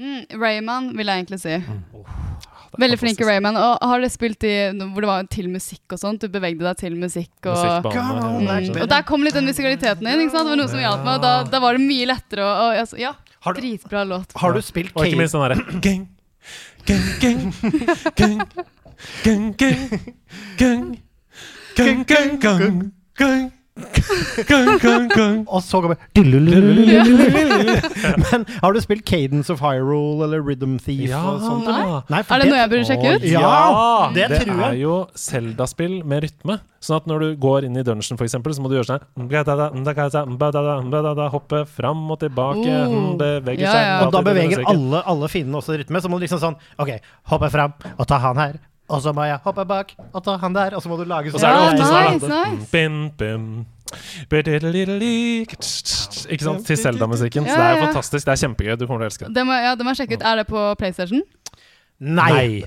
[0.00, 1.54] mm, Rayman, vil jeg egentlig si.
[1.54, 3.24] er Veldig flink i.
[3.26, 3.56] Rayman.
[3.58, 6.20] Og har dere spilt i hvor det var til musikk og sånt?
[6.22, 8.82] Du bevegde deg til musikk og Musikkbane, on, Mm.
[8.82, 10.20] Og der kom litt den musikaliteten inn.
[10.22, 10.46] ikke sant?
[10.46, 12.98] Det var noe som hjalp meg, og da, da var det mye lettere å altså,
[13.00, 14.32] Ja, Har du, dritbra låt.
[14.36, 16.08] har du spilt Og ikke minst den derre gang,
[16.86, 17.40] gang, gang,
[18.16, 18.36] gang,
[19.24, 19.78] gang, gang,
[20.58, 20.98] gang,
[21.76, 23.50] gang, gang, gang, gang.
[25.50, 25.96] Og så kommer
[28.24, 31.20] Men har du spilt Cadence of Hyrule eller Rhythm Thief Ja.
[31.34, 31.66] og sånt?
[31.68, 31.82] Nei.
[32.10, 33.22] Nei, Er det noe jeg burde sjekke ut?
[33.30, 34.60] Ja, det det tror jeg.
[34.60, 36.54] Det er jo Zelda-spill med rytme.
[36.80, 39.04] Sånn at når du går inn i dungeon, eksempel, så må du gjøre sånn
[41.34, 43.16] Hoppe fram og tilbake, Oh.
[43.20, 44.00] bevege seg ja.
[44.06, 46.00] Og da beveger alle, alle fiendene også rytme.
[46.00, 46.90] Så må du liksom sånn OK,
[47.30, 48.54] hoppe fram og ta han her.
[48.90, 51.32] Og så må jeg hoppe bak og ta han der, og så må du lage
[51.32, 52.70] Og så er det Ja, ofte sånn nice, at- nice.
[56.30, 56.62] Ikke sant?
[56.66, 57.46] Til Zelda-musikken.
[57.46, 57.86] Så det er jo ja.
[57.88, 58.26] fantastisk.
[58.26, 58.76] Det er kjempegøy.
[58.78, 59.34] Du kommer til å elske det.
[59.34, 60.26] Det må, ja, det må jeg sjekke ut.
[60.30, 61.24] Er det på PlayStation?
[62.00, 62.62] Nei!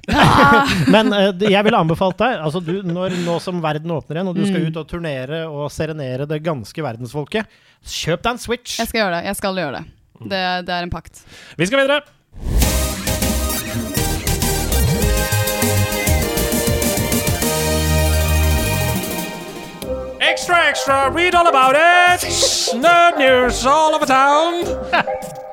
[0.94, 4.38] Men uh, jeg ville anbefalt deg, altså du, når, nå som verden åpner igjen, og
[4.38, 8.78] du skal ut og turnere og serenere det ganske verdensfolket, kjøp deg en Switch.
[8.78, 9.24] Jeg skal gjøre det.
[9.32, 9.86] Jeg skal gjøre det.
[10.24, 11.24] Det, det er en pakt.
[11.58, 12.04] Vi skal videre.
[20.26, 22.26] Extra, extra, read all about it!
[22.80, 24.64] Nerd news all over town!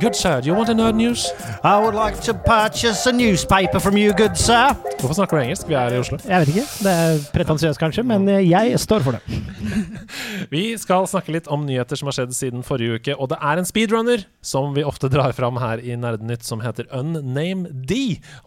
[0.00, 1.28] Good sir, do you want a nerd news?
[1.62, 4.72] I would like to purchase a newspaper from you, good sir.
[4.96, 5.68] Hvorfor snakker du engelsk?
[5.68, 6.16] Vi er i Oslo.
[6.24, 6.64] Jeg vet ikke.
[6.86, 9.40] Det er pretensiøst kanskje, men eh, jeg står for det.
[10.54, 13.16] Vi skal snakke litt om nyheter som har skjedd siden forrige uke.
[13.20, 16.88] Og det er en speedrunner som vi ofte drar fram her i Nerdenytt, som heter
[16.96, 17.98] Unnamed D.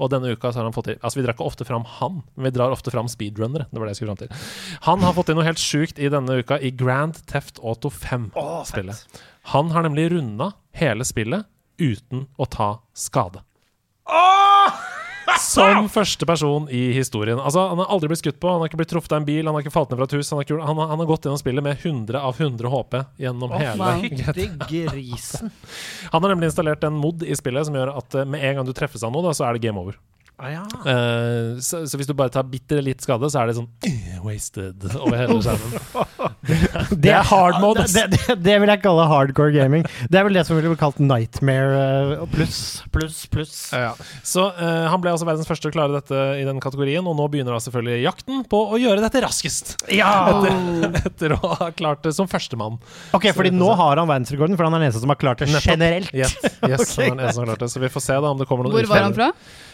[0.01, 2.23] Og denne uka så har han fått til Altså, vi drar ikke ofte fram han,
[2.33, 3.69] men vi drar ofte fram speedrunnere.
[3.69, 4.49] Det var det jeg skulle fram til.
[4.89, 9.05] Han har fått til noe helt sjukt i denne uka i Grand Theft Auto 5-spillet.
[9.51, 11.45] Han har nemlig runda hele spillet
[11.81, 13.41] uten å ta skade.
[15.39, 17.39] Som første person i historien.
[17.39, 19.45] Altså, Han har aldri blitt skutt på, han har ikke blitt truffet av en bil,
[19.47, 20.29] han har ikke falt ned fra et hus.
[20.31, 22.97] Han har, ikke, han har, han har gått gjennom spillet med 100 av 100 HP
[23.23, 23.89] gjennom hele.
[24.03, 25.51] Fytti grisen.
[26.13, 28.69] Han har nemlig installert en mod i spillet som gjør at eh, med en gang
[28.69, 29.97] du treffes av noe, da, så er det game over.
[30.41, 30.63] Ah, ja.
[30.65, 34.17] uh, så, så hvis du bare tar bitte litt skade, så er det sånn eh,
[34.25, 35.77] wasted over hele skjermen.
[37.03, 37.85] Det er hard mode.
[37.91, 39.85] Det, det, det vil jeg kalle hardcore gaming.
[40.11, 43.93] Det er vel det som ville blitt kalt nightmare pluss, pluss, pluss, pluss.
[44.27, 47.15] Så uh, han ble altså verdens første til å klare dette i den kategorien, og
[47.19, 49.75] nå begynner da selvfølgelig jakten på å gjøre dette raskest.
[49.93, 50.11] Ja!
[51.03, 52.79] Etter å ha klart det som førstemann.
[53.15, 55.51] Ok, fordi nå har han verdensrekorden, for han er den eneste som har klart det
[55.53, 56.11] generelt.
[56.15, 57.71] Yes, yes han er den eneste som har klart det.
[57.75, 59.31] Så vi får se da om det kommer noen Hvor var han fra?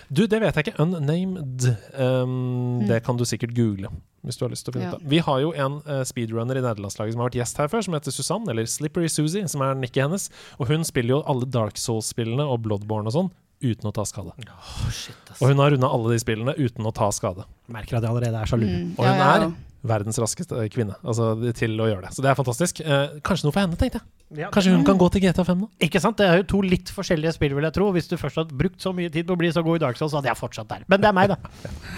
[0.10, 0.82] Du, det vet jeg ikke.
[0.82, 1.66] Unnamed.
[1.94, 3.92] Um, Det kan du sikkert google.
[4.26, 5.10] Hvis du har lyst til å finne ut det.
[5.12, 7.96] Vi har jo en uh, speedrunner i nederlandslaget som har vært gjest her før, som
[7.96, 10.26] heter Susanne, eller Slippery Susie, som er nikket hennes.
[10.58, 13.32] Og hun spiller jo alle Dark Souls-spillene og Bloodborne og sånn
[13.64, 14.32] uten å ta skade.
[15.40, 17.44] Og hun har runda alle de spillene uten å ta skade.
[17.72, 18.68] Merker at jeg allerede er sjalu.
[18.70, 19.50] Mm, Og ja, hun ja, er ja.
[19.86, 22.14] Verdens raskeste kvinne altså, til å gjøre det.
[22.16, 22.82] Så det er fantastisk.
[22.84, 24.08] Eh, kanskje noe for henne, tenkte jeg.
[24.44, 24.50] Ja.
[24.54, 25.70] Kanskje hun kan gå til GTA 5 nå?
[25.88, 26.20] Ikke sant?
[26.20, 27.90] Det er jo to litt forskjellige spill, vil jeg tro.
[27.96, 30.02] Hvis du først hadde brukt så mye tid på å bli så god i Dark
[30.02, 30.86] Souls, så hadde jeg fortsatt der.
[30.92, 31.40] Men det er meg, da.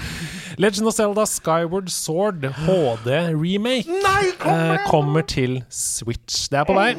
[0.62, 6.48] Legend of Zelda Skyward Sword HD remake eh, kommer til Switch.
[6.52, 6.94] Det er på vei.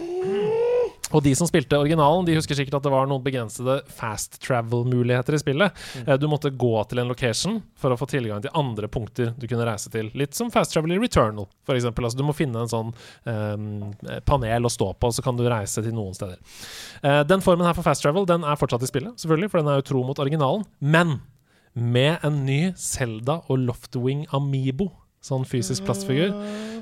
[1.13, 5.37] Og de som spilte originalen, de husker sikkert at det var noen begrensede fast travel-muligheter
[5.37, 5.83] i spillet.
[6.03, 6.13] Mm.
[6.23, 9.67] Du måtte gå til en location for å få tilgang til andre punkter du kunne
[9.69, 10.11] reise til.
[10.19, 12.07] Litt som fast travel i Returnal, eksempel.
[12.07, 12.95] Altså, du må finne en sånn
[13.29, 16.41] eh, panel å stå på, så kan du reise til noen steder.
[17.03, 19.73] Eh, den formen her for fast travel den er fortsatt i spillet, selvfølgelig, for den
[19.73, 20.67] er jo tro mot originalen.
[20.81, 21.21] Men
[21.73, 24.91] med en ny Zelda og Loftwing Amiibo,
[25.23, 26.35] sånn fysisk plastfigur,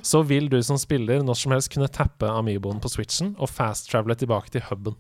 [0.07, 4.17] så vil du som spiller når som helst kunne tappe Amiboen på switchen og fast-travele
[4.19, 4.97] tilbake til huben.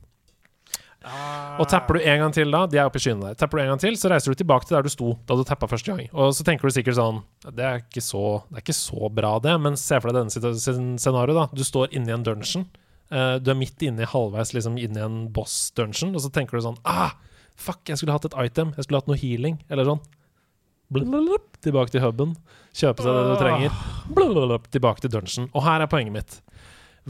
[1.00, 3.62] Og tapper du en gang til da, de er oppe i skyene der, tapper du
[3.62, 5.88] en gang til, så reiser du tilbake til der du sto da du tappa første
[5.88, 6.10] gang.
[6.12, 9.56] Og så tenker du sikkert sånn Det er ikke så, er ikke så bra, det,
[9.64, 11.46] men se for deg denne scenarioet, da.
[11.56, 12.68] Du står inne i en dungeon.
[13.10, 16.58] Eh, du er midt inne i halvveis liksom inne i en boss-dungeon, og så tenker
[16.58, 17.16] du sånn Ah,
[17.56, 18.74] fuck, jeg skulle hatt et item.
[18.76, 20.04] Jeg skulle hatt noe healing, eller sånn.
[20.92, 22.36] Blablabla, tilbake til huben.
[22.76, 23.80] Kjøpe seg det du trenger.
[24.14, 25.48] Blablabla, tilbake til dungeon.
[25.54, 26.36] Og her er poenget mitt.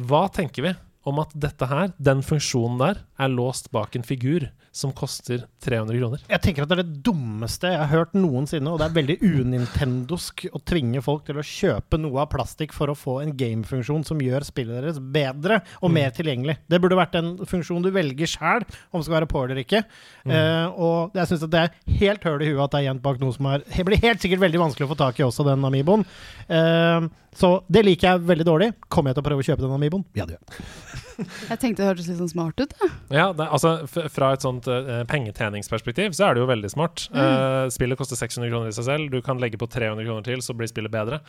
[0.08, 0.72] Hva tenker vi
[1.08, 5.98] om at dette her, den funksjonen der, er låst bak en figur som koster 300
[5.98, 6.20] kroner?
[6.30, 9.16] Jeg tenker at det er det dummeste jeg har hørt noensinne, og det er veldig
[9.26, 14.04] unintendosk å tvinge folk til å kjøpe noe av plastikk for å få en gamefunksjon
[14.06, 15.94] som gjør spillet deres bedre og Mm.
[15.94, 16.56] mer tilgjengelig.
[16.70, 18.62] Det burde vært en funksjon du velger sjæl,
[18.92, 19.82] om det skal være på eller ikke.
[20.24, 20.30] Mm.
[20.30, 23.18] Uh, og jeg syns det er helt høl i huet at det er gjemt bak
[23.20, 25.64] noe som er Det blir helt sikkert veldig vanskelig å få tak i også, den
[25.64, 26.06] Amiboen.
[26.48, 28.72] Uh, så det liker jeg veldig dårlig.
[28.88, 30.04] Kommer jeg til å prøve å kjøpe den Amiboen?
[30.14, 31.06] Ja, det gjør jeg.
[31.50, 32.74] Jeg tenkte det hørtes litt sånn smart ut.
[33.12, 37.06] Ja, det, altså Fra et sånt uh, pengetjeningsperspektiv så er det jo veldig smart.
[37.10, 39.10] Eh, spillet koster 600 kroner i seg selv.
[39.12, 41.20] Du kan legge på 300 kroner til, så blir spillet bedre.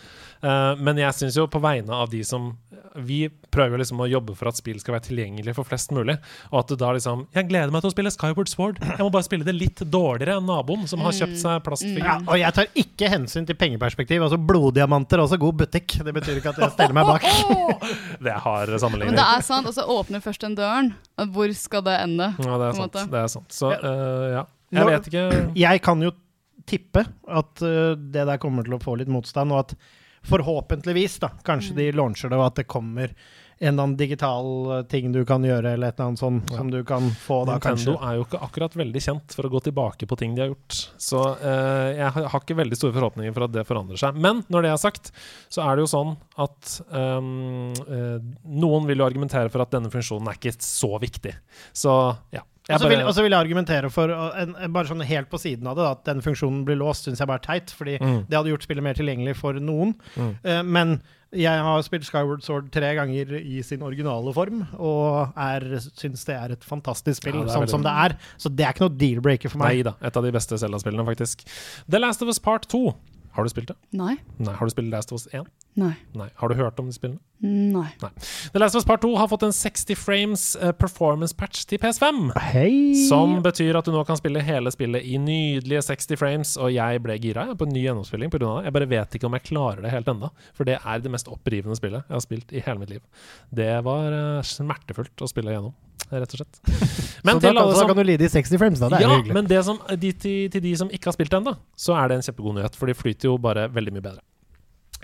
[0.44, 2.54] Uh, men jeg syns jo på vegne av de som
[2.92, 6.18] Vi prøver liksom å jobbe for at spill skal være tilgjengelig for flest mulig.
[6.52, 8.82] Og at du da liksom Jeg gleder meg til å spille Skyward Sword.
[8.84, 12.04] Jeg må bare spille det litt dårligere enn naboen som har kjøpt seg plastfigur.
[12.04, 14.26] Ja, og jeg tar ikke hensyn til pengeperspektiv.
[14.26, 15.98] Altså Bloddiamanter er også god butikk.
[16.04, 17.28] Det betyr ikke at jeg stiller meg bak.
[18.22, 20.92] Det har Men det er sant, og så åpner først den døren.
[21.36, 22.32] Hvor skal det ende?
[22.40, 23.00] Ja, det er sant.
[23.12, 23.56] Det er sant.
[23.56, 24.44] Så uh, ja.
[24.72, 25.24] Jeg Nå- vet ikke
[25.66, 26.14] Jeg kan jo
[26.70, 29.76] tippe at uh, det der kommer til å få litt motstand, og at
[30.30, 33.14] forhåpentligvis, da, kanskje de launcher det, og at det kommer
[33.62, 34.48] en eller annen digital
[34.80, 36.58] eh, ting du kan gjøre, eller et eller annet sånt Ja.
[36.58, 38.10] som du kan få da, Nintendo kanskje.
[38.10, 40.80] er jo ikke akkurat veldig kjent for å gå tilbake på ting de har gjort.
[40.98, 44.18] Så eh, jeg har har ikke veldig store forhåpninger for at det forandrer seg.
[44.18, 45.12] Men når det er sagt,
[45.54, 48.18] så er det jo sånn at um, eh,
[48.50, 51.36] noen vil jo argumentere for at denne funksjonen er ikke så viktig.
[51.74, 51.94] Så
[52.34, 52.42] ja.
[52.70, 55.76] Og så vil, vil jeg argumentere for, en, en, bare sånn helt på siden av
[55.80, 57.74] det, da, at den funksjonen blir låst, syns jeg bare er teit.
[57.74, 58.26] Fordi Mm.
[58.30, 59.96] det hadde gjort spillet mer tilgjengelig for noen.
[60.16, 60.30] Mm.
[60.46, 60.94] Uh, men
[61.34, 65.66] jeg har spilt Skyward Sword tre ganger i sin originale form, og er,
[65.98, 68.18] syns det er et fantastisk spill, Ja, sånn veldig som det er.
[68.38, 69.80] Så det er ikke noe deal-breaker for meg.
[69.80, 71.46] Nei da, et av de beste Zelda-spillene, faktisk.
[71.90, 72.94] The Last of Us Part 2.
[73.32, 73.78] Har du spilt det?
[73.96, 74.18] Nei.
[74.44, 74.54] Nei.
[74.54, 75.48] Har du spilt Last of Us 1?
[75.80, 75.94] Nei.
[76.20, 76.28] Nei.
[76.36, 77.20] Har du hørt om de spillene?
[77.42, 77.88] Nei.
[78.54, 81.80] The Last of Us Part 2 har fått en 60 frames eh, performance patch til
[81.82, 82.20] PS5.
[82.52, 82.92] Hei!
[83.08, 86.52] Som betyr at du nå kan spille hele spillet i nydelige 60 frames.
[86.62, 88.42] Og jeg ble gira jeg, på en ny gjennomspilling pga.
[88.44, 88.66] det.
[88.68, 90.30] Jeg bare vet ikke om jeg klarer det helt ennå.
[90.60, 93.02] For det er det mest opprivende spillet jeg har spilt i hele mitt liv.
[93.50, 95.74] Det var eh, smertefullt å spille gjennom,
[96.12, 96.60] rett og slett.
[97.26, 98.90] Men så da, til alle kan- så som kan du lide i 60 frames, da.
[98.92, 99.34] Det er ja, hyggelig.
[99.38, 102.10] men det som, de, til, til de som ikke har spilt det ennå, så er
[102.12, 102.78] det en kjempegod nyhet.
[102.78, 104.24] For de flyter jo bare veldig mye bedre.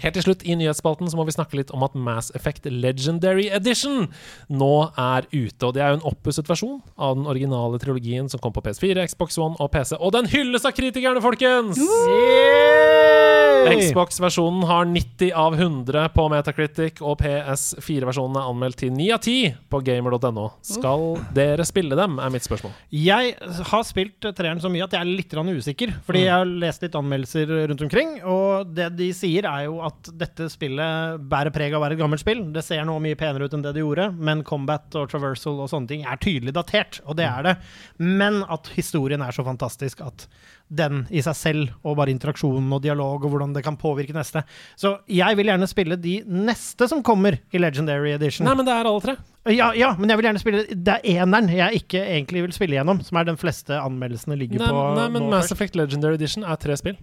[0.04, 3.48] Helt til slutt i nyhetsspalten så må vi snakke litt om at Mass Effect Legendary
[3.54, 4.08] Edition
[4.50, 5.62] nå er ute.
[5.66, 9.08] Og det er jo en oppusset versjon av den originale trilogien som kom på PS4,
[9.10, 9.96] Xbox One og PC.
[9.98, 11.82] Og den hylles av kritikerne, folkens!
[13.68, 19.56] Xbox-versjonen har 90 av 100 på Metacritic, og PS4-versjonen er anmeldt til 9 av 10
[19.72, 20.46] på gamer.no.
[20.66, 22.76] Skal dere spille dem, er mitt spørsmål.
[22.94, 23.34] Jeg
[23.72, 25.94] har spilt treeren så mye at jeg er litt usikker.
[26.06, 29.87] Fordi jeg har lest litt anmeldelser rundt omkring, og det de sier, er jo at
[30.20, 32.44] dette spillet bærer preg av å være et gammelt spill.
[32.54, 35.72] Det ser nå mye penere ut enn det det gjorde, men combat og traversal og
[35.72, 37.56] sånne ting er tydelig datert, og det er det.
[38.04, 40.28] Men at historien er så fantastisk at
[40.68, 44.44] den i seg selv, og bare interaksjonen og dialog og hvordan det kan påvirke neste.
[44.80, 48.48] Så jeg vil gjerne spille de neste som kommer i Legendary Edition.
[48.48, 49.16] Nei, men det er alle tre.
[49.48, 52.76] Ja, ja, men jeg vil gjerne spille Det er eneren jeg ikke egentlig vil spille
[52.76, 55.54] gjennom, som er den fleste anmeldelsene ligger Nei, på nei men Mass.
[55.56, 56.98] Effect Legendary Edition er tre spill.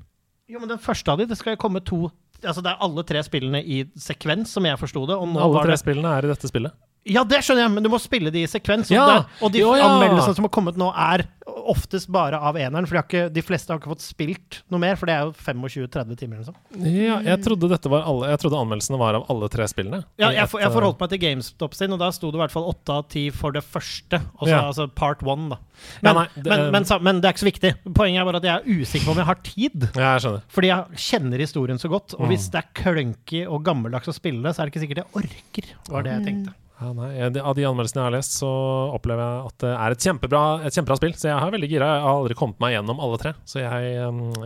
[0.51, 2.11] Jo, men den første av de, det skal jo komme to
[2.45, 5.16] Altså Det er alle tre spillene i sekvens, som jeg forsto det.
[5.16, 6.76] Og nå Alle tre det spillene er i dette spillet.
[7.05, 8.89] Ja, det skjønner jeg, men du må spille de i sekvens.
[8.89, 9.85] Og, Ja, det, og de jo, ja.
[9.91, 11.27] anmeldelsene som har kommet nå, er
[11.69, 12.87] oftest bare av eneren.
[12.89, 15.27] For de, har ikke, de fleste har ikke fått spilt noe mer, for det er
[15.27, 16.57] jo 25-30 timer Liksom.
[16.81, 20.01] Ja, jeg trodde alle Jeg trodde anmeldelsene var av alle tre spillene.
[20.21, 22.43] Ja, jeg, for, jeg eh, forholdt meg til GameStop sin, og da sto det i
[22.45, 24.23] hvert fall 8 av 10 for det første.
[24.41, 24.63] Også, Ja.
[24.65, 25.59] Altså part one, da.
[26.01, 27.75] Men, nei, det- men, men, sa- men det er ikke så viktig.
[27.95, 29.89] Poenget er bare at jeg er usikker på om jeg har tid.
[29.95, 30.41] Ja, jeg.
[30.49, 32.15] Fordi jeg kjenner historien så godt.
[32.17, 32.29] Og Mm.
[32.33, 35.13] hvis det er klønky og gammeldags å spille det, så er det ikke sikkert jeg
[35.21, 35.75] orker.
[35.93, 36.55] Var det jeg tenkte.
[36.85, 38.49] Ja, nei, av de anmeldelsene jeg har lest, så
[38.93, 41.14] opplever jeg at det er et kjempebra, et kjempebra spill.
[41.16, 41.89] Så jeg er veldig gira.
[41.97, 43.32] Jeg har aldri kommet meg gjennom alle tre.
[43.49, 43.97] Så jeg,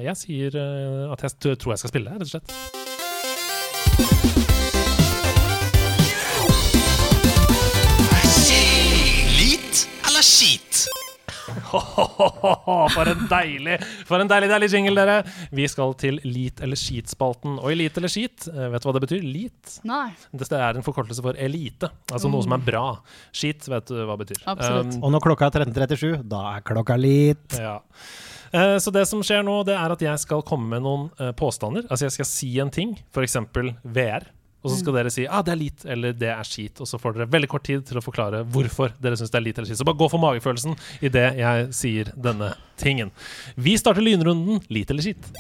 [0.07, 4.38] jeg sier uh, at jeg tror jeg skal spille, rett og slett.
[12.95, 13.77] For en deilig
[14.09, 15.17] For en deilig, deilig jingle, dere!
[15.55, 17.59] Vi skal til Lit eller skit-spalten.
[17.61, 19.25] Og i Lit eller skit, eh, vet du hva det betyr?
[19.25, 19.79] Lit.
[19.89, 20.09] Nei.
[20.33, 21.91] Det er en forkortelse for elite.
[22.13, 22.87] Altså noe som er bra.
[23.35, 24.43] Skit vet du hva det betyr.
[24.55, 24.97] Absolutt.
[24.99, 27.59] Um, Og når klokka er 13.37, da er klokka lit.
[27.59, 27.79] Ja.
[28.53, 31.33] Eh, Så det som skjer nå, det er at jeg skal komme med noen eh,
[31.37, 31.87] påstander.
[31.91, 33.37] Altså jeg skal si en ting, f.eks.
[33.85, 34.29] VR.
[34.63, 36.81] Og så skal dere si ah, det er lit eller det er skit.
[36.83, 39.47] Og så får dere veldig kort tid til å forklare hvorfor dere syns det er
[39.47, 39.81] lit eller skit.
[39.81, 43.15] Så bare gå for magefølelsen idet jeg sier denne tingen.
[43.55, 45.31] Vi starter lynrunden lit eller skit.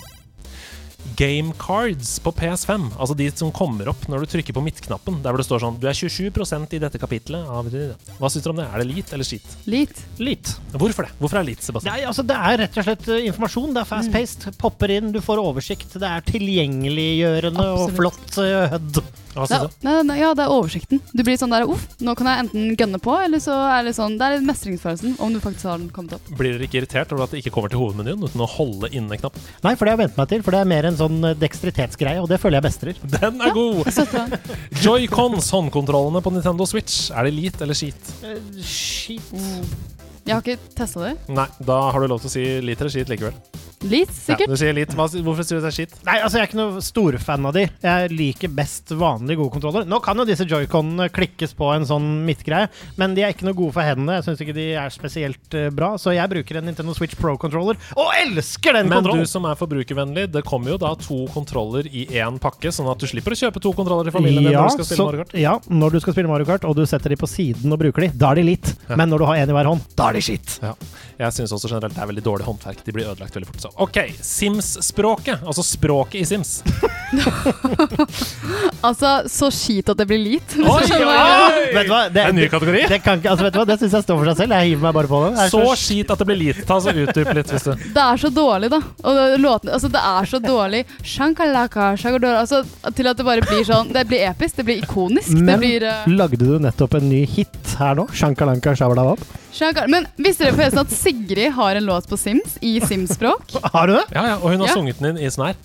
[1.18, 5.34] Game cards på PS5, altså de som kommer opp når du trykker på midtknappen, der
[5.34, 7.70] hvor det står sånn Du er 27% i dette kapitlet av
[8.18, 8.66] Hva syns du om det?
[8.66, 9.46] Er det lit eller skit?
[9.70, 10.03] Lit.
[10.18, 10.53] lit.
[10.74, 11.14] Hvorfor det?
[11.20, 11.94] Hvorfor er det lit, Sebastian?
[11.94, 13.72] Nei, altså Det er rett og slett eh, informasjon.
[13.76, 14.49] Det er fast-paced.
[14.61, 15.94] Popper inn, du får oversikt.
[15.99, 19.03] Det er tilgjengeliggjørende og flott uh, HUD.
[19.39, 20.14] Hva Det, syns du?
[20.18, 21.03] ja, det er oversikten.
[21.12, 23.95] Du blir sånn der uff, nå kan jeg enten gønne på, eller så er det
[23.97, 26.30] sånn Det er mestringsfølelsen, om du faktisk har den kommet opp.
[26.39, 29.20] Blir dere ikke irritert over at det ikke kommer til hovedmenyen uten å holde inne
[29.20, 29.45] knappen?
[29.64, 30.45] Nei, for det har jeg vent meg til.
[30.47, 33.03] For det er mer en sånn eh, dekstritetsgreie, og det føler jeg bestrer.
[33.18, 33.93] Den er god!
[34.84, 35.53] Joycons.
[35.55, 37.09] Håndkontrollene på Nintendo Switch.
[37.14, 38.12] Er det lit eller skit?
[38.24, 39.32] Uh, shit.
[40.28, 41.14] Jeg har ikke testa det.
[41.32, 43.36] Nei, da har du lov til å si lit eller skit likevel.
[43.83, 44.49] Lit, Ja, sikkert.
[44.51, 44.91] du sier litt.
[44.99, 45.93] Hva, hvorfor sier du det er skitt?
[46.05, 47.62] Nei, altså jeg er ikke noe storfan av de.
[47.83, 49.85] Jeg liker best vanlige gode kontroller.
[49.87, 52.68] Nå kan jo disse joyconene klikkes på en sånn midtgreie,
[52.99, 54.16] men de er ikke noe gode for hendene.
[54.18, 57.79] Jeg syns ikke de er spesielt eh, bra, så jeg bruker en Nintendo Switch Pro-controller,
[57.97, 59.22] og elsker den Men kontrollen!
[59.22, 62.99] du som er forbrukervennlig, det kommer jo da to kontroller i én pakke, sånn at
[62.99, 65.09] du slipper å kjøpe to kontroller i familien din ja, når du skal spille så-
[65.12, 65.39] Mario Kart.
[65.39, 68.09] ja, når du skal spille Mario Kart, og du setter de på siden og bruker
[68.09, 68.74] de, da er de litt.
[68.89, 68.97] Ja.
[68.97, 70.59] Men når du har én i hver hånd, da er de skitt.
[70.62, 70.74] Ja.
[71.18, 72.82] Jeg syns også generelt det er veldig dårlig håndverk.
[72.86, 73.68] De blir ødelagt veldig fort.
[73.77, 73.99] OK.
[74.23, 75.43] Sims-språket.
[75.47, 76.62] Altså språket i Sims.
[78.78, 80.53] Altså, så skit at det blir lit.
[80.61, 81.62] Oi, oi, oi!
[81.74, 82.01] Vet du hva?
[82.12, 82.85] Det, En ny kategori?
[82.90, 83.65] Det, kan ikke, altså, vet du hva?
[83.66, 84.55] det syns jeg står for seg selv.
[84.55, 85.31] Jeg hiver meg bare på det.
[85.39, 86.61] det så, Så skit at det blir lit.
[86.69, 88.81] Ta så Utdyp litt, hvis du Det er så dårlig, da.
[89.03, 90.85] Og det- låtene, altså, det er så dårlig.
[91.03, 92.62] Shankalaka, shagadora, altså,
[92.95, 95.28] til at det bare blir sånn Det blir episk, det blir ikonisk.
[95.35, 96.07] det Men blir uh...
[96.07, 98.07] lagde du nettopp en ny hit her nå?
[98.15, 99.19] Shankalanka Shabalabab?
[99.59, 103.56] Shankar- Men visste dere forresten at Sigrid har en låt på Sims i Sims-språk?
[103.74, 104.05] Har du det?
[104.14, 104.74] Ja, ja, og hun har Ja.
[104.78, 105.56] sunget den inn i sånn her.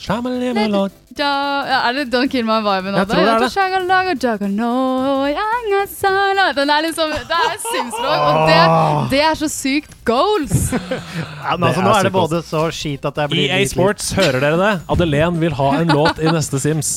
[1.14, 2.98] Ja, ja, er det Don't Kill My Vibe nå?
[3.04, 3.50] Jeg tror det er det.
[6.34, 6.56] det.
[6.58, 8.62] Den er liksom Det er Sims-språk, og det,
[9.14, 10.72] det er så sykt goals!
[11.44, 13.58] Ja, men altså, Det nå er er det både så skit at det blir EA
[13.62, 14.72] litt- Sports, hører dere det?
[14.94, 16.94] Adelén vil ha en låt i neste Sims.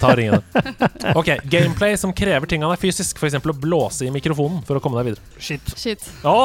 [0.00, 0.40] Ta ringene.
[1.18, 3.36] Ok, Gameplay som krever ting av deg fysisk, f.eks.
[3.42, 5.22] å blåse i mikrofonen for å komme deg videre.
[5.42, 5.72] Shit.
[5.78, 6.04] Shit.
[6.22, 6.37] Å,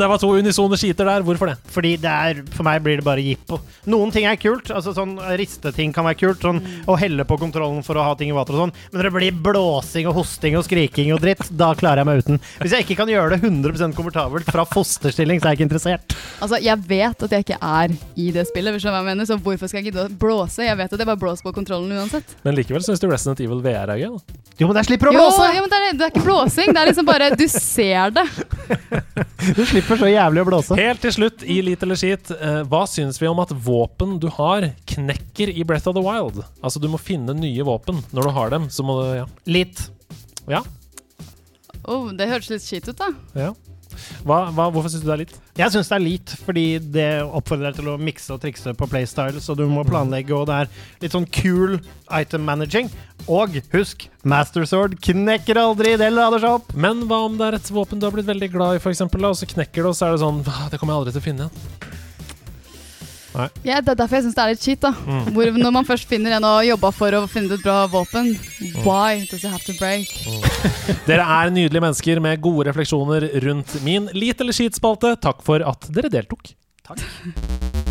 [0.00, 1.22] det var to unisone skiter der!
[1.26, 1.56] Hvorfor det?
[1.72, 3.58] Fordi det er, for meg blir det bare jippo.
[3.90, 4.70] Noen ting er kult.
[4.74, 6.42] altså sånn Risteting kan være kult.
[6.44, 6.60] Sånn
[6.90, 8.74] Å helle på kontrollen for å ha ting i vater og sånn.
[8.90, 12.22] Men når det blir blåsing og hosting og skriking og dritt, da klarer jeg meg
[12.24, 12.40] uten.
[12.62, 16.16] Hvis jeg ikke kan gjøre det 100% komfortabelt fra fosterstilling, så er jeg ikke interessert.
[16.40, 19.28] Altså, Jeg vet at jeg ikke er i det spillet, hvis du hva jeg mener,
[19.28, 20.64] så hvorfor skal jeg gidde å blåse?
[20.66, 22.36] Jeg vet at jeg bare blåser på kontrollen uansett.
[22.44, 24.14] Men likevel syns du Resident Evil VR er gøy.
[24.16, 25.48] da Jo, men jeg slipper å Jo, blåse!
[25.56, 28.26] jo, men det er, det er ikke blåsing, det er liksom bare Du ser det.
[29.56, 30.76] Du slipper så jævlig å blåse.
[30.78, 34.28] Helt til slutt, i Lit eller skit, eh, hva syns vi om at våpen du
[34.36, 36.42] har, knekker i Breath of the Wild?
[36.60, 38.02] Altså, du må finne nye våpen.
[38.12, 39.26] Når du har dem, så må du Ja.
[39.46, 39.88] Litt.
[40.48, 40.62] ja,
[41.88, 43.06] Oh, det hørtes litt skit ut, da.
[43.34, 43.54] ja.
[44.24, 45.36] Hva, hva, hvorfor syns du det er litt?
[45.58, 46.64] Jeg syns det er litt, fordi
[46.96, 50.48] det oppfordrer deg til å mikse og trikse på playstyle, så du må planlegge, og
[50.50, 50.72] det er
[51.04, 51.78] litt sånn cool
[52.16, 52.90] item managing.
[53.28, 56.74] Og husk, Master Sword knekker aldri, det lader seg opp.
[56.74, 59.38] Men hva om det er et våpen du har blitt veldig glad i, eksempel, og
[59.38, 61.48] så knekker det, og så er det sånn Det kommer jeg aldri til å finne
[61.48, 61.99] igjen.
[63.64, 64.80] Ja, det er derfor jeg syns det er litt cheat.
[64.82, 64.92] da.
[65.06, 65.30] Mm.
[65.36, 68.32] Hvor, når man først finner en og jobba for å finne et bra våpen,
[68.84, 70.10] why does it have to break?
[71.08, 75.14] Dere er nydelige mennesker med gode refleksjoner rundt min Lit eller skit-spalte.
[75.22, 76.54] Takk for at dere deltok.
[76.90, 77.89] Eh,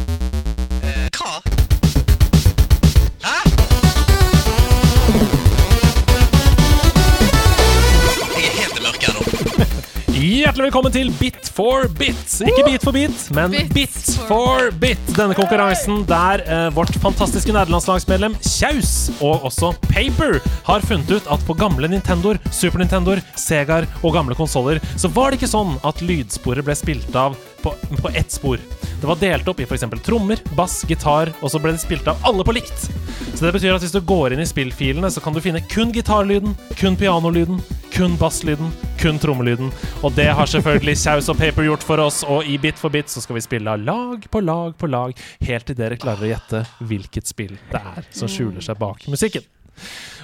[10.40, 12.22] Hjertelig velkommen til Bit for bit.
[12.48, 13.98] Ikke Bit for bit, men Bit
[14.30, 15.02] for bit.
[15.18, 20.38] Denne konkurransen der eh, vårt fantastiske nederlandslagsmedlem Kjaus og også Paper
[20.70, 25.34] har funnet ut at på gamle Nintendoer, Super Nintendoer, Segaer og gamle konsoller, så var
[25.34, 28.62] det ikke sånn at lydsporet ble spilt av på, på ett spor.
[29.00, 29.86] Det var delt opp i f.eks.
[30.06, 32.88] trommer, bass, gitar, og så ble det spilt av alle på likt.
[33.34, 35.94] Så det betyr at hvis du går inn i spillfilene, så kan du finne kun
[35.96, 37.62] gitarlyden, kun pianolyden,
[37.96, 39.72] kun basslyden, kun trommelyden.
[40.04, 43.12] Og det har selvfølgelig Kjaus og Paper gjort for oss, og i Bit for bit
[43.12, 45.16] så skal vi spille av lag på lag på lag,
[45.48, 49.46] helt til dere klarer å gjette hvilket spill det er som skjuler seg bak musikken.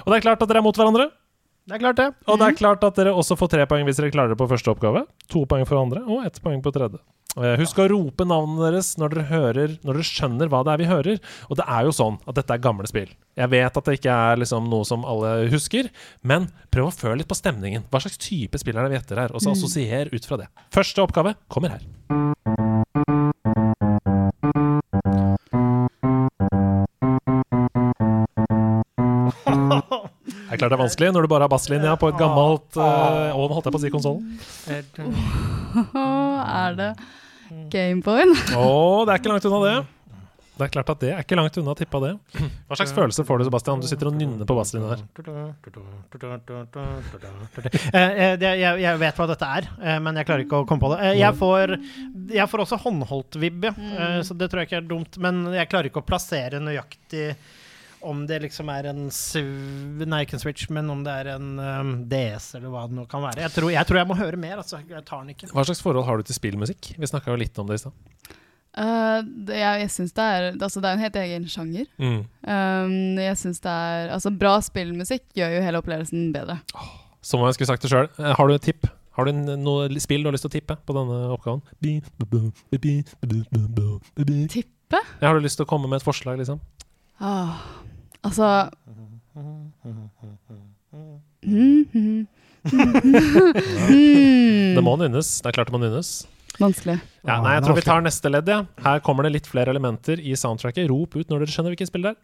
[0.04, 1.10] Og det er klart at dere er mot hverandre.
[1.66, 2.12] Det er klart, det.
[2.30, 4.46] Og det er klart at dere også får tre poeng hvis dere klarer det på
[4.52, 5.02] første oppgave.
[5.34, 7.00] To poeng for andre, og ett poeng på tredje.
[7.36, 10.80] Eh, Husk å rope navnene deres når dere hører Når dere skjønner hva det er
[10.80, 11.18] vi hører.
[11.50, 13.12] Og det er jo sånn at dette er gamle spill.
[13.36, 15.90] Jeg vet at det ikke er liksom noe som alle husker,
[16.24, 17.84] men prøv å føle litt på stemningen.
[17.92, 19.36] Hva slags type spill er det vi gjetter her?
[19.36, 20.48] Og så assosier ut fra det.
[20.76, 21.84] Første oppgave kommer her.
[30.46, 33.34] Det er klart det er vanskelig når du bare har basslinja på et gammelt uh,
[33.36, 34.24] holdt jeg på å si konsollen.
[36.64, 36.90] er det
[37.74, 38.32] Gameboyen?
[38.58, 39.76] Å, det er ikke langt unna det.
[40.56, 42.10] Det er klart at det er ikke langt unna, tippa det.
[42.70, 43.82] Hva slags følelse får du, Sebastian?
[43.84, 45.02] Du sitter og nynner på basslinja der.
[47.92, 50.86] Eh, eh, jeg, jeg vet hva dette er, eh, men jeg klarer ikke å komme
[50.86, 51.02] på det.
[51.10, 51.76] Eh, jeg, får,
[52.38, 53.68] jeg får også håndholdt-vibb.
[53.74, 55.20] Eh, så det tror jeg ikke er dumt.
[55.28, 57.28] Men jeg klarer ikke å plassere nøyaktig
[58.08, 61.52] om det liksom er en sv- Nei, ikke en Switch, men om det er en
[61.60, 63.42] um, DS, eller hva det nå kan være.
[63.46, 64.80] Jeg tror jeg, tror jeg må høre mer, altså.
[64.86, 65.50] Jeg tar den ikke.
[65.52, 66.94] Hva slags forhold har du til spillmusikk?
[67.02, 67.96] Vi snakka jo litt om det i stad.
[68.76, 71.86] Uh, det, jeg jeg syns det er Altså, det er en helt egen sjanger.
[71.96, 72.18] Mm.
[72.44, 76.60] Um, jeg syns det er Altså, bra spillmusikk gjør jo hele opplevelsen bedre.
[77.26, 78.10] Som jeg skulle sagt det sjøl.
[78.20, 78.90] Har du et tipp?
[79.16, 81.62] Har du noe spill du har lyst til å tippe på denne oppgaven?
[84.52, 85.00] Tippe?
[85.22, 86.60] Ja, har du lyst til å komme med et forslag, liksom?
[87.24, 87.56] Ah,
[88.26, 88.50] altså
[91.46, 92.26] Mm,
[94.76, 95.28] Det må nynnes.
[95.42, 96.10] Det er klart det må nynnes.
[96.58, 96.96] Vanskelig.
[97.28, 98.62] Ja, nei, jeg tror vi tar neste ledd, ja.
[98.86, 100.88] Her kommer det litt flere elementer i soundtracket.
[100.90, 102.20] Rop ut når dere skjønner hvilket spill det er.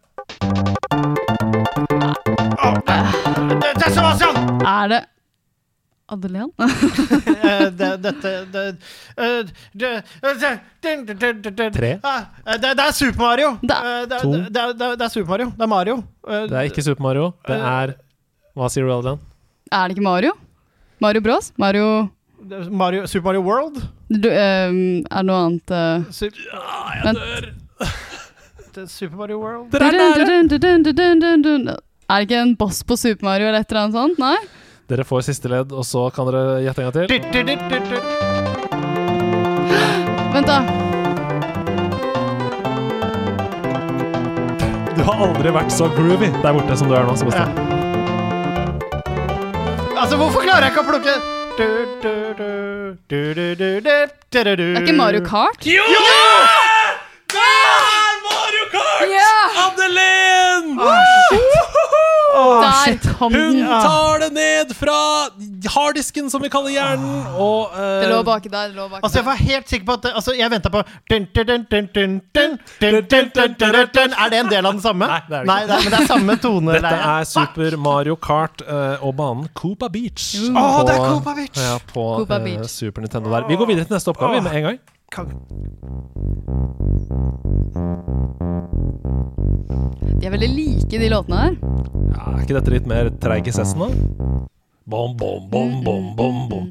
[3.92, 4.34] Sebastian!
[4.64, 5.00] Er det
[6.14, 6.50] Adelén?
[7.42, 8.62] Eh, det, dette det,
[9.18, 9.40] eh,
[9.74, 9.90] det,
[10.22, 10.32] det,
[10.82, 11.90] det, det, det, det, Tre.
[12.06, 13.48] Ah, eh, det, det er Super Mario!
[13.58, 14.30] Eh, Det, To.
[14.32, 15.48] det, det, det, det er Super Mario.
[15.58, 15.96] Det er Mario.
[16.28, 17.26] Eh, Det er ikke Super Mario.
[17.48, 17.94] Det er
[18.54, 19.18] Hva sier du, Adeline?
[19.72, 20.32] Er det ikke Mario?
[21.02, 21.50] Mario Bros?
[21.58, 21.86] Mario
[22.70, 23.82] Mario Super Mario World.
[24.12, 26.42] du, ehm, Er det noe annet uh, Super,
[27.04, 27.18] Vent.
[28.74, 29.70] det er Super Mario World.
[29.72, 31.78] Dere er nære!
[32.10, 34.18] Er det ikke en boss på Super Mario eller et eller annet sånt?
[34.22, 34.36] Nei?
[34.90, 37.06] Dere får siste ledd, og så kan dere gjette en gang til.
[40.32, 40.58] Vent, da.
[44.96, 47.54] Du har aldri vært så groovy der borte som du er nå, Sebastian.
[50.02, 51.14] Altså, hvorfor klarer jeg ikke å plukke
[51.52, 51.66] du,
[52.02, 52.48] du, du,
[53.08, 53.92] du, du, du, du, du, du, du.
[54.32, 55.66] Det er ikke Mario Kart?
[55.68, 55.84] Jo!
[57.32, 59.04] Det er Mario Kart!
[59.12, 59.34] Ja!
[59.66, 60.74] Adeline!
[60.80, 61.11] Åh,
[62.62, 63.06] Der shit.
[63.18, 63.66] kom Hun den!
[63.68, 64.96] tar det ned fra
[65.74, 68.68] harddisken, som vi kaller hjernen, og uh, Det lå baki der.
[68.72, 69.30] det lå baki Altså, jeg der.
[69.30, 72.20] var helt sikker på at det, Altså, jeg venta på dun, dun, dun, dun, dun,
[72.34, 74.10] dun, dun, dun, dun, dun, dun, dun.
[74.24, 75.06] Er det en del av den samme?
[75.08, 75.52] Nei, det er det ikke.
[75.52, 76.72] Nei, det er, men det er samme tone.
[76.78, 80.30] Dette er Super Mario Kart eh, og banen Koopa Beach.
[80.50, 81.58] Å, det er Koopa Beach!
[81.62, 82.68] Ja, på Koopa eh, Beach.
[82.72, 83.48] Super Nintendo der.
[83.48, 84.80] Vi går videre til neste oppgave vi, med en gang.
[90.20, 91.56] De er veldig like, de låtene her.
[92.12, 93.88] Ja, er ikke dette litt mer treig i sessen, da?
[94.92, 96.70] Bom, bom, bom, bom, bom, bom.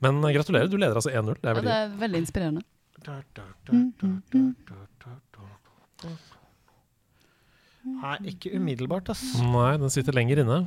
[0.00, 1.36] Men eh, gratulerer, du leder altså 1-0.
[1.42, 2.62] Det Ja, det er veldig inspirerende.
[8.00, 9.22] Nei, ikke umiddelbart, ass.
[9.40, 10.58] Nei, den sitter lenger inne.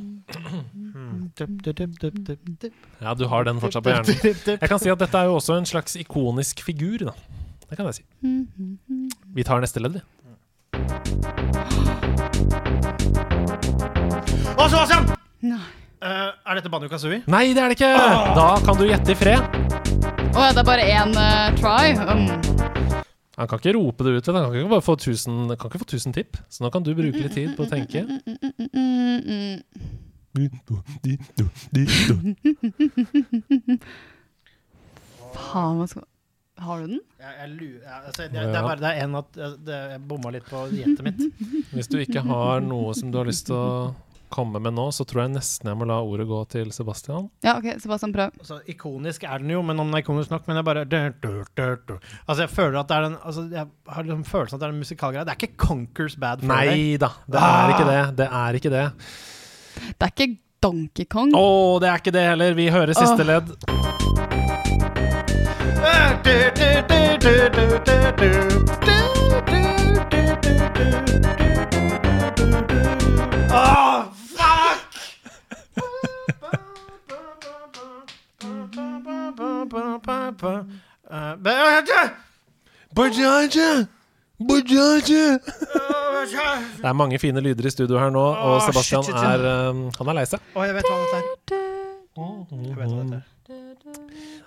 [3.01, 4.33] Ja, du har den fortsatt på hjernen.
[4.49, 7.13] Jeg kan si at dette er jo også en slags ikonisk figur, da.
[7.69, 8.03] Det kan jeg si.
[9.33, 10.03] Vi tar neste ledd, vi.
[14.53, 15.07] Å, Sebastian!
[15.43, 15.59] Nei.
[16.03, 17.21] Eh, er dette Banjo Kazooie?
[17.31, 17.91] Nei, det er det ikke!
[18.35, 19.41] Da kan du gjette i fred.
[20.33, 21.85] Å ja, det er bare én eh, try?
[22.03, 22.23] Um,
[23.39, 24.25] Han kan ikke rope det ut.
[24.29, 26.31] Han kan ikke bare få 1000, kan ikke få 1000 tipp.
[26.51, 27.99] Så nå kan du bruke litt tid på å tenke.
[28.03, 29.57] mm,
[35.33, 36.03] Faen, hva skal
[36.63, 37.03] Har du den?
[37.19, 39.37] Jeg, jeg lurer, ja, altså, det, det er bare det er en at
[39.67, 41.21] det, jeg bomma litt på gjettet mitt.
[41.75, 43.69] Hvis du ikke har noe som du har lyst til å
[44.33, 47.27] komme med nå, så tror jeg nesten jeg må la ordet gå til Sebastian.
[47.45, 48.33] Ja, OK, Sebastian, prøv.
[48.41, 50.85] Altså, ikonisk er den jo, men om den er ikonisk nok Men jeg bare.
[50.89, 54.73] Altså, jeg føler at det er den altså, Jeg har liksom følelsen at det er
[54.73, 55.27] en musikalgreie.
[55.27, 56.71] Det er ikke Conkers Bad Friday.
[56.71, 56.87] Day.
[56.87, 58.01] Nei da, det er ikke det.
[58.17, 58.87] Det er ikke det.
[59.83, 60.31] Det er ikke
[60.63, 61.35] Donkey Kong.
[61.35, 61.45] Å,
[61.83, 62.57] det er ikke det heller.
[62.57, 63.29] Vi hører siste oh.
[63.33, 63.53] ledd.
[86.83, 90.13] Det er mange fine lyder i studio her nå, og Sebastian er um, Han er
[90.19, 90.39] lei seg.
[90.55, 91.23] Jeg vet hva dette er.
[92.15, 93.32] Jeg vet hva dette er.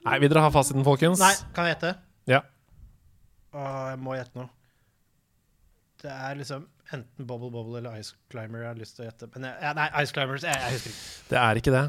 [0.07, 1.21] Nei, vil dere ha fasiten, folkens?
[1.23, 1.93] Nei, kan jeg gjette?
[2.31, 2.41] Ja.
[3.57, 4.47] Åh, jeg må gjette nå.
[6.03, 9.29] Det er liksom enten Bobble Bobble eller Ice Climber jeg har lyst til å gjette.
[9.35, 11.07] Men jeg, nei, Ice Climbers jeg, jeg husker ikke.
[11.31, 11.85] Det er ikke det.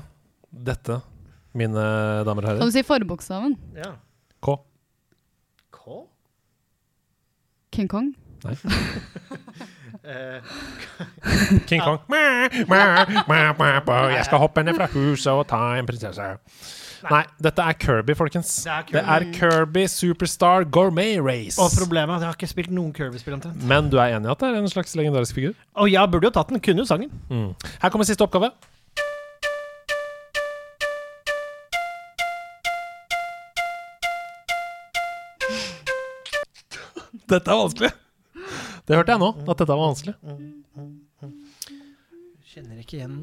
[0.71, 0.95] Dette,
[1.57, 1.83] mine
[2.25, 3.53] damer og Kan du si forbokstaven?
[3.77, 3.91] Ja.
[4.41, 4.55] K.
[5.75, 5.99] K?
[7.77, 8.07] King Kong?
[8.45, 8.55] Nei.
[11.67, 11.99] King Kong.
[12.09, 12.65] Jeg
[14.25, 16.27] skal hoppe ned fra huset og ta en prinsesse.
[17.11, 18.49] Nei, dette er Kirby, folkens.
[18.63, 18.97] Det er Kirby.
[18.97, 21.55] Det er Kirby Superstar Gourmet Race.
[21.61, 23.63] og problemet er at jeg har ikke spilt noen Kirby-spill omtrent.
[23.63, 25.53] Men du er enig i at det er en slags legendarisk figur?
[25.75, 26.59] Og jeg burde jo tatt den.
[26.59, 27.13] Kunne jo sangen.
[27.29, 27.53] Mm.
[27.81, 28.51] Her kommer siste oppgave.
[37.27, 37.91] Dette er vanskelig.
[38.87, 40.13] Det hørte jeg nå, at dette var vanskelig.
[42.47, 43.17] Kjenner ikke igjen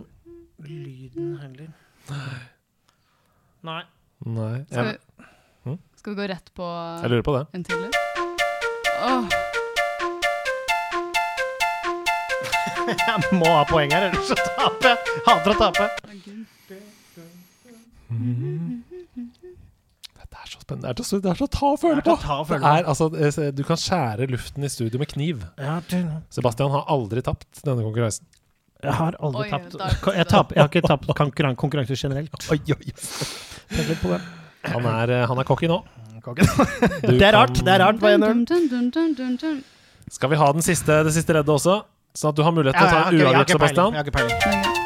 [0.65, 1.70] lyden heller.
[2.11, 2.43] Nei.
[3.65, 3.82] Nei,
[4.70, 4.93] Skal vi,
[5.65, 6.66] vi, skal vi gå rett på
[7.03, 7.45] jeg lurer på det.
[7.57, 7.89] en til?
[9.05, 9.24] Oh.
[12.85, 14.99] Jeg må ha poeng her, ellers så taper jeg.
[15.24, 15.86] Hater å tape.
[20.15, 20.93] Dette er så spennende.
[20.93, 22.16] Det er så, det er så ta og føle Det er på.
[22.23, 25.45] ta og føle Det er, altså, eh, du kan skjære luften i studio med kniv.
[26.32, 28.27] Sebastian har aldri tapt denne konkurransen.
[28.85, 29.77] Jeg har aldri oi, tapt.
[29.81, 32.48] Jeg, tapp, jeg, har ikke tapt konkurran konkurranser generelt.
[32.52, 32.94] Oi, oi.
[33.73, 34.20] Tenk litt på det.
[34.74, 35.81] Han er, han er cocky nå.
[36.24, 36.48] Kokken.
[37.05, 37.59] Det er rart.
[37.65, 38.01] det er rart
[40.15, 41.82] Skal vi ha den siste, det siste reddet også?
[42.16, 43.93] Sånn at du har mulighet til å ta en uavgjort, Sebastian.
[43.93, 44.82] Jeg har ikke peiling.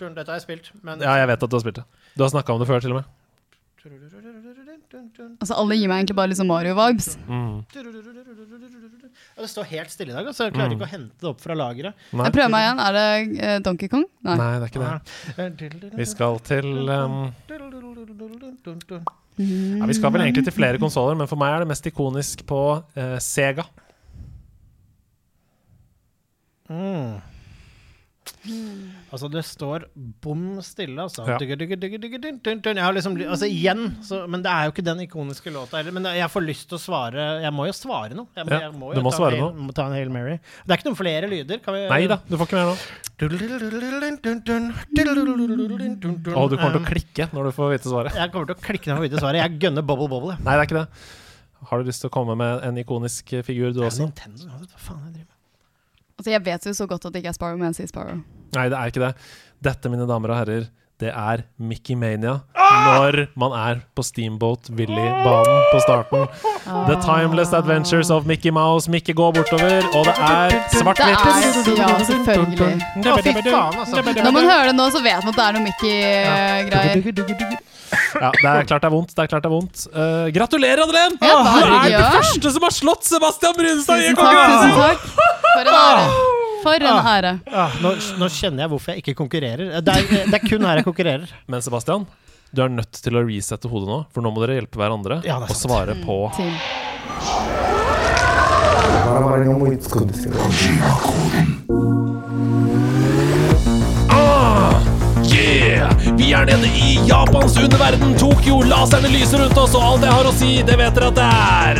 [0.00, 0.72] Dette har jeg spilt.
[0.82, 1.00] Men...
[1.00, 1.86] Ja, jeg vet at du har spilt det.
[2.16, 3.19] Du har snakka om det før, til og med.
[4.90, 7.08] Altså, alle gir meg egentlig bare liksom Mario-vibes.
[7.28, 7.60] Mm.
[7.70, 10.48] Ja, Det står helt stille i dag, altså.
[10.48, 12.06] Jeg klarer ikke å hente det opp fra lageret.
[12.12, 12.82] Jeg prøver meg igjen.
[12.84, 13.06] Er det
[13.46, 14.06] eh, Donkey Kong?
[14.26, 14.36] Nei.
[14.40, 15.92] Nei, det er ikke det.
[16.00, 17.20] Vi skal til um,
[19.40, 22.44] ja, Vi skal vel egentlig til flere konsoller, men for meg er det mest ikonisk
[22.48, 22.60] på
[22.98, 23.64] eh, Sega.
[26.70, 27.20] Mm.
[29.10, 29.84] Altså, det står
[30.22, 31.24] bom stille, altså.
[31.26, 31.34] Ja.
[31.40, 35.94] Jeg har liksom, altså igjen, så, men det er jo ikke den ikoniske låta heller.
[35.96, 38.30] Men jeg får lyst til å svare Jeg må jo svare noe.
[38.38, 39.74] Jeg må, jeg må du må ta, svare en, noe.
[39.74, 40.36] Ta en Hail Mary.
[40.62, 41.58] Det er ikke noen flere lyder.
[41.64, 42.76] Kan vi, Nei da, du får ikke mer nå.
[46.30, 48.14] Å, du kommer til å klikke når du får vite svaret.
[48.22, 49.42] Jeg kommer til å klikke når jeg får vite svaret.
[49.42, 50.38] Jeg gønner Bubble Bobble.
[50.38, 50.88] Nei, det er ikke det.
[51.68, 54.06] Har du lyst til å komme med en ikonisk figur, du også?
[54.06, 55.36] Nintendo, hva faen jeg driver med?
[56.20, 58.22] Altså, jeg vet jo så godt at det ikke er Sparrow, men jeg sier Sparrow.
[58.56, 59.14] Nei, det er ikke det.
[59.62, 60.68] Dette, mine damer og herrer,
[61.00, 62.40] det er Mickey Mania
[62.70, 66.26] når man er på Steamboat Willy-banen på starten.
[66.86, 68.86] The Timeless Adventures of Mickey Mouse.
[68.92, 71.08] Mickey går bortover, og det er Det svart-hvitt.
[71.08, 71.16] er
[71.80, 72.68] Ja, selvfølgelig.
[72.70, 74.04] Å, fy faen, altså.
[74.22, 77.58] Når man hører det nå, så vet man at det er noe Mickey-greier.
[78.20, 79.14] Ja, det er klart det er vondt.
[79.16, 79.86] Det er klart det er vondt.
[79.90, 81.16] uh, gratulerer, Adelén!
[81.18, 85.00] Ja, du er den første som har slått Sebastian Brunstad i Tusen takk, tusen konkurransen!
[85.56, 86.36] takk.
[86.60, 87.00] For en ære.
[87.00, 87.32] For ære.
[87.52, 89.78] Ah, nå, nå kjenner jeg hvorfor jeg ikke konkurrerer.
[89.80, 91.32] Det er, det er kun her jeg konkurrerer.
[91.50, 92.06] Men Sebastian,
[92.52, 95.36] du er nødt til å resette hodet nå, for nå må dere hjelpe hverandre Ja,
[95.44, 96.56] og svare på mm,
[104.10, 104.82] Ah,
[105.30, 105.94] yeah!
[106.18, 108.62] Vi er nede i Japans underverden, Tokyo.
[108.66, 111.30] Laserne lyser rundt oss, og alt jeg har å si, det vet dere at det
[111.30, 111.78] er.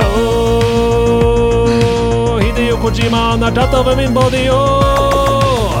[0.00, 0.69] Oh,
[2.70, 5.80] Hideo Kojima han har tatt over min body, oh.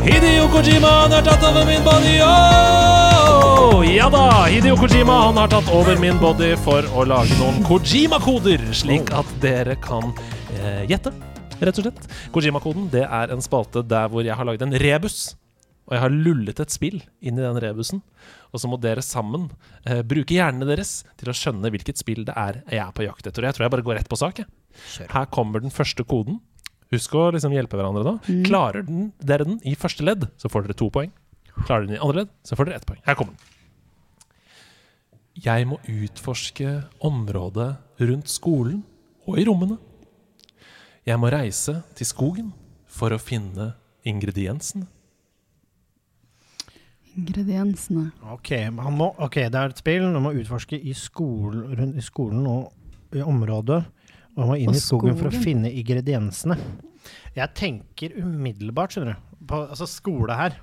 [0.00, 3.82] Hideo Kojima han har tatt over min body, oh.
[3.84, 8.64] Ja da, Hideo Kojima han har tatt over min body for å lage noen Kojima-koder,
[8.72, 10.08] slik at dere kan
[10.62, 11.12] eh, gjette
[11.60, 12.08] rett og slett.
[12.32, 15.34] Kojima-koden det er en spalte der hvor jeg har laget en rebus.
[15.90, 18.00] Og jeg har lullet et spill inn i den rebusen.
[18.48, 19.50] Og så må dere sammen
[19.84, 23.28] eh, bruke hjernene deres til å skjønne hvilket spill det er jeg er på jakt
[23.28, 23.44] etter.
[23.44, 24.40] Og jeg tror jeg bare går rett på sak.
[24.40, 24.48] jeg.
[25.10, 26.40] Her kommer den første koden.
[26.90, 28.14] Husk å liksom hjelpe hverandre da.
[28.46, 31.12] Klarer den, dere den i første ledd, så får dere to poeng.
[31.62, 33.02] Klarer dere den i andre ledd, så får dere ett poeng.
[33.06, 33.56] Her kommer den.
[35.40, 36.72] Jeg må utforske
[37.06, 37.70] området
[38.02, 38.82] rundt skolen
[39.28, 39.78] og i rommene.
[41.06, 42.50] Jeg må reise til skogen
[42.90, 43.70] for å finne
[44.04, 44.88] ingrediensene.
[47.18, 48.10] Ingrediensene.
[48.34, 50.04] Ok, han må, okay det er et spill.
[50.06, 53.80] Han må utforske i, skolen, rundt i skolen og i området.
[54.36, 56.56] Og han må inn i skogen, for å finne ingrediensene.
[57.36, 59.28] Jeg tenker umiddelbart, skjønner du.
[59.50, 60.56] På, altså skole her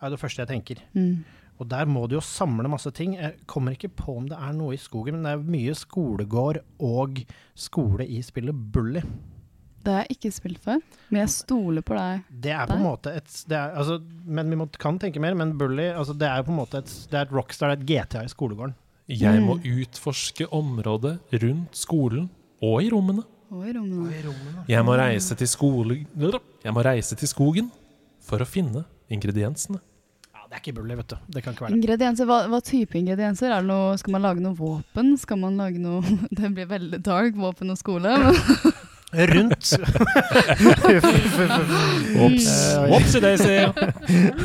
[0.00, 0.82] er det første jeg tenker.
[0.94, 1.22] Mm.
[1.60, 3.18] Og der må du jo samle masse ting.
[3.18, 6.62] Jeg kommer ikke på om det er noe i skogen, men det er mye skolegård
[6.86, 7.20] og
[7.58, 9.02] skole i spillet Bully.
[9.80, 12.24] Det har jeg ikke spilt før, men jeg stoler på deg.
[12.44, 13.96] Det er på en måte et det er, altså,
[14.28, 16.82] Men vi må, kan tenke mer, men Bully altså, det er jo på en måte
[16.82, 18.76] et, det er et Rockstar, det er et GTA i skolegården.
[19.10, 22.28] Jeg må utforske området rundt skolen
[22.60, 23.24] og i rommene.
[23.50, 24.64] Og i rommene.
[24.70, 26.02] Jeg må reise til skole...
[26.62, 27.70] Jeg må reise til skogen
[28.22, 29.80] for å finne ingrediensene.
[30.30, 31.16] Ja, det er ikke Bully, vet du.
[31.34, 31.80] Det kan ikke være det.
[31.80, 33.50] Ingredienser, hva, hva type ingredienser?
[33.50, 35.16] Er det noe, skal man lage noe våpen?
[35.18, 36.04] Skal man lage noe
[36.38, 38.14] Det blir veldig dark, våpen og skole.
[39.10, 39.72] Rundt
[42.22, 42.46] Ops.
[42.86, 43.56] Whoopsie daisy.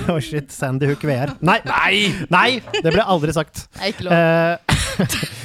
[0.09, 1.35] Å shit, Sandy Hook VR.
[1.45, 1.59] Nei!
[1.69, 2.25] Nei!
[2.33, 2.49] Nei!
[2.79, 3.67] Det ble aldri sagt.
[3.77, 4.15] det er ikke lov.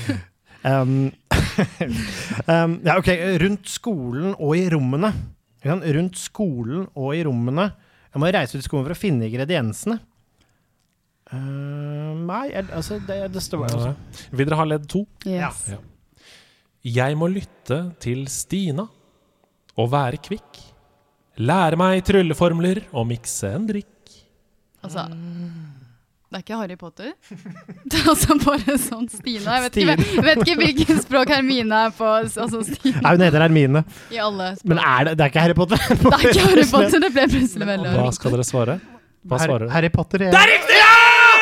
[0.66, 1.10] Um,
[2.46, 3.10] um, ja, ok.
[3.42, 5.12] Rundt skolen og i rommene.
[5.64, 7.70] Rundt skolen og i rommene.
[8.10, 10.00] Jeg må reise ut i skolen for å finne ingrediensene.
[11.30, 13.92] Uh, nei, altså det, det står altså.
[14.34, 15.04] Vil dere ha ledd to?
[15.28, 15.68] Yes.
[15.70, 15.78] Ja.
[16.80, 18.86] Jeg må lytte til Stina
[19.78, 20.58] og være kvikk.
[21.40, 24.16] Lære meg trylleformler og mikse en drikk.
[24.80, 25.06] Altså
[26.30, 27.08] Det er ikke Harry Potter.
[27.90, 29.56] Det er altså bare sånn Stina.
[29.56, 32.06] Jeg vet ikke, vet ikke hvilket språk Hermine er på.
[32.06, 33.82] Altså Stina Nei, hun heter Hermine.
[34.14, 34.68] i alle språk.
[34.70, 35.82] Men er det, det er ikke Harry Potter?
[35.90, 38.78] Det er ikke Harry Potter, det ble plutselig veldig Hva skal dere svare?
[39.26, 39.74] Hva svarer Harry, dere?
[39.74, 40.78] Harry Potter er Det er riktig!
[40.78, 40.94] Ja!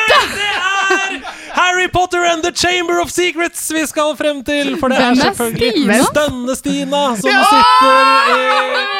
[0.09, 1.19] Det er
[1.59, 4.73] Harry Potter and the Chamber of Secrets vi skal frem til.
[4.81, 5.99] For det er er selvfølgelig Stina?
[6.09, 8.98] Stønne-Stina som sitter i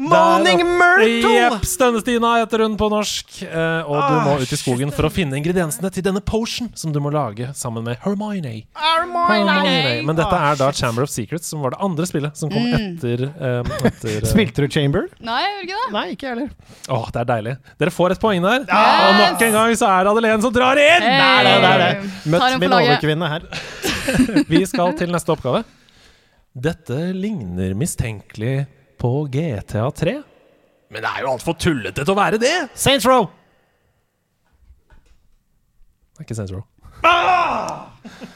[0.00, 1.32] Moaning Myrtle!
[1.34, 3.42] Jepp, Stønne-Stina heter hun på norsk.
[3.44, 6.94] Eh, og du må ut i skogen for å finne ingrediensene til denne potion som
[6.94, 8.54] du må lage sammen med Hermione.
[8.78, 10.02] Hermione.
[10.06, 13.26] Men dette er da Chamber of Secrets, som var det andre spillet som kom etter,
[13.32, 15.08] eh, etter eh, Spilte du Chamber?
[15.20, 15.92] Nei, jeg gjorde ikke det.
[15.98, 16.50] Nei, ikke jeg heller.
[16.96, 17.56] Åh, det er deilig.
[17.82, 18.66] Dere får et poeng der.
[18.66, 21.08] Og nok en gang så er det Adelén som drar inn!
[21.08, 21.18] Hey.
[21.20, 22.12] Nei, er det.
[22.32, 23.48] Møtt min overkvinne her.
[24.52, 25.64] Vi skal til neste oppgave.
[26.52, 28.66] Dette ligner mistenkelig
[29.02, 30.14] på GTA 3.
[30.92, 32.54] Men det er jo altfor tullete til å være det!
[32.78, 33.26] Saints Row!
[36.12, 36.62] Det er ikke Saints Row.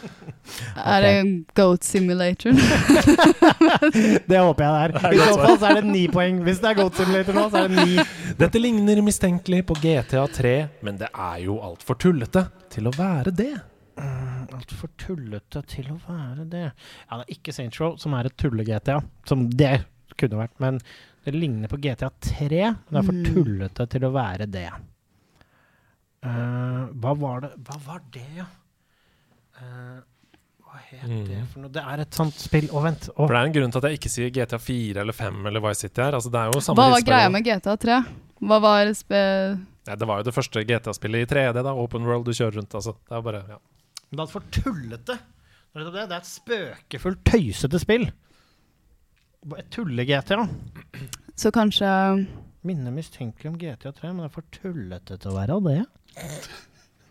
[0.76, 1.14] Er det
[1.58, 2.52] Goat Simulator?
[4.30, 5.14] Det håper jeg det er.
[5.14, 6.38] I så fall så er det ni poeng.
[6.46, 8.04] Hvis det er Goat Simulator nå, så er det ni.
[8.38, 10.54] Dette ligner mistenkelig på GTA 3,
[10.86, 13.52] men det er jo altfor tullete til å være det.
[14.54, 16.64] Altfor tullete til å være det.
[16.70, 19.00] Ja, det er ikke Saints Row, som er et tulle-GTA.
[19.28, 19.74] Som det
[20.20, 20.56] kunne vært.
[20.62, 20.80] Men
[21.26, 23.24] det ligner på GTA 3, men det er for Mm.
[23.32, 24.68] tullete til å være det.
[26.26, 28.46] Uh, hva var det Hva var det, ja?
[29.60, 30.00] Uh,
[30.66, 31.70] hva het det for noe?
[31.72, 33.06] Det er et sånt spill Å, vent.
[33.14, 33.26] Oh.
[33.26, 35.62] For det er en grunn til at jeg ikke sier GTA 4 eller 5 eller
[35.68, 36.16] Vice City her.
[36.18, 38.00] Altså, det er jo samme Hva var greia med GTA 3?
[38.42, 39.22] Hva var spe...
[39.86, 41.72] Ja, det var jo det første GTA-spillet i 3D, da.
[41.78, 42.96] Open World, du kjører rundt, altså.
[43.06, 43.58] Det er bare, ja.
[44.10, 45.14] Men det er for tullete.
[45.14, 48.08] Det er, det, det er et spøkefullt, tøysete spill.
[49.70, 50.46] Tulle-GTA.
[51.36, 51.88] Så kanskje
[52.66, 55.82] Minner mistenkelig om GTA 3, men det er for tullete til å være det.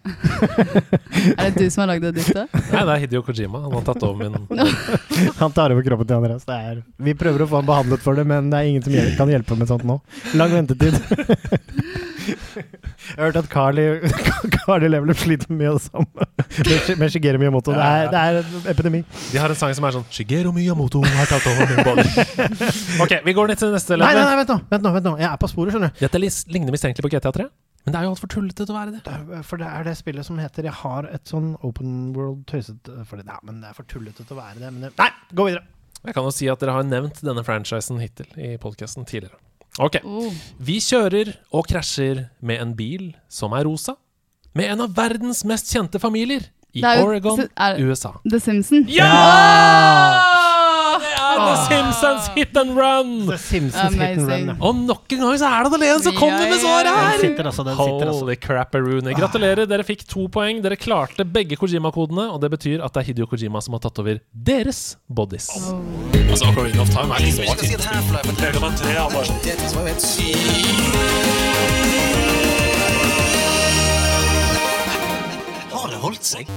[1.39, 2.51] Er det du som har lagd det diktet?
[2.71, 3.61] Nei, det er Hidio Kojima.
[3.65, 4.35] Han har tatt over min
[5.41, 6.45] Han tar over kroppen til Andreas.
[6.47, 8.93] Det er, vi prøver å få han behandlet for det, men det er ingen som
[8.95, 9.99] hjel- kan hjelpe med sånt nå.
[10.37, 10.99] Lang ventetid.
[12.25, 13.83] Jeg har hørt at Carly,
[14.55, 17.73] Carly Levelup sliter mye av det samme med, med Shigeru Miyamoto.
[17.75, 19.01] Det er, det er en epidemi.
[19.31, 22.05] De har en sang som er sånn Shigeru Miyamoto har tatt over min bolle.
[23.05, 25.13] ok, vi går ned til neste Nei, nei, nei, vent nå, vent nå, vent nå.
[25.21, 26.01] Jeg er på sporet, skjønner du.
[26.01, 26.21] Dette
[26.55, 27.47] ligner mistenkelig på GTA 3,
[27.85, 29.03] men det er jo altfor tullete til å være det.
[29.05, 32.45] Det er- For det er det spillet som heter Jeg har et sånn open world
[32.47, 33.25] tøysete for det.
[33.27, 34.73] Ja, men det er for tullete til å være det.
[34.73, 35.63] Men det, nei, gå videre.
[36.05, 39.37] Jeg kan jo si at dere har nevnt denne franchisen hittil i podkasten tidligere.
[39.79, 40.31] Ok, Oh.
[40.59, 43.95] vi kjører og krasjer med en bil som er rosa,
[44.53, 48.13] med en av verdens mest kjente familier i er Oregon, er- USA.
[48.23, 48.87] The Simpsons?
[48.87, 49.03] Ja!
[49.05, 50.34] Er
[51.35, 53.11] The Simpsons Hit and Run!
[53.27, 54.47] The Simpsons Hit and Run.
[54.51, 54.55] Ja.
[54.59, 57.17] Og nok en gang så er det Adelén som kommer med Ja, svaret her!
[57.19, 58.25] Den sitter altså, den sitter altså.
[58.25, 59.15] Holy crapperoonie.
[59.17, 60.61] Gratulerer, dere fikk to poeng.
[60.65, 63.99] Dere klarte begge Kojima-kodene, og det betyr at det er Hidio Kojima som har tatt
[64.03, 65.49] over deres bodies.
[66.25, 67.25] Altså, Ocarina of Time er
[69.75, 70.35] var jo helt sykt.
[75.75, 76.49] Har det holdt seg?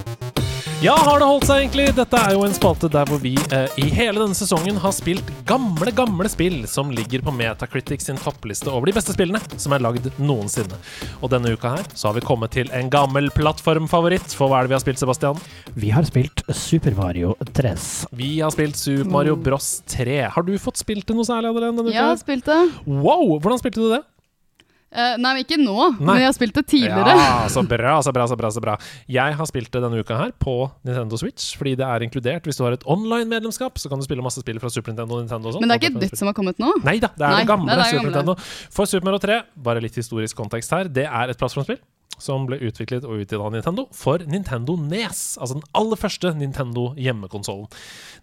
[0.79, 1.89] Ja, har det holdt seg egentlig?
[1.97, 5.27] Dette er jo en spalte der hvor vi eh, i hele denne sesongen har spilt
[5.49, 9.83] gamle, gamle spill som ligger på Metacritics sin toppliste over de beste spillene som er
[9.83, 10.79] lagd noensinne.
[11.19, 14.37] Og denne uka her så har vi kommet til en gammel plattformfavoritt.
[14.39, 15.43] For hva er det vi har spilt, Sebastian?
[15.75, 17.75] Vi har spilt Super Mario 3.
[18.23, 20.21] Vi har spilt Super Mario Bros 3.
[20.37, 21.89] Har du fått spilt det noe særlig, Adeline?
[21.91, 22.61] Ja, Jeg har spilt det.
[22.87, 23.41] Wow!
[23.43, 24.05] Hvordan spilte du det?
[24.89, 25.75] Eh, nei, ikke nå.
[25.99, 26.07] Nei.
[26.09, 27.13] Men jeg har spilt det tidligere.
[27.19, 28.77] Ja, så bra, så bra, så bra, så bra.
[29.13, 30.55] Jeg har spilt det denne uka her på
[30.89, 32.49] Nintendo Switch, fordi det er inkludert.
[32.49, 35.27] Hvis du har et online-medlemskap, så kan du spille masse spill fra Super Nintendo og
[35.27, 35.67] Nintendo og sånn.
[35.67, 36.73] Men det er ikke et nytt som har kommet nå?
[36.89, 38.17] Nei da, det er Nei, det gamle nei, det er Super gamle.
[38.17, 38.73] Nintendo.
[38.79, 39.39] For Super Mario 3,
[39.69, 41.81] bare litt historisk kontekst her, det er et plattformspill
[42.19, 46.89] som ble utviklet og utgitt av Nintendo for Nintendo NES, altså den aller første Nintendo
[46.99, 47.69] hjemmekonsollen.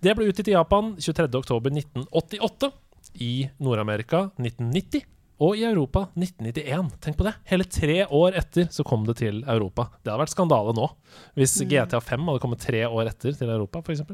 [0.04, 2.74] Det ble utgitt i Japan 23.10.1988,
[3.22, 5.06] i Nord-Amerika 1990.
[5.44, 6.94] Og i Europa 1991.
[7.04, 7.36] Tenk på det!
[7.50, 9.90] Hele tre år etter så kom det til Europa.
[10.00, 10.88] Det hadde vært skandale nå,
[11.36, 14.06] hvis GTA 5 hadde kommet tre år etter til Europa, f.eks.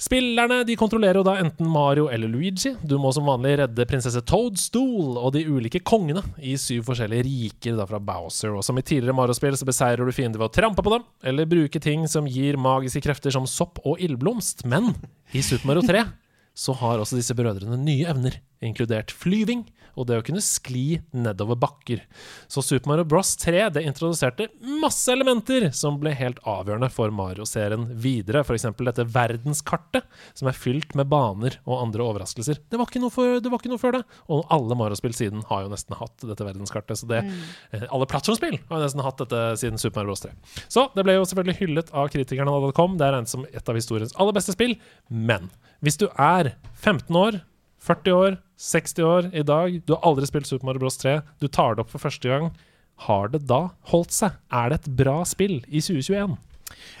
[0.00, 2.72] Spillerne de kontrollerer jo da enten Mario eller Luigi.
[2.80, 7.76] Du må som vanlig redde prinsesse Toadstool og de ulike kongene i syv forskjellige riker
[7.76, 8.54] da fra Bowser.
[8.56, 11.50] Og som i tidligere Mario-spill så beseirer du fiender ved å trampe på dem, eller
[11.50, 14.64] bruke ting som gir magiske krefter som sopp og ildblomst.
[14.64, 14.94] Men
[15.36, 16.06] i Super Mario 3
[16.56, 19.66] så har også disse brødrene nye evner, inkludert flyving
[19.98, 22.02] og det å kunne skli nedover bakker.
[22.50, 24.48] Så Super Mario Bros 3 det introduserte
[24.80, 28.44] masse elementer som ble helt avgjørende for Mario-serien videre.
[28.44, 28.68] F.eks.
[28.78, 30.06] dette verdenskartet,
[30.38, 32.62] som er fylt med baner og andre overraskelser.
[32.70, 34.02] Det var ikke noe, for, det var ikke noe før det.
[34.32, 37.02] Og alle Mario-spill siden har jo nesten hatt dette verdenskartet.
[37.02, 37.86] Så det, mm.
[37.90, 40.34] alle plattformspill har jo nesten hatt dette siden Super Mario Bros 3.
[40.70, 42.96] Så det ble jo selvfølgelig hyllet av kritikerne da det kom.
[43.00, 44.78] Det er regnet som et av historiens aller beste spill.
[45.10, 45.50] Men
[45.84, 47.42] hvis du er 15 år
[47.80, 51.48] 40 år, 60 år i dag, du har aldri spilt Super Mario Bros 3, du
[51.48, 52.50] tar det opp for første gang.
[53.06, 54.34] Har det da holdt seg?
[54.52, 56.36] Er det et bra spill i 2021?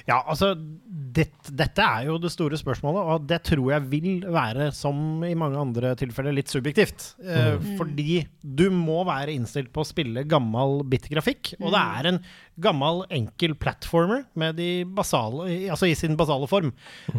[0.08, 4.70] Ja, altså det, Dette er jo det store spørsmålet, og det tror jeg vil være,
[4.74, 7.12] som i mange andre tilfeller, litt subjektivt.
[7.22, 7.76] Eh, Mm.
[7.78, 12.20] Fordi du må være innstilt på å spille gammel bit-grafikk, og det er en
[12.58, 16.72] gammel, enkel platformer med de basale, altså i sin basale form.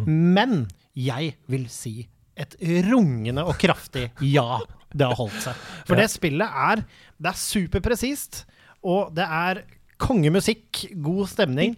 [0.06, 0.66] Men
[0.98, 2.56] jeg vil si et
[2.88, 4.60] rungende og kraftig ja.
[4.92, 5.60] Det har holdt seg.
[5.88, 8.42] For det spillet er Det er superpresist,
[8.84, 9.62] og det er
[10.02, 11.74] kongemusikk, god stemning.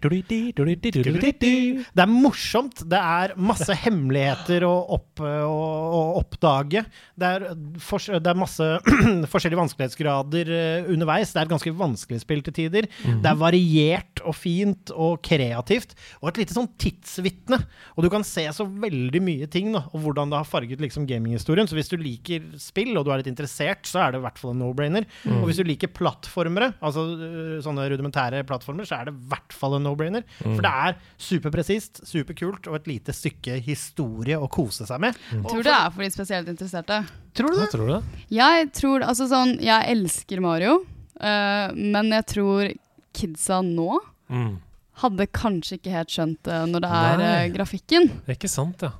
[1.92, 2.80] Det er morsomt.
[2.88, 6.84] Det er masse hemmeligheter å, opp, å, oppdage.
[7.20, 7.46] Det er,
[7.84, 8.68] for, det er masse
[9.32, 11.34] forskjellige vanskelighetsgrader eh, underveis.
[11.34, 12.88] Det er et ganske vanskelig spill til tider.
[13.05, 15.92] Det er variert og fint og kreativt.
[16.22, 17.60] Og et lite sånn tidsvitne.
[17.94, 21.09] Og du kan se så veldig mye ting, da, og hvordan det har farget liksom
[21.10, 21.68] gaminghistorien.
[21.68, 24.40] Så hvis du liker spill, og du er litt interessert, så er det i hvert
[24.40, 25.09] fall en no-brainer.
[25.42, 29.52] Og hvis du liker plattformere, altså øh, sånne rudimentære plattformer, så er det i hvert
[29.52, 30.24] fall en no-brainer.
[30.40, 35.16] For det er superpresist, superkult, og et lite stykke historie å kose seg med.
[35.32, 35.44] Mm.
[35.50, 37.00] Tror det er for de spesielt interesserte.
[37.34, 37.70] Tror du Ja, det?
[37.74, 38.02] tror du det?
[38.30, 40.76] Jeg tror altså sånn Jeg elsker Mario,
[41.20, 42.72] uh, men jeg tror
[43.14, 44.00] kidsa nå
[44.30, 44.56] Mm.
[45.02, 46.90] hadde kanskje ikke helt skjønt det når det
[47.28, 48.90] er grafikken Det er Ikke sant, ja.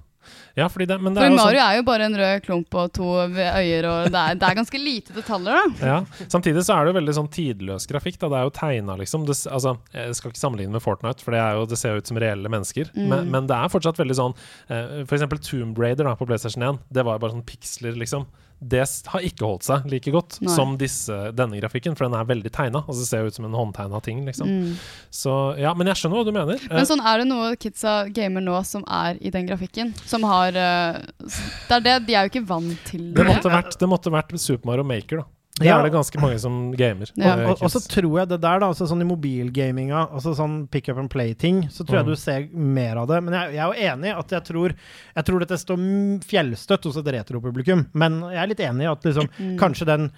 [0.55, 2.45] Ja, fordi det, men det For er jo Mario sånn, er jo bare en rød
[2.45, 5.89] klump og to øyer, og det er, det er ganske lite detaljer, da.
[5.91, 6.27] ja.
[6.31, 8.21] Samtidig så er det jo veldig sånn tidløs grafikk.
[8.23, 8.31] Da.
[8.33, 9.27] Det er jo tegna, liksom.
[9.29, 12.13] Det, altså, jeg skal ikke sammenligne med Fortnite, for det, jo, det ser jo ut
[12.13, 12.93] som reelle mennesker.
[12.95, 13.09] Mm.
[13.11, 14.35] Men, men det er fortsatt veldig sånn
[14.69, 16.83] eh, For eksempel Tomb Raider da, på PlayStation 1.
[16.95, 18.29] Det var jo bare sånn piksler, liksom.
[18.65, 20.53] Det har ikke holdt seg like godt Nei.
[20.55, 22.85] som disse, denne grafikken, for den er veldig tegna.
[22.85, 24.49] Altså, det ser ut som en håndtegna ting, liksom.
[24.49, 24.73] Mm.
[25.13, 26.65] Så ja, men jeg skjønner hva du mener.
[26.73, 29.93] Men sånn er det noe kidsa gamer nå som er i den grafikken.
[30.09, 31.01] Som har uh,
[31.69, 33.29] Det er det, de er jo ikke vant til det det.
[33.29, 35.31] måtte vært, det måtte vært Super Mario Maker, da.
[35.61, 35.79] Det Ja.
[35.79, 37.07] er det ganske mange som gamer.
[37.15, 37.37] Ja.
[37.39, 40.69] eh, Og, og så tror jeg det der, da, altså sånn i mobilgaminga, altså sånn
[40.69, 42.11] pick up and play-ting, så tror jeg Mm.
[42.11, 43.23] du ser mer av det.
[43.23, 44.75] Men jeg, jeg er jo enig i at jeg tror,
[45.15, 45.79] jeg tror dette står
[46.27, 47.87] fjellstøtt hos et retropublikum.
[47.95, 49.57] Men jeg er litt enig i at liksom, Mm.
[49.59, 50.11] kanskje den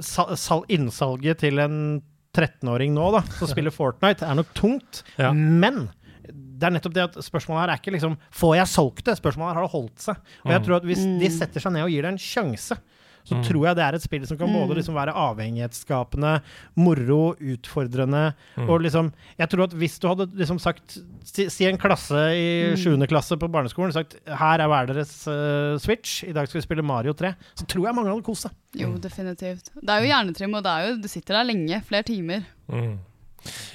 [0.00, 2.02] sal, sal, innsalget til en
[2.32, 5.02] 13-åring nå, da, som spiller Fortnite, er nok tungt.
[5.18, 5.32] Ja.
[5.32, 5.88] Men
[6.26, 9.16] det er nettopp det at spørsmålet her er ikke liksom Får jeg solgt det?
[9.18, 10.16] Spørsmålet her har det holdt seg.
[10.44, 10.64] Og jeg Mm.
[10.66, 12.78] tror at hvis de setter seg ned og gir det en sjanse,
[13.26, 13.42] så Mm.
[13.42, 14.76] tror jeg det er et spill som kan både Mm.
[14.78, 16.40] liksom være avhengighetsskapende,
[16.76, 18.68] moro, utfordrende Mm.
[18.70, 22.70] og liksom Jeg tror at hvis du hadde liksom sagt Si, si en klasse i
[22.70, 22.76] Mm.
[22.76, 26.66] sjuende klasse på barneskolen sagt her er hver deres uh, Switch, i dag skal vi
[26.66, 28.52] spille Mario 3, så tror jeg mange hadde kost seg.
[28.76, 29.70] Jo, definitivt.
[29.74, 31.82] Det er jo hjernetrim, og det er jo, du sitter der lenge.
[31.84, 32.44] Flere timer.
[32.70, 32.98] Mm.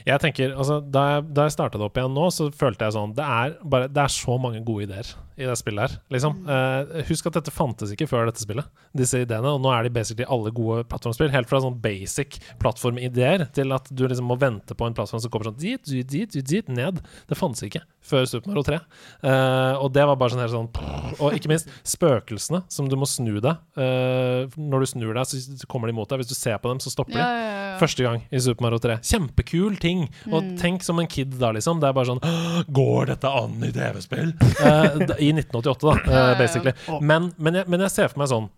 [0.05, 2.91] Jeg tenker, altså Da jeg, da jeg starta det opp igjen nå, så følte jeg
[2.93, 5.95] sånn Det er, bare, det er så mange gode ideer i det spillet her.
[6.13, 6.37] Liksom.
[6.47, 9.51] Uh, husk at dette fantes ikke før dette spillet, disse ideene.
[9.55, 11.31] Og nå er de basically alle gode plattformspill.
[11.33, 15.31] Helt fra sånn basic plattformideer til at du liksom må vente på en plattform som
[15.33, 17.01] kommer sånn dit, dit, dit, dit, dit, ned.
[17.29, 18.79] Det fantes ikke før Super Mario 3.
[19.25, 20.69] Uh, og det var bare sånn helt sånn
[21.21, 23.59] Og ikke minst spøkelsene som du må snu deg.
[23.77, 26.21] Uh, når du snur deg, så kommer de mot deg.
[26.23, 27.21] Hvis du ser på dem, så stopper de.
[27.21, 27.77] Ja, ja, ja.
[27.81, 28.99] Første gang i Super Mario 3.
[29.07, 30.07] Kjempekul ting!
[30.29, 30.55] Og Mm.
[30.57, 31.79] tenk som en kid da, liksom.
[31.81, 32.21] Det er bare sånn
[32.77, 34.33] Går dette an i TV-spill?
[34.61, 36.73] Uh, d- I 1988, da, eh, basically.
[36.99, 38.49] Men, men, jeg, men jeg ser for meg sånn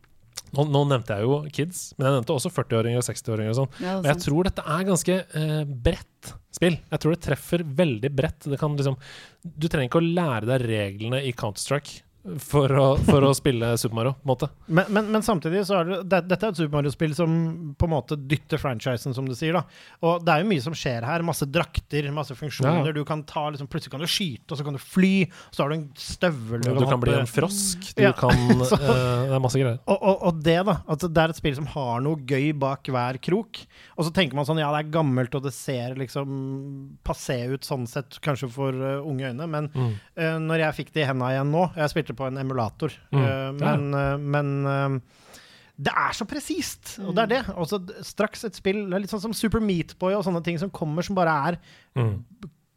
[0.53, 3.75] nå, nå nevnte jeg jo kids, men jeg nevnte også 40-åringer og 60-åringer og sånn.
[3.81, 6.77] Ja, Og jeg tror dette er ganske eh, bredt spill.
[6.91, 8.49] Jeg tror det treffer veldig bredt.
[8.51, 8.97] Det kan liksom
[9.41, 12.03] Du trenger ikke å lære deg reglene i Counter-Strike
[12.39, 14.47] for å, for å spille Super Mario, på en måte.
[14.67, 17.33] Men, men, men samtidig så er det, det Dette er et Super Mario-spill som
[17.75, 19.57] på en måte dytter franchisen, som du sier.
[19.57, 19.65] da
[20.07, 21.25] Og det er jo mye som skjer her.
[21.27, 22.79] Masse drakter, masse funksjoner.
[22.79, 22.95] Ja, ja.
[22.95, 25.11] Du kan ta liksom, Plutselig kan du skyte, og så kan du fly.
[25.51, 27.89] Så har du en støvel Du kan bli en frosk.
[27.97, 28.13] Du Ja.
[28.15, 28.31] kan
[28.71, 29.81] Så- uh, Det er masse greier.
[29.83, 30.77] Og, og, og det, da.
[30.95, 33.59] At det er et spill som har noe gøy bak hver krok.
[33.97, 36.31] Og så tenker man sånn, ja, det er gammelt, og det ser liksom
[37.05, 39.93] passé ut sånn sett, kanskje for uh, unge øyne, men Mm.
[40.19, 43.23] uh, når jeg fikk det i henda igjen nå Jeg spilte på en emulator, Mm.
[43.25, 44.99] eh, men, eh, men eh,
[45.79, 47.55] det er så presist, og det er det.
[47.55, 50.69] Også straks et spill Det er litt sånn som Super Meatboy og sånne ting som
[50.69, 51.57] kommer som bare er
[51.95, 52.23] Mm.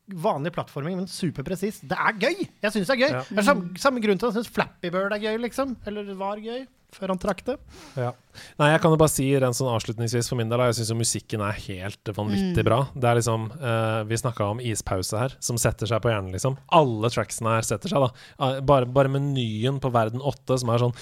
[0.08, 1.82] vanlig plattforming, men superpresist.
[1.88, 2.48] Det er gøy!
[2.62, 3.10] Jeg syns det er gøy.
[3.10, 3.22] Ja.
[3.28, 5.76] Det er samme, samme grunn til at jeg syns Flappy Bird er gøy, liksom.
[5.86, 6.66] Eller var gøy
[6.96, 7.56] før han trakk det.
[7.96, 8.12] Ja.
[8.60, 10.96] Nei, jeg kan jo bare si rent sånn avslutningsvis for min del, jeg syns jo
[10.98, 12.66] musikken er helt vanvittig Mm.
[12.68, 12.78] bra.
[12.92, 16.58] Det er liksom uh, Vi snakka om ispause her, som setter seg på hjernen, liksom.
[16.76, 18.10] Alle tracksene her setter seg, da.
[18.38, 20.92] Ah, Bare, bare menyen på Verden 8, som er sånn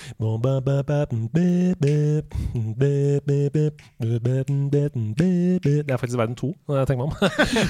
[5.14, 7.14] Det er faktisk Verden 2, når jeg tenker meg om.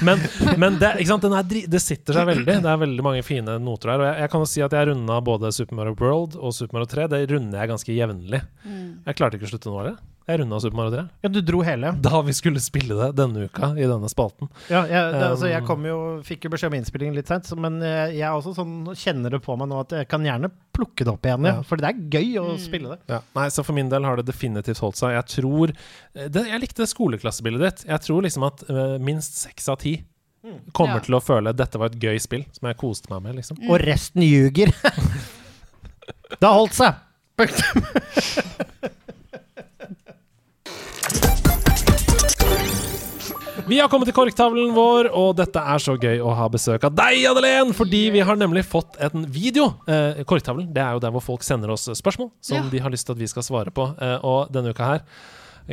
[0.07, 0.17] men
[0.61, 1.25] men det, ikke sant?
[1.25, 2.45] Den er, dri- det sitter seg veldig.
[2.63, 4.01] Det er veldig mange fine noter der.
[4.03, 6.77] Og jeg, jeg kan jo si at jeg runda både Super Mario World og Super
[6.79, 7.07] Mario 3.
[7.11, 8.14] Det runder jeg ganske jevnlig.
[8.15, 9.01] Mm.
[9.05, 9.95] Jeg klarte ikke å slutte nå, eller?
[10.25, 11.01] Jeg runda Super Mario 3.
[11.21, 11.91] Ja, du dro hele.
[12.01, 14.47] Da vi skulle spille det denne uka i denne spalten.
[14.71, 17.77] Ja, jeg, det, altså, jeg kom jo, fikk jo beskjed om innspillingen litt sent, men
[17.85, 21.05] jeg, jeg er også sånn, kjenner det på meg nå at jeg kan gjerne plukke
[21.05, 21.45] det opp igjen.
[21.45, 21.59] Ja.
[21.59, 21.67] Ja.
[21.69, 22.57] For det er gøy å Mm.
[22.65, 22.99] spille det.
[23.13, 23.21] Ja.
[23.37, 25.13] Nei, så for min del har det definitivt holdt seg.
[25.13, 27.85] Jeg tror eh, det, Jeg likte skoleklassebildet ditt.
[27.93, 29.99] Jeg tror liksom at uh, minst seks av ti
[30.73, 31.05] kommer Ja.
[31.05, 33.61] til å føle at dette var et gøy spill som jeg koste meg med, liksom.
[33.69, 34.73] Og resten ljuger.
[36.39, 36.97] det har holdt seg!
[37.35, 37.81] Punktum.
[43.67, 46.93] Vi har kommet til korktavlen vår, og dette er så gøy å ha besøk av
[46.93, 47.71] deg, Adelén!
[47.73, 49.71] Fordi vi har nemlig fått en video.
[49.89, 52.69] Eh, korktavlen det er jo der hvor folk sender oss spørsmål som Ja.
[52.69, 53.87] de har lyst til at vi skal svare på.
[53.97, 55.01] Eh, og denne uka her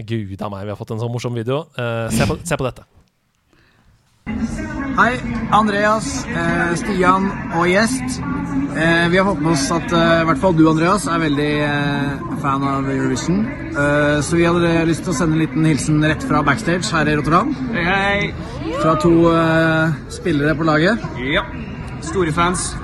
[0.08, 1.66] Gud a meg, vi har fått en sånn morsom video.
[1.76, 4.61] Eh, se, på, se på dette.
[4.92, 5.16] Hei,
[5.56, 8.18] Andreas, eh, Stian og gjest.
[8.76, 11.48] Eh, vi har fått med oss at eh, i hvert fall du, Andreas, er veldig
[11.64, 13.40] eh, fan av Eurovision.
[13.72, 17.08] Eh, så vi hadde lyst til å sende en liten hilsen rett fra backstage her
[17.08, 17.54] i Rotterdam.
[17.72, 18.72] Hei, hei.
[18.82, 21.08] Fra to eh, spillere på laget.
[21.24, 21.46] Ja,
[22.12, 22.74] store fans.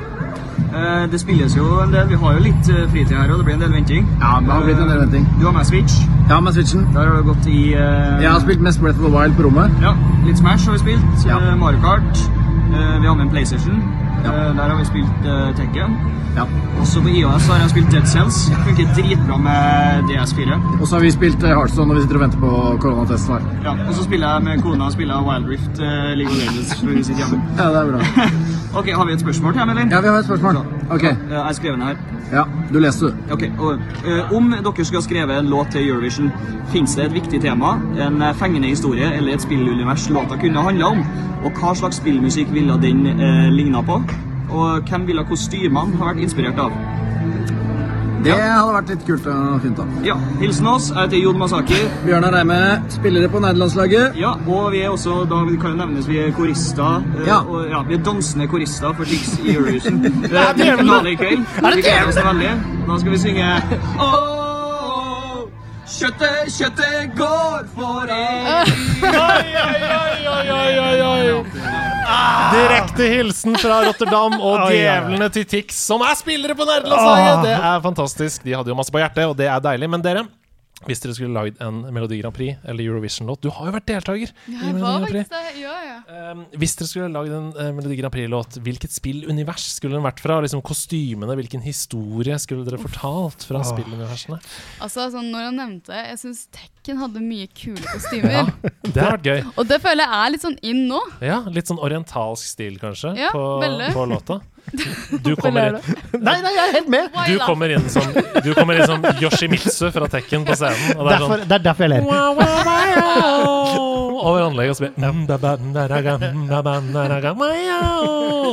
[0.78, 2.08] Eh, det spilles jo en del.
[2.08, 4.08] Vi har jo litt eh, fritid her, og det blir en del venting.
[4.22, 5.28] Ja, det har blitt en del venting.
[5.40, 5.94] Du har med Switch.
[6.30, 6.86] Ja, med Switchen.
[6.94, 8.22] Der har du gått i uh...
[8.22, 9.70] Jeg har spilt mest Breath of the Wild på rommet.
[9.82, 9.94] Ja,
[10.26, 11.26] litt Smash har vi spilt.
[11.26, 11.38] Ja.
[11.40, 12.24] eh, Mario Kart.
[12.68, 13.82] Eh, vi har med en PlayStation.
[14.24, 15.96] Eh, der har vi spilt uh, Tekken.
[16.36, 16.44] Ja.
[16.80, 18.38] Også på IOS har jeg spilt Dead Cells.
[18.66, 20.58] Funker dritbra med DS4.
[20.80, 22.52] Og så har vi spilt uh, Hearthstone når vi sitter og venter på
[22.84, 23.48] koronatesten her.
[23.64, 26.74] Ja, og så spiller jeg med kona og spiller Wild Rift uh, League of Legends
[26.80, 27.42] for vi sitter hjemme.
[27.58, 28.28] Ja, det er bra.
[28.78, 29.90] ok, har vi et spørsmål til eller?
[29.90, 30.62] Ja, vi har et spørsmål.
[30.90, 31.02] Ok.
[31.02, 31.96] Ja, jeg har skrevet den her.
[32.32, 33.32] Ja, du leste du.
[33.32, 36.32] Ok, og, uh, Om dere skulle ha skrevet en låt til Eurovision,
[36.72, 40.92] fins det et viktig tema, en eh, fengende historie eller et spillunivers låta kunne handla
[40.92, 41.00] om?
[41.46, 44.02] Og hva slags spillmusikk ville den uh, ligna på?
[44.48, 46.72] Og hvem ville kostymene ha vært inspirert av?
[48.18, 49.84] Det hadde vært litt kult å finne da.
[50.02, 50.88] Ja, Hilsen oss.
[50.90, 51.76] Jeg heter Jon Masaki.
[52.02, 52.56] Bjørnar Reime,
[52.90, 54.16] spillere på nederlandslaget.
[54.18, 56.98] Ja, og vi er også, da vi kan jo nevnes, vi er korister.
[57.20, 57.38] eh, Ja.
[57.46, 60.02] Og, ja, vi er dansende korister for Tix i Eurovision.
[60.32, 61.46] Det er finale i kveld.
[61.62, 62.50] Er det Vi gleder oss veldig.
[62.88, 63.48] Nå skal vi synge
[65.98, 68.66] kjøttet, kjøttet går for en.
[72.54, 77.42] Direkte hilsen fra Rotterdam og djevlene til Tix, som er spillere på nerdelandslaget!
[77.44, 78.44] Det er fantastisk.
[78.46, 79.90] De hadde jo masse på hjertet, og det er deilig.
[79.92, 80.24] Men dere,
[80.86, 84.30] hvis dere skulle lagd en Melodi Grand Prix eller Eurovision-låt Du har jo vært deltaker
[84.30, 85.24] i Jeg Melodi var Grand Prix.
[85.28, 85.62] faktisk det.
[85.64, 85.96] Ja, ja.
[86.30, 90.22] Um, hvis dere skulle lagd en uh, Melodi Grand Prix-låt, hvilket spillunivers skulle den vært
[90.22, 90.36] fra?
[90.44, 94.38] Liksom Kostymene, hvilken historie skulle dere fortalt fra spilluniversene?
[94.84, 98.30] Altså, sånn, når han nevnte jeg syns Tekken hadde mye kule kostymer.
[98.38, 98.44] Ja,
[98.86, 99.42] det har vært gøy.
[99.58, 101.00] Og det føler jeg er litt sånn inn nå.
[101.26, 103.90] Ja, Litt sånn orientalsk stil, kanskje, Ja, på, veldig.
[103.98, 104.38] på låta.
[105.26, 105.78] Du kommer, inn,
[106.18, 107.14] Nei, nei, jeg er helt med!
[107.26, 108.04] du kommer inn som
[108.44, 110.98] Du kommer inn som Yoshimitsu fra Tekken på scenen.
[110.98, 112.02] Og det er sånn Derfor, det er derfor jeg ler.
[114.18, 115.22] Over anlegget, og mm,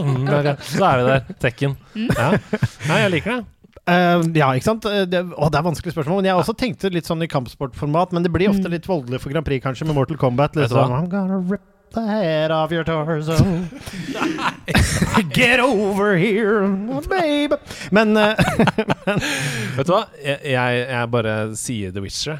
[0.05, 0.55] mm, mm, ga.
[0.61, 1.35] Så er vi der.
[1.41, 1.75] Tekken.
[1.95, 2.29] Ja.
[2.89, 3.43] Nei, jeg liker det.
[3.85, 4.85] Uh, ja, ikke sant?
[4.89, 6.21] Eh, Det, å, det er vanskelig spørsmål.
[6.21, 9.21] Men jeg har også tenkte litt sånn i kampsportformat, men det blir ofte litt voldelig
[9.21, 10.57] for Grand Prix, kanskje, med Mortal Kombat.
[10.69, 13.37] Sånn I'm gonna rip the head off your torso.
[15.33, 16.67] Get over here,
[17.07, 17.55] baby.
[17.91, 19.19] Men men
[19.75, 20.05] Vet du hva?
[20.23, 22.39] Jeg, jeg, jeg bare sier The Witcher.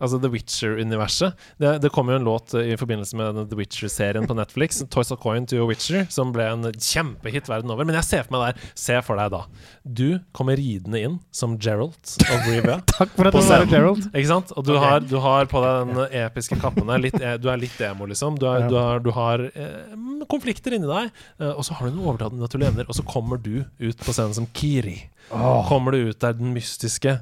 [0.00, 1.36] Altså The Witcher-universet.
[1.60, 5.10] Det, det kom jo en låt eh, i forbindelse med The Witcher-serien på Netflix, Toys
[5.12, 7.84] of Coin to Witcher, som ble en kjempehit verden over.
[7.88, 9.42] Men jeg ser for meg der Se for deg da.
[9.84, 10.06] Du
[10.36, 11.96] kommer ridende inn som Gerald
[12.26, 12.80] of Rivia.
[12.96, 13.66] takk for at du var.
[13.70, 14.08] Gerald.
[14.14, 14.54] Ikke sant?
[14.56, 14.86] Og du, okay.
[14.86, 17.04] har, du har på deg den episke kappen der.
[17.04, 18.38] Litt, e- du er litt emo, liksom.
[18.40, 18.68] Du, er, Ja.
[18.72, 22.72] du har, du har eh, konflikter inni deg, eh, og så har du noen overnaturlige
[22.72, 24.98] evner, og så kommer du ut på scenen som Kiri.
[25.30, 27.16] Kommer du ut der den mystiske,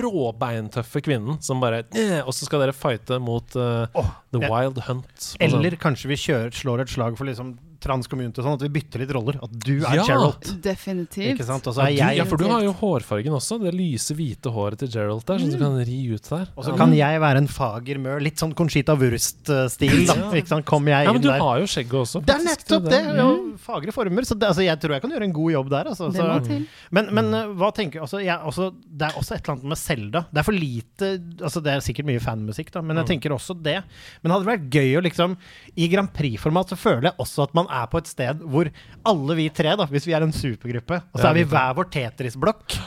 [0.00, 4.10] råbeintøffe kvinnen som bare eh, Og så skal dere fighte mot uh, oh.
[4.34, 5.30] The Wild Hunt.
[5.38, 5.78] Eller sånn.
[5.80, 7.54] Kanskje vi kjører, slår et slag for liksom
[7.86, 9.38] trans-community, sånn at vi bytter litt roller.
[9.46, 10.04] At du er Ja.
[10.06, 10.50] Gerald.
[10.62, 11.40] Definitivt.
[11.46, 13.58] Så er jeg ja, for du har jo hårfargen også.
[13.62, 16.48] Det lyse, hvite håret til Gerald der, som du kan ri ut der.
[16.56, 18.20] Og så kan jeg være en fager mør.
[18.24, 20.16] Litt sånn Conchita Wurst-stil, da.
[20.36, 20.66] Ikke sant?
[20.68, 21.38] Kom jeg Ja, men du der.
[21.40, 22.22] har jo skjegget også.
[22.26, 23.02] Det er nettopp det!
[23.16, 23.28] Ja,
[23.62, 24.26] fagre former.
[24.26, 25.90] Så det, altså, jeg tror jeg kan gjøre en god jobb der.
[25.92, 26.10] Altså.
[26.12, 26.66] Det må Så, til.
[26.90, 29.80] men, men uh, hva tenker altså, jeg, altså, Det er også et eller annet med
[29.80, 30.24] Selda.
[30.32, 31.10] Det er for lite
[31.42, 33.78] altså, Det er sikkert mye fanmusikk, da, men jeg tenker også det.
[34.22, 35.36] Men hadde det vært gøy å liksom
[35.76, 38.70] I Grand Prix-format så føler jeg også at man er på et sted hvor
[39.06, 41.90] alle vi tre, da, hvis vi er en supergruppe, og så er vi hver vår
[41.96, 42.78] Tetris-blokk.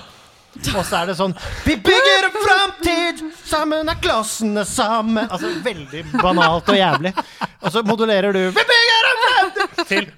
[0.73, 3.19] Og så er det sånn Vi bygger en framtid!
[3.45, 7.11] Sammen er klossene sammen Altså veldig banalt og jævlig.
[7.61, 9.77] Og så modulerer du Vi bygger en framtid!
[9.89, 10.09] Til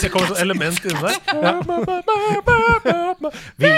[0.00, 1.14] Så kommer et sånt element inni der.
[1.44, 1.52] Ja.
[3.58, 3.70] Vi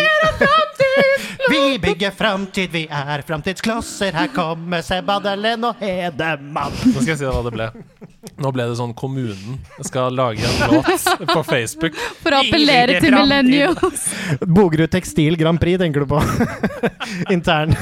[1.50, 4.14] Vi bygger framtid, vi er framtidsklosser.
[4.14, 6.76] Her kommer Seb Adelen og Hedemann.
[6.92, 7.68] Nå skal jeg si deg hva det ble.
[8.40, 11.96] Nå ble det sånn kommunen skal lage en låt på Facebook.
[12.22, 14.06] For å appellere til millennials.
[14.44, 16.20] Bogerud Tekstil Grand Prix tenker du på.
[17.34, 17.72] Intern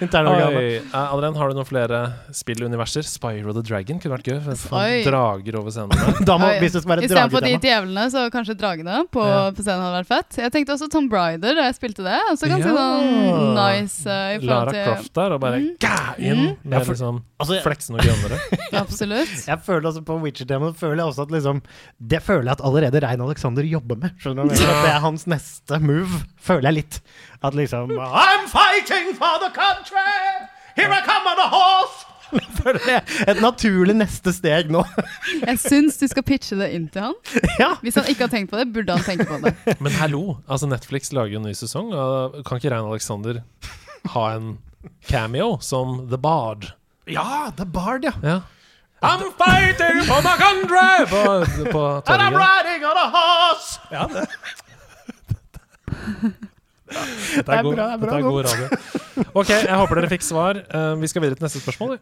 [0.00, 0.58] Internorganet.
[0.58, 0.76] Oi.
[0.80, 2.00] Eh, Adrian, har du noen flere
[2.34, 3.06] spilluniverser?
[3.06, 4.40] Spyro the Dragon kunne vært gøy.
[4.76, 5.02] Oi.
[5.06, 5.96] Drager over scenen.
[6.30, 9.40] Da må, hvis det skal være Istedenfor de djevlene, så kanskje dragene på, Ja.
[9.56, 10.40] på scenen hadde vært fett.
[10.44, 12.18] Jeg tenkte også Tom Bryder da jeg spilte det.
[12.50, 12.74] Ganske Ja.
[12.76, 15.68] sånn nice uh, i forhold Lara til Croft der, og bare Mm.
[15.78, 16.56] gæ, inn Mm.
[16.64, 18.38] med liksom Altså, fleksen og grønnere.
[18.82, 19.46] Absolutt.
[19.46, 21.62] jeg føler altså på Witcher-temaet føler jeg også at liksom
[22.00, 24.10] Det føler jeg at allerede Rein Alexander jobber med.
[24.20, 24.52] Skjønner du?
[24.52, 27.00] At det er hans neste move, føler jeg litt.
[27.42, 30.48] At liksom I'm fighting for the country!
[30.76, 32.06] Here I come on a horse!
[32.60, 34.82] Føler er Et naturlig neste steg nå.
[35.48, 37.16] Jeg syns du skal pitche det inn til han.
[37.60, 37.72] ja.
[37.84, 39.54] Hvis han ikke har tenkt på det, burde han tenke på det.
[39.84, 41.92] Men hallo, altså Netflix lager jo en ny sesong.
[41.96, 43.42] Og kan ikke Rein Alexander
[44.14, 44.54] ha en
[45.08, 46.70] cameo som The Bard?
[47.10, 48.14] Ja, The Bard, ja.
[48.22, 48.40] Ja.
[49.02, 51.06] I'm fighting for my country!
[51.08, 51.22] På,
[51.72, 53.80] på And I'm riding on a horse!
[53.90, 54.26] Ja, det.
[57.46, 59.26] Det er god, bra, det er bra er god radio.
[59.34, 60.58] Ok, jeg håper dere fikk svar.
[60.66, 61.98] Eh, vi skal videre til neste spørsmål.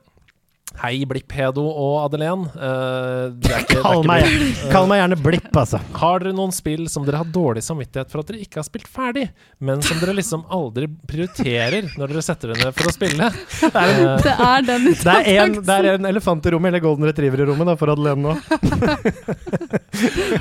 [0.79, 2.45] Hei, Blipp-Hedo og Adelén.
[2.55, 5.81] Eh, det er det er Kall meg, Eh, kall meg gjerne Blipp, altså.
[5.99, 8.87] Har dere noen spill som dere har dårlig samvittighet for at dere ikke har spilt
[8.87, 9.25] ferdig,
[9.59, 13.27] men som dere liksom aldri prioriterer når dere setter dere ned for å spille?
[13.29, 17.09] Eh, Det er den Det er, en, det er en elefant i rommet, eller golden
[17.11, 18.37] retriever i rommet, da, for Adelene nå.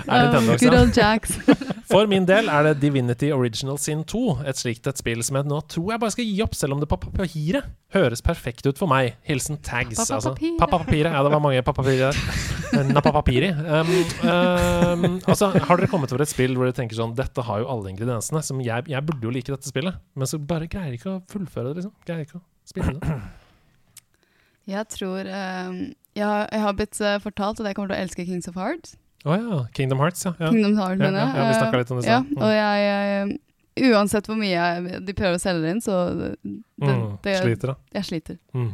[0.08, 0.78] er det Good også.
[0.84, 1.34] old Jacks.
[1.88, 5.48] For min del er det Divinity Original Sin 2 et slikt et spill som jeg
[5.48, 7.64] nå tror jeg bare skal gi opp, selv om det på papiret
[7.96, 9.14] høres perfekt ut for meg.
[9.24, 10.02] Hilsen Tags.
[10.12, 10.27] Altså.
[10.34, 10.58] Papire.
[10.60, 11.12] Pappa Papire.
[11.16, 12.84] Ja, det var mange pappapirer der.
[12.92, 13.50] Nappa Papiri.
[13.56, 13.92] Um,
[14.28, 17.70] um, altså, har dere kommet over et spill hvor dere tenker sånn Dette har jo
[17.72, 18.42] alle ingrediensene.
[18.46, 21.72] Som jeg, jeg burde jo like dette spillet, men så bare greier ikke å fullføre
[21.72, 21.96] det, liksom.
[22.08, 23.20] Greier ikke å spille det.
[24.68, 25.78] Jeg tror um,
[26.18, 28.58] jeg, har, jeg har blitt eh, fortalt at jeg kommer til å elske Kings of
[28.60, 28.98] Hearts.
[29.28, 29.60] Å ja.
[29.76, 30.34] Kingdom Hearts, ja.
[30.42, 30.50] ja.
[30.52, 32.34] Kingdom Hearts, Ja, ja, ja, vi snakket litt om det i Ja, stad.
[32.36, 32.42] Mm.
[32.44, 36.30] og jeg, jeg Uansett hvor mye jeg, de prøver å selge det inn, så det,
[36.42, 37.76] det, Mm, sliter, da.
[37.94, 38.38] Jeg sliter.
[38.58, 38.72] Mm.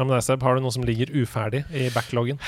[0.00, 2.38] Ja, deg, Seb, har du noe som ligger uferdig i backloggen?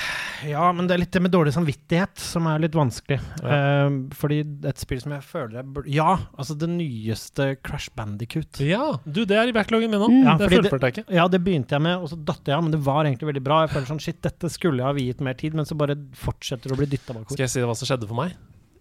[0.48, 3.18] Ja, men det er litt det med dårlig samvittighet som er litt vanskelig.
[3.42, 3.58] Ja.
[3.84, 4.38] Uh, fordi
[4.70, 8.62] et spill som jeg føler jeg burde Ja, altså det nyeste Crash Bandicoot.
[8.64, 10.08] Ja, du, det er i backloggen min nå.
[10.08, 10.22] Mm.
[10.30, 11.18] Ja, det fullførte jeg ikke.
[11.18, 13.44] Ja, det begynte jeg med, og så datt jeg av, men det var egentlig veldig
[13.44, 13.60] bra.
[13.66, 16.72] Jeg føler sånn, shit, dette skulle jeg ha viet mer tid, men så bare fortsetter
[16.72, 17.36] det å bli dytta bakover.
[17.36, 18.32] Skal jeg si deg hva som skjedde for meg?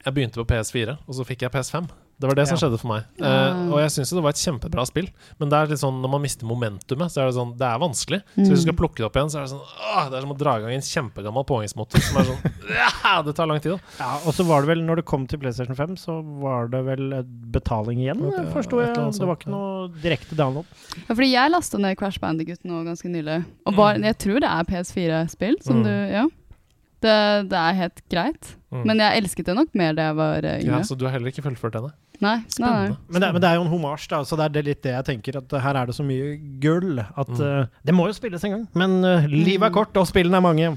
[0.01, 1.91] Jeg begynte på PS4, og så fikk jeg PS5.
[2.21, 2.61] Det var det som Ja.
[2.61, 3.03] skjedde for meg.
[3.19, 3.73] Eh, Ah.
[3.73, 5.07] og jeg syns det var et kjempebra spill,
[5.39, 7.79] men det er litt sånn, når man mister momentumet, så er det sånn Det er
[7.81, 8.21] vanskelig.
[8.37, 10.21] Så hvis du skal plukke det opp igjen, så er det sånn åh, Det er
[10.21, 12.41] som å dra i gang en kjempegammel påhengsmotor som er sånn
[13.09, 13.79] ja, Det tar lang tid, da.
[13.99, 16.83] Ja, og så var det vel, når det kom til PlayStation 5, så var det
[16.85, 18.95] vel eh, betaling igjen, okay, forsto jeg.
[18.95, 20.65] annet Det var ikke noe direkte download.
[21.09, 23.43] Ja, fordi jeg lasta ned Crash Bandicoot nå ganske nylig.
[23.65, 25.83] Og var, jeg tror det er PS4-spill, som Mm.
[25.83, 26.27] du Ja.
[27.01, 28.55] Det, det er helt greit.
[28.71, 28.85] Mm.
[28.85, 30.65] Men jeg elsket det nok mer da jeg var yngre.
[30.77, 31.91] Ja, så du har heller ikke fullført denne?
[32.21, 32.95] Nei, nei, nei.
[33.09, 34.91] Men det, men det er jo en homasj, da, så det er det litt det
[34.93, 35.39] jeg tenker.
[35.41, 37.41] At her er det så mye gull at Mm.
[37.41, 40.45] uh, Det må jo spilles en gang, men uh, livet er kort, og spillene er
[40.45, 40.71] mange.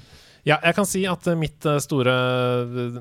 [0.44, 2.12] Ja, jeg kan si at eh, mitt store,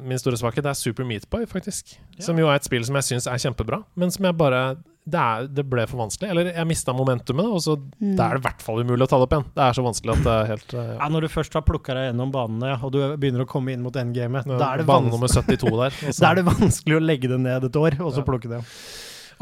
[0.04, 1.96] min store svakhet er Super Meat Boy, faktisk.
[2.24, 4.62] Som jo er et spill som jeg syns er kjempebra, men som jeg bare
[5.06, 6.30] det, er, det ble for vanskelig.
[6.32, 8.16] Eller jeg mista momentumet, og så Mm.
[8.16, 9.46] da er det i hvert fall umulig å ta det opp igjen.
[9.56, 11.94] Det er så vanskelig at det er helt eh, Ja, Når du først har plukka
[11.98, 14.58] deg gjennom banene, ja, og du begynner å komme inn mot endgamet, ja.
[14.58, 15.98] da er det Bane vanskelig nummer 72 der.
[16.24, 18.28] Da er det vanskelig å legge det ned et år, og så Ja.
[18.28, 18.62] plukke det.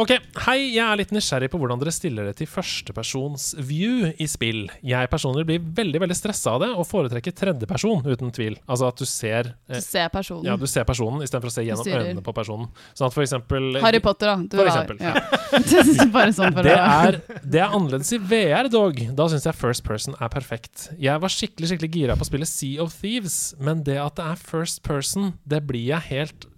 [0.01, 0.15] Ok,
[0.47, 4.63] hei, jeg er litt nysgjerrig på hvordan dere stiller det til førstepersons view i spill.
[4.87, 8.55] Jeg personlig blir veldig veldig stressa av det, og foretrekker tredjeperson, uten tvil.
[8.65, 10.47] Altså at du ser eh, Du ser personen.
[10.49, 12.71] Ja, du ser personen istedenfor å se gjennom øynene på personen.
[12.97, 14.37] Sånn at for eksempel Harry Potter, da.
[14.41, 14.97] Du For eksempel.
[15.05, 16.09] Ja.
[16.15, 18.97] Bare sånn for det, er, det er annerledes i VR, dog.
[19.17, 20.87] Da syns jeg first person er perfekt.
[20.97, 24.31] Jeg var skikkelig skikkelig gira på å spille Sea of Thieves, men det at det
[24.33, 26.49] er first person, det blir jeg helt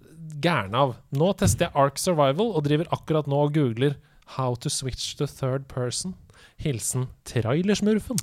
[0.44, 0.96] gæren av.
[1.16, 3.96] Nå tester jeg Ark Survival og driver akkurat nå og googler
[4.38, 6.14] How to switch to third person.
[6.64, 8.16] Hilsen trailersmurfen.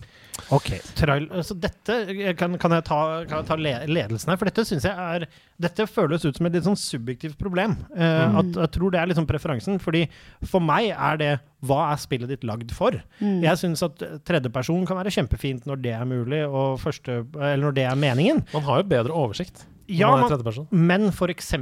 [0.55, 4.47] Ok, trail, så dette eh, kan, kan, jeg ta, kan jeg ta ledelsen her, for
[4.47, 5.25] dette synes jeg er
[5.61, 7.75] Dette føles ut som et litt sånn subjektivt problem.
[7.93, 8.37] Eh, Mm.
[8.39, 10.05] at, jeg tror det er liksom preferansen, fordi
[10.47, 11.31] for meg er det
[11.67, 12.95] Hva er spillet ditt lagd for?
[13.19, 13.41] Mm.
[13.43, 17.77] Jeg syns at tredjeperson kan være kjempefint når det er mulig, og første, eller når
[17.77, 18.41] det er meningen.
[18.55, 19.67] Man har jo bedre oversikt
[19.99, 21.53] Ja, man men f.eks.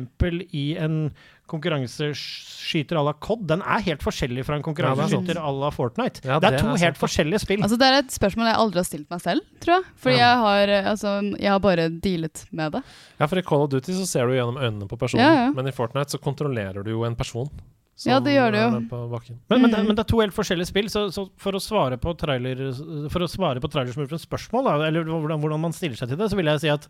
[0.54, 1.12] i en
[1.50, 5.72] konkurranseskyter à la COD, den er helt forskjellig fra en det er konkurranseskyter à la
[5.74, 6.22] Fortnite.
[6.26, 7.64] Ja, det er to er helt forskjellige spill.
[7.66, 9.88] Altså, det er et spørsmål jeg aldri har stilt meg selv, tror jeg.
[10.04, 10.28] Fordi Ja.
[10.28, 12.84] jeg, har, eh, altså, jeg har bare dealet med det.
[13.20, 15.52] Ja, for i Call of Duty så ser du gjennom øynene på personen, Ja, ja.
[15.52, 17.50] men i Fortnite så kontrollerer du jo en person.
[17.96, 18.70] som Ja, det gjør det jo.
[18.72, 19.88] Men, men, det, Mm.
[19.88, 23.20] men det er to helt forskjellige spill, så, så for å svare på trailer For
[23.20, 26.36] å svare på trailersmurfens spørsmål, da, eller hvordan, hvordan man stiller seg til det, så
[26.38, 26.88] vil jeg si at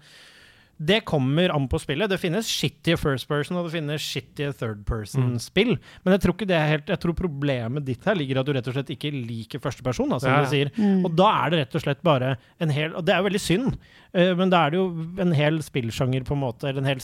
[0.80, 2.08] det kommer an på spillet.
[2.10, 5.74] Det finnes shitty first person, og det finnes shitty third person-spill.
[6.06, 8.54] Men jeg tror ikke det er helt Jeg tror problemet ditt her ligger at du
[8.56, 10.42] rett og slett ikke liker førsteperson, person, som Ja.
[10.46, 10.72] du sier.
[10.78, 11.04] Mm.
[11.06, 13.44] Og da er det rett og slett bare en hel Og det er jo veldig
[13.44, 13.78] synd,
[14.14, 14.88] eh, men da er det jo
[15.20, 17.04] en hel spillsjanger, på en måte, eller en hel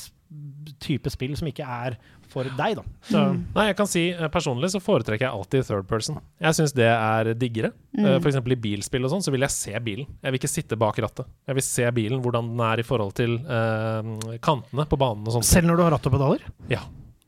[0.81, 1.95] type spill som ikke er
[2.27, 2.83] for deg, da.
[3.05, 3.43] Så Mm.
[3.55, 6.17] Nei, jeg kan si eh, Personlig så foretrekker jeg alltid third person.
[6.41, 7.71] Jeg syns det er diggere.
[7.97, 8.21] Eh, Mm.
[8.21, 10.05] For eksempel i bilspill og sånn, så vil jeg se bilen.
[10.21, 11.25] Jeg vil ikke sitte bak rattet.
[11.47, 15.33] Jeg vil se bilen, hvordan den er i forhold til eh, kantene på banen og
[15.37, 15.43] sånn.
[15.47, 16.39] selv når du har ratt og pedaler?
[16.69, 16.81] Ja.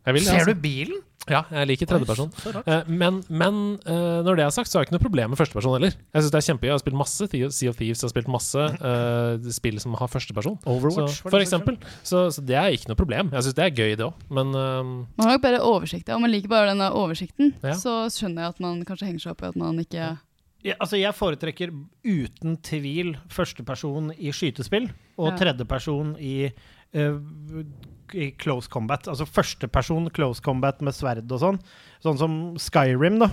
[0.07, 0.53] Jeg vil Ser altså.
[0.55, 1.03] du bilen?
[1.27, 2.29] Ja, jeg liker tredjeperson.
[2.63, 5.39] Eh, men men eh, når det er sagt, så har jeg ikke noe problem med
[5.41, 5.97] førsteperson heller.
[6.15, 6.69] Jeg synes det er kjempegøy.
[6.69, 10.07] Jeg har spilt masse Sea of Thieves, jeg har spilt masse uh, spill som har
[10.13, 10.55] førsteperson.
[10.71, 11.75] Overwatch, Så, for eksempel.
[12.07, 13.33] Så, så det er ikke noe problem.
[13.35, 14.23] Jeg syns det er gøy, det òg.
[14.39, 16.07] Men eh, Man har nok bedre oversikt.
[16.07, 16.15] ja.
[16.15, 17.75] Om man liker bare denne oversikten, Ja.
[17.75, 20.07] så skjønner jeg at man kanskje henger seg opp i at man ikke
[20.65, 21.69] Ja, altså jeg foretrekker
[22.07, 24.87] uten tvil førsteperson i skytespill
[25.19, 25.35] og Ja.
[25.43, 26.53] tredjeperson i,
[26.95, 27.19] eh,
[28.15, 29.07] i close combat.
[29.09, 31.61] Altså førsteperson close combat med sverd og sånn.
[32.05, 33.31] Sånn som Skyrim, da.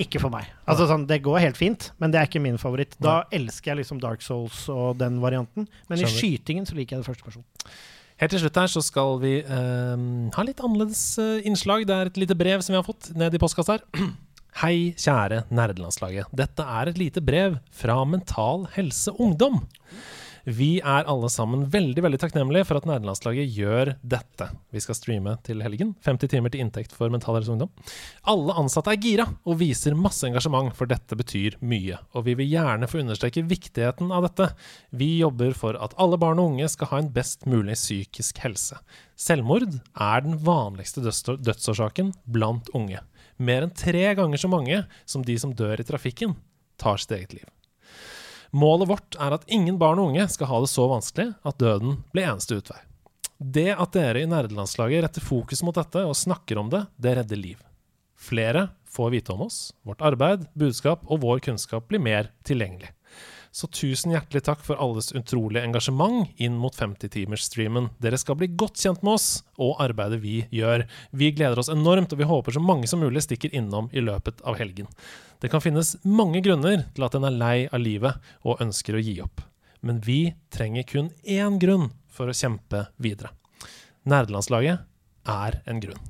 [0.00, 0.48] Ikke for meg.
[0.66, 2.96] Altså sånn, Det går helt fint, men det er ikke min favoritt.
[3.02, 5.68] Da elsker jeg liksom Dark Souls og den varianten.
[5.88, 7.46] Men i skytingen så liker jeg det førsteperson.
[8.22, 9.94] Helt til slutt her så skal vi uh,
[10.34, 11.86] ha litt annerledes uh, innslag.
[11.86, 13.86] Det er et lite brev som vi har fått ned i postkassa her.
[14.62, 16.30] Hei, kjære nerdelandslaget.
[16.30, 19.64] Dette er et lite brev fra Mental Helse Ungdom.
[20.44, 24.50] Vi er alle sammen veldig veldig takknemlige for at nerdelandslaget gjør dette.
[24.74, 25.94] Vi skal streame til helgen.
[26.04, 27.70] 50 timer til inntekt for Mental Helse Ungdom.
[28.28, 31.96] Alle ansatte er gira og viser masse engasjement, for dette betyr mye.
[32.12, 34.50] Og vi vil gjerne få understreke viktigheten av dette.
[34.92, 38.76] Vi jobber for at alle barn og unge skal ha en best mulig psykisk helse.
[39.16, 43.00] Selvmord er den vanligste dødsårsaken blant unge.
[43.40, 46.36] Mer enn tre ganger så mange som de som dør i trafikken,
[46.76, 47.53] tar sitt eget liv.
[48.54, 51.96] Målet vårt er at ingen barn og unge skal ha det så vanskelig at døden
[52.14, 52.78] blir eneste utvei.
[53.38, 57.40] Det at dere i nerdelandslaget retter fokus mot dette og snakker om det, det redder
[57.40, 57.58] liv.
[58.14, 62.92] Flere får vite om oss, vårt arbeid, budskap og vår kunnskap blir mer tilgjengelig.
[63.54, 67.86] Så tusen hjertelig takk for alles utrolige engasjement inn mot 50-timersstreamen.
[68.02, 69.28] Dere skal bli godt kjent med oss
[69.62, 70.82] og arbeidet vi gjør.
[71.14, 74.42] Vi gleder oss enormt, og vi håper så mange som mulig stikker innom i løpet
[74.42, 74.90] av helgen.
[75.38, 79.06] Det kan finnes mange grunner til at en er lei av livet og ønsker å
[79.06, 79.46] gi opp.
[79.86, 83.30] Men vi trenger kun én grunn for å kjempe videre.
[84.02, 84.82] Nerdelandslaget
[85.30, 86.06] er en grunn.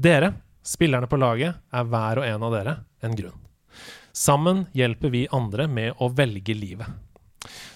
[0.00, 0.32] Dere,
[0.64, 3.42] spillerne på laget, er hver og en av dere en grunn.
[4.16, 6.88] Sammen hjelper vi andre med å velge livet.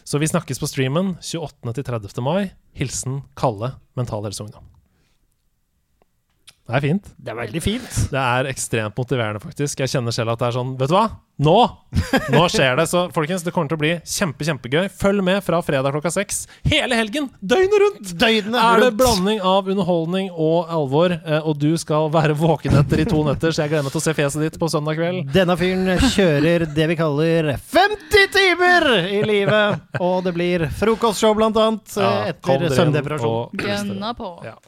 [0.08, 1.74] Så vi snakkes på streamen 28.
[1.76, 2.22] til 30.
[2.24, 2.54] mai.
[2.72, 4.69] Hilsen Kalle, Mental Helse Ungdom.
[6.70, 7.08] Det er fint.
[7.18, 7.90] Det er veldig fint.
[8.14, 9.82] Det er ekstremt motiverende, faktisk.
[9.82, 11.08] Jeg kjenner selv at det er sånn Vet du hva?
[11.40, 11.54] Nå!
[12.34, 12.84] Nå skjer det.
[12.90, 14.90] Så folkens, det kommer til å bli kjempe, kjempegøy.
[14.92, 16.42] Følg med fra fredag klokka seks.
[16.68, 17.30] Hele helgen!
[17.40, 18.10] Døgnet rundt!
[18.20, 18.60] Døgnet rundt.
[18.60, 21.14] er det blanding av underholdning og alvor.
[21.16, 24.02] eh, Og du skal være våken etter i to netter, så jeg gleder meg til
[24.02, 25.32] å se fjeset ditt på søndag kveld.
[25.32, 29.80] Denne fyren kjører det vi kaller 50 timer i livet!
[29.98, 33.56] Og det blir frokostshow, blant annet, Ja, etter søvndepresjon.
[33.64, 34.34] gønna på.
[34.44, 34.58] Ja.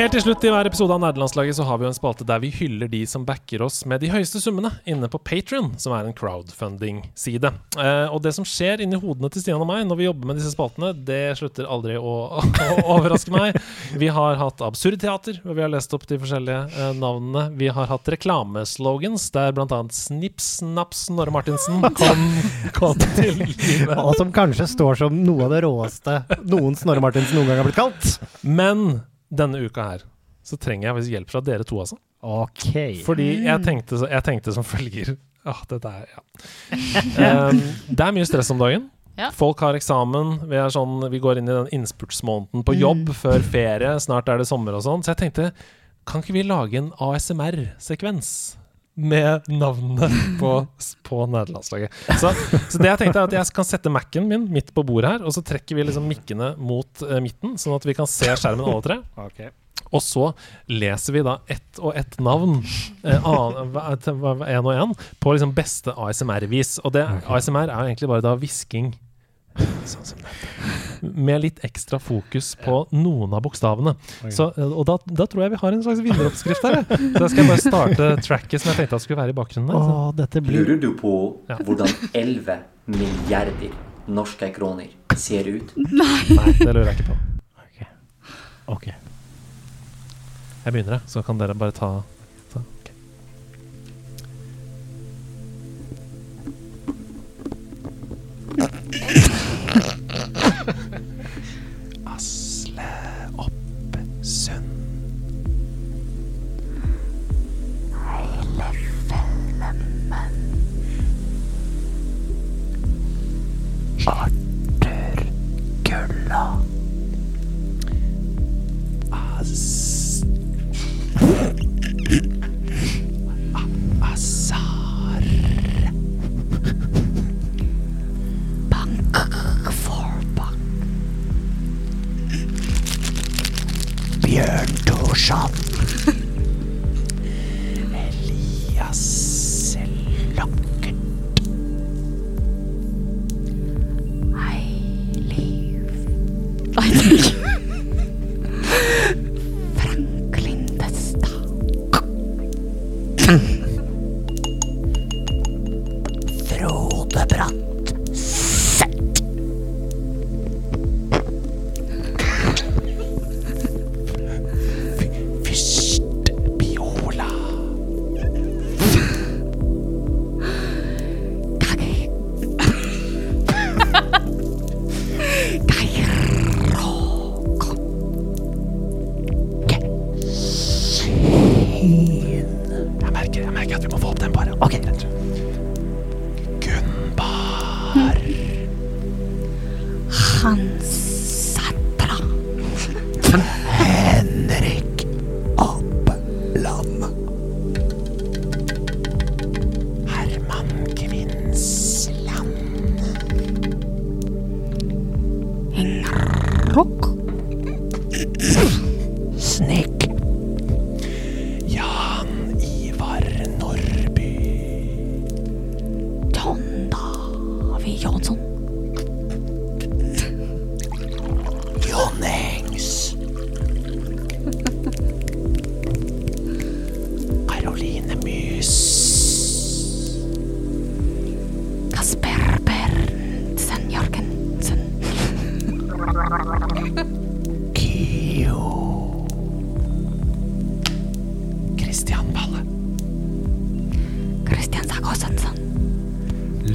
[0.00, 2.40] Helt til slutt i hver episode av Nerdelandslaget så har vi jo en spalte der
[2.40, 6.06] vi hyller de som backer oss med de høyeste summene inne på Patrion, som er
[6.08, 7.50] en crowdfunding-side.
[7.76, 10.40] Eh, og det som skjer inni hodene til Stian og meg når vi jobber med
[10.40, 12.14] disse spaltene, det slutter aldri å,
[12.78, 13.58] å overraske meg.
[14.00, 17.44] Vi har hatt absurdteater, hvor vi har lest opp de forskjellige eh, navnene.
[17.60, 19.82] Vi har hatt reklameslogans, der bl.a.
[19.92, 22.26] Snipp, Snaps, Snorre Martinsen kom,
[22.80, 24.00] kom til live.
[24.00, 27.68] Og som kanskje står som noe av det råeste noen Snorre Martinsen noen gang har
[27.68, 28.38] blitt kalt.
[28.48, 30.06] Men denne uka her
[30.42, 31.96] så trenger jeg faktisk hjelp fra dere to, altså.
[32.20, 33.02] Ok.
[33.06, 35.16] Fordi jeg tenkte, så- jeg tenkte som følger
[35.48, 37.48] Åh, dette er Ja.
[37.48, 37.60] Um,
[37.96, 38.90] det er mye stress om dagen.
[39.16, 39.30] Ja.
[39.32, 40.34] Folk har eksamen.
[40.48, 43.94] Vi, er sånn, vi går inn i den innspurtsmåneden på jobb før ferie.
[44.00, 45.02] Snart er det sommer og sånn.
[45.04, 45.50] Så jeg tenkte,
[46.08, 48.30] kan ikke vi lage en ASMR-sekvens?
[49.00, 50.08] Med navnene
[50.40, 50.50] på,
[51.06, 51.94] på nederlandslaget.
[52.20, 52.32] Så,
[52.68, 55.22] så det jeg tenkte er at jeg kan sette Mac-en min midt på bordet her,
[55.24, 58.66] og så trekker vi liksom mikkene mot eh, midten, sånn at vi kan se skjermen
[58.66, 58.98] alle tre.
[59.90, 60.28] Og så
[60.70, 62.60] leser vi da ett og ett navn,
[63.02, 64.92] eh, og en,
[65.22, 66.76] på liksom beste ASMR-vis.
[66.84, 68.92] Og det, ASMR er jo egentlig bare da hvisking.
[69.88, 70.22] Sånn som.
[71.00, 73.94] Med litt ekstra fokus på noen av bokstavene.
[74.28, 76.80] Så, eh, og da, da, tror jeg vi har en slags vinneroppskrift her.
[76.90, 79.72] Så jeg skal bare starte tracket som jeg tenkte skulle være i bakgrunnen.
[79.72, 80.62] Der, dette blir...
[80.62, 81.14] Lurer du på
[81.50, 81.58] ja.
[81.64, 83.76] hvordan 11 milliarder
[84.10, 85.74] norske kroner ser ut?
[85.76, 86.22] Nei.
[86.36, 87.20] Nei det lurer jeg ikke på.
[88.70, 88.86] Ok.
[90.64, 91.00] Jeg begynner.
[91.10, 91.90] Så kan dere bare ta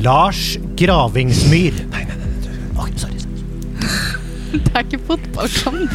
[0.06, 1.74] Lars Gravingsmyr.
[1.90, 2.28] Nei, nei, nei.
[2.46, 2.78] nei.
[2.78, 3.14] Okay, sorry.
[4.52, 5.90] Det er ikke fotballkamp.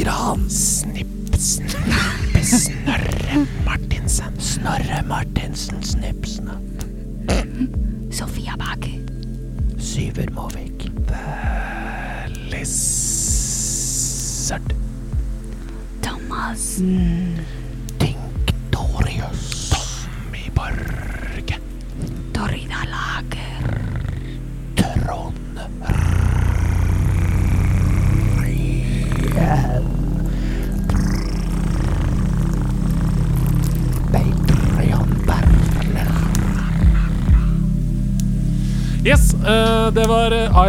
[0.00, 0.48] Gran.
[0.48, 4.32] Snipp, snipp, Snorre Martinsen.
[4.40, 6.62] Snorre Martinsen, snipp, snapp.
[8.10, 8.96] Sofia Bakke.
[9.76, 10.88] Syver Måvik.
[11.06, 11.20] The
[12.48, 13.82] Lizard.
[16.00, 16.78] Thomas.
[16.80, 17.19] Mm.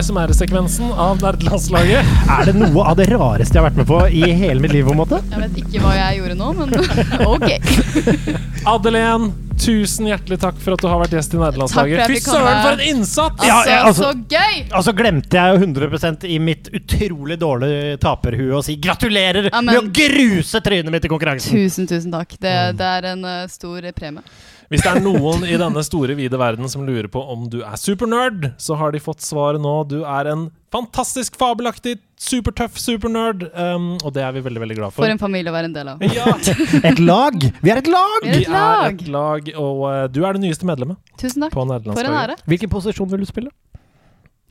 [0.01, 2.07] ASMR-sekvensen av nerdelandslaget.
[2.33, 4.87] Er det noe av det rareste jeg har vært med på i hele mitt liv?
[4.87, 5.19] på en måte?
[5.29, 6.71] Jeg vet ikke hva jeg gjorde nå, men
[7.35, 8.63] ok.
[8.71, 9.27] Adelén,
[9.61, 12.01] tusen hjertelig takk for at du har vært gjest i nerdelandslaget.
[12.09, 13.43] Fy søren, for en innsats!
[13.45, 14.55] Altså, ja, altså, så gøy!
[14.79, 19.69] Og så glemte jeg jo 100 i mitt utrolig dårlige taperhue å si gratulerer Amen.
[19.69, 21.61] med å gruse trynet mitt i konkurransen!
[21.61, 22.33] Tusen, tusen takk.
[22.41, 22.81] Det, mm.
[22.81, 24.25] det er en uh, stor premie.
[24.71, 27.75] Hvis det er noen i denne store, vide verden som lurer på om du er
[27.75, 29.73] supernerd, så har de fått svaret nå.
[29.91, 34.93] Du er en fantastisk, fabelaktig, supertøff supernerd, um, og det er vi veldig, veldig glad
[34.95, 35.03] for.
[35.03, 36.05] For en familie å være en del av.
[36.15, 36.37] Ja,
[36.93, 37.35] Et lag!
[37.35, 38.15] Vi er et lag!
[38.23, 38.95] Vi er et et er lag!
[38.95, 41.57] et lag, og uh, du er det nyeste medlemmet Tusen takk.
[41.57, 42.39] på For en ære.
[42.47, 43.51] Hvilken posisjon vil du spille?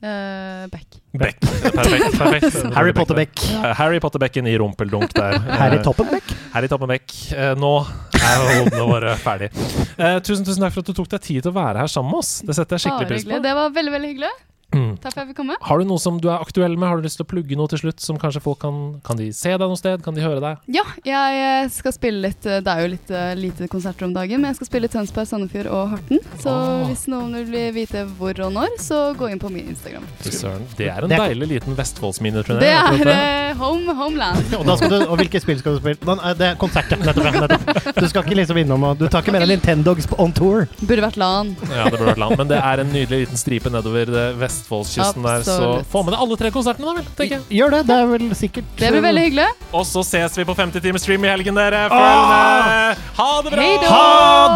[0.01, 0.87] Eh, Beck.
[1.13, 1.39] Beck.
[1.61, 2.17] Perfekt.
[2.17, 2.63] perfekt.
[2.77, 3.41] Harry Potter-Beck.
[3.51, 5.37] Ja, Harry Potter-bekken i rumpeldunk der.
[5.61, 6.23] Harry Eh, Toppenbeck?
[6.55, 7.13] Harry Toppenbeck.
[7.37, 7.73] Eh, nå
[8.17, 9.51] er hodene våre ferdig.
[9.97, 12.15] Uh, tusen tusen takk for at du tok deg tid til å være her sammen
[12.15, 12.39] med oss.
[12.45, 13.41] Det setter jeg skikkelig pris på.
[13.45, 14.33] Det var veldig, veldig hyggelig.
[14.71, 14.93] Mm.
[15.03, 15.55] Takk for at jeg fikk komme.
[15.67, 16.87] Har du noe som du er aktuell med?
[16.87, 17.99] Har du lyst til å plugge noe til slutt?
[17.99, 20.01] Som kanskje folk kan Kan de se deg noe sted?
[20.05, 20.57] Kan de høre deg?
[20.71, 24.13] Ja, jeg eh, skal spille litt eh, Det er jo litt eh, lite konserter om
[24.15, 26.21] dagen, men jeg skal spille Tønsberg, Sandefjord og Horten.
[26.39, 26.85] Så Åh.
[26.89, 30.05] hvis noen vil vite hvor og når, så gå inn på min Instagram.
[30.23, 30.63] Søren.
[30.77, 32.59] Det er en Det er- deilig liten Vestfoldsminiturné.
[32.63, 33.17] Det er det.
[33.17, 34.55] eh, home, Homeland.
[34.57, 36.17] Og, da skal du, og hvilke spill skal du spille?
[36.39, 37.91] Det er konsert, Nettopp, nettopp.
[37.99, 40.67] Du skal ikke liksom innom og Du tar ikke med deg Nintendogs on tour?
[40.81, 41.53] Burde vært LAN.
[41.69, 42.37] Ja, det burde vært land.
[42.39, 46.21] Men det er en nydelig liten stripe nedover eh, Vestfoldskysten der, så få med deg
[46.23, 47.07] alle tre konsertene, da vel.
[47.17, 47.43] tenker jeg.
[47.59, 47.81] Gjør det.
[47.89, 49.47] Det er vel sikkert Det blir veldig hyggelig.
[49.73, 51.87] Og så ses vi på 50 timer stream i helgen, dere.
[51.89, 53.03] Følg med!
[53.17, 53.65] Ha det bra!
[53.65, 53.77] Hei!
[53.91, 54.05] Ha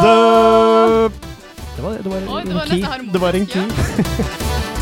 [0.05, 1.33] det!
[1.75, 3.11] Det var, det var Oi, det en var key.
[3.11, 4.71] Det var en key.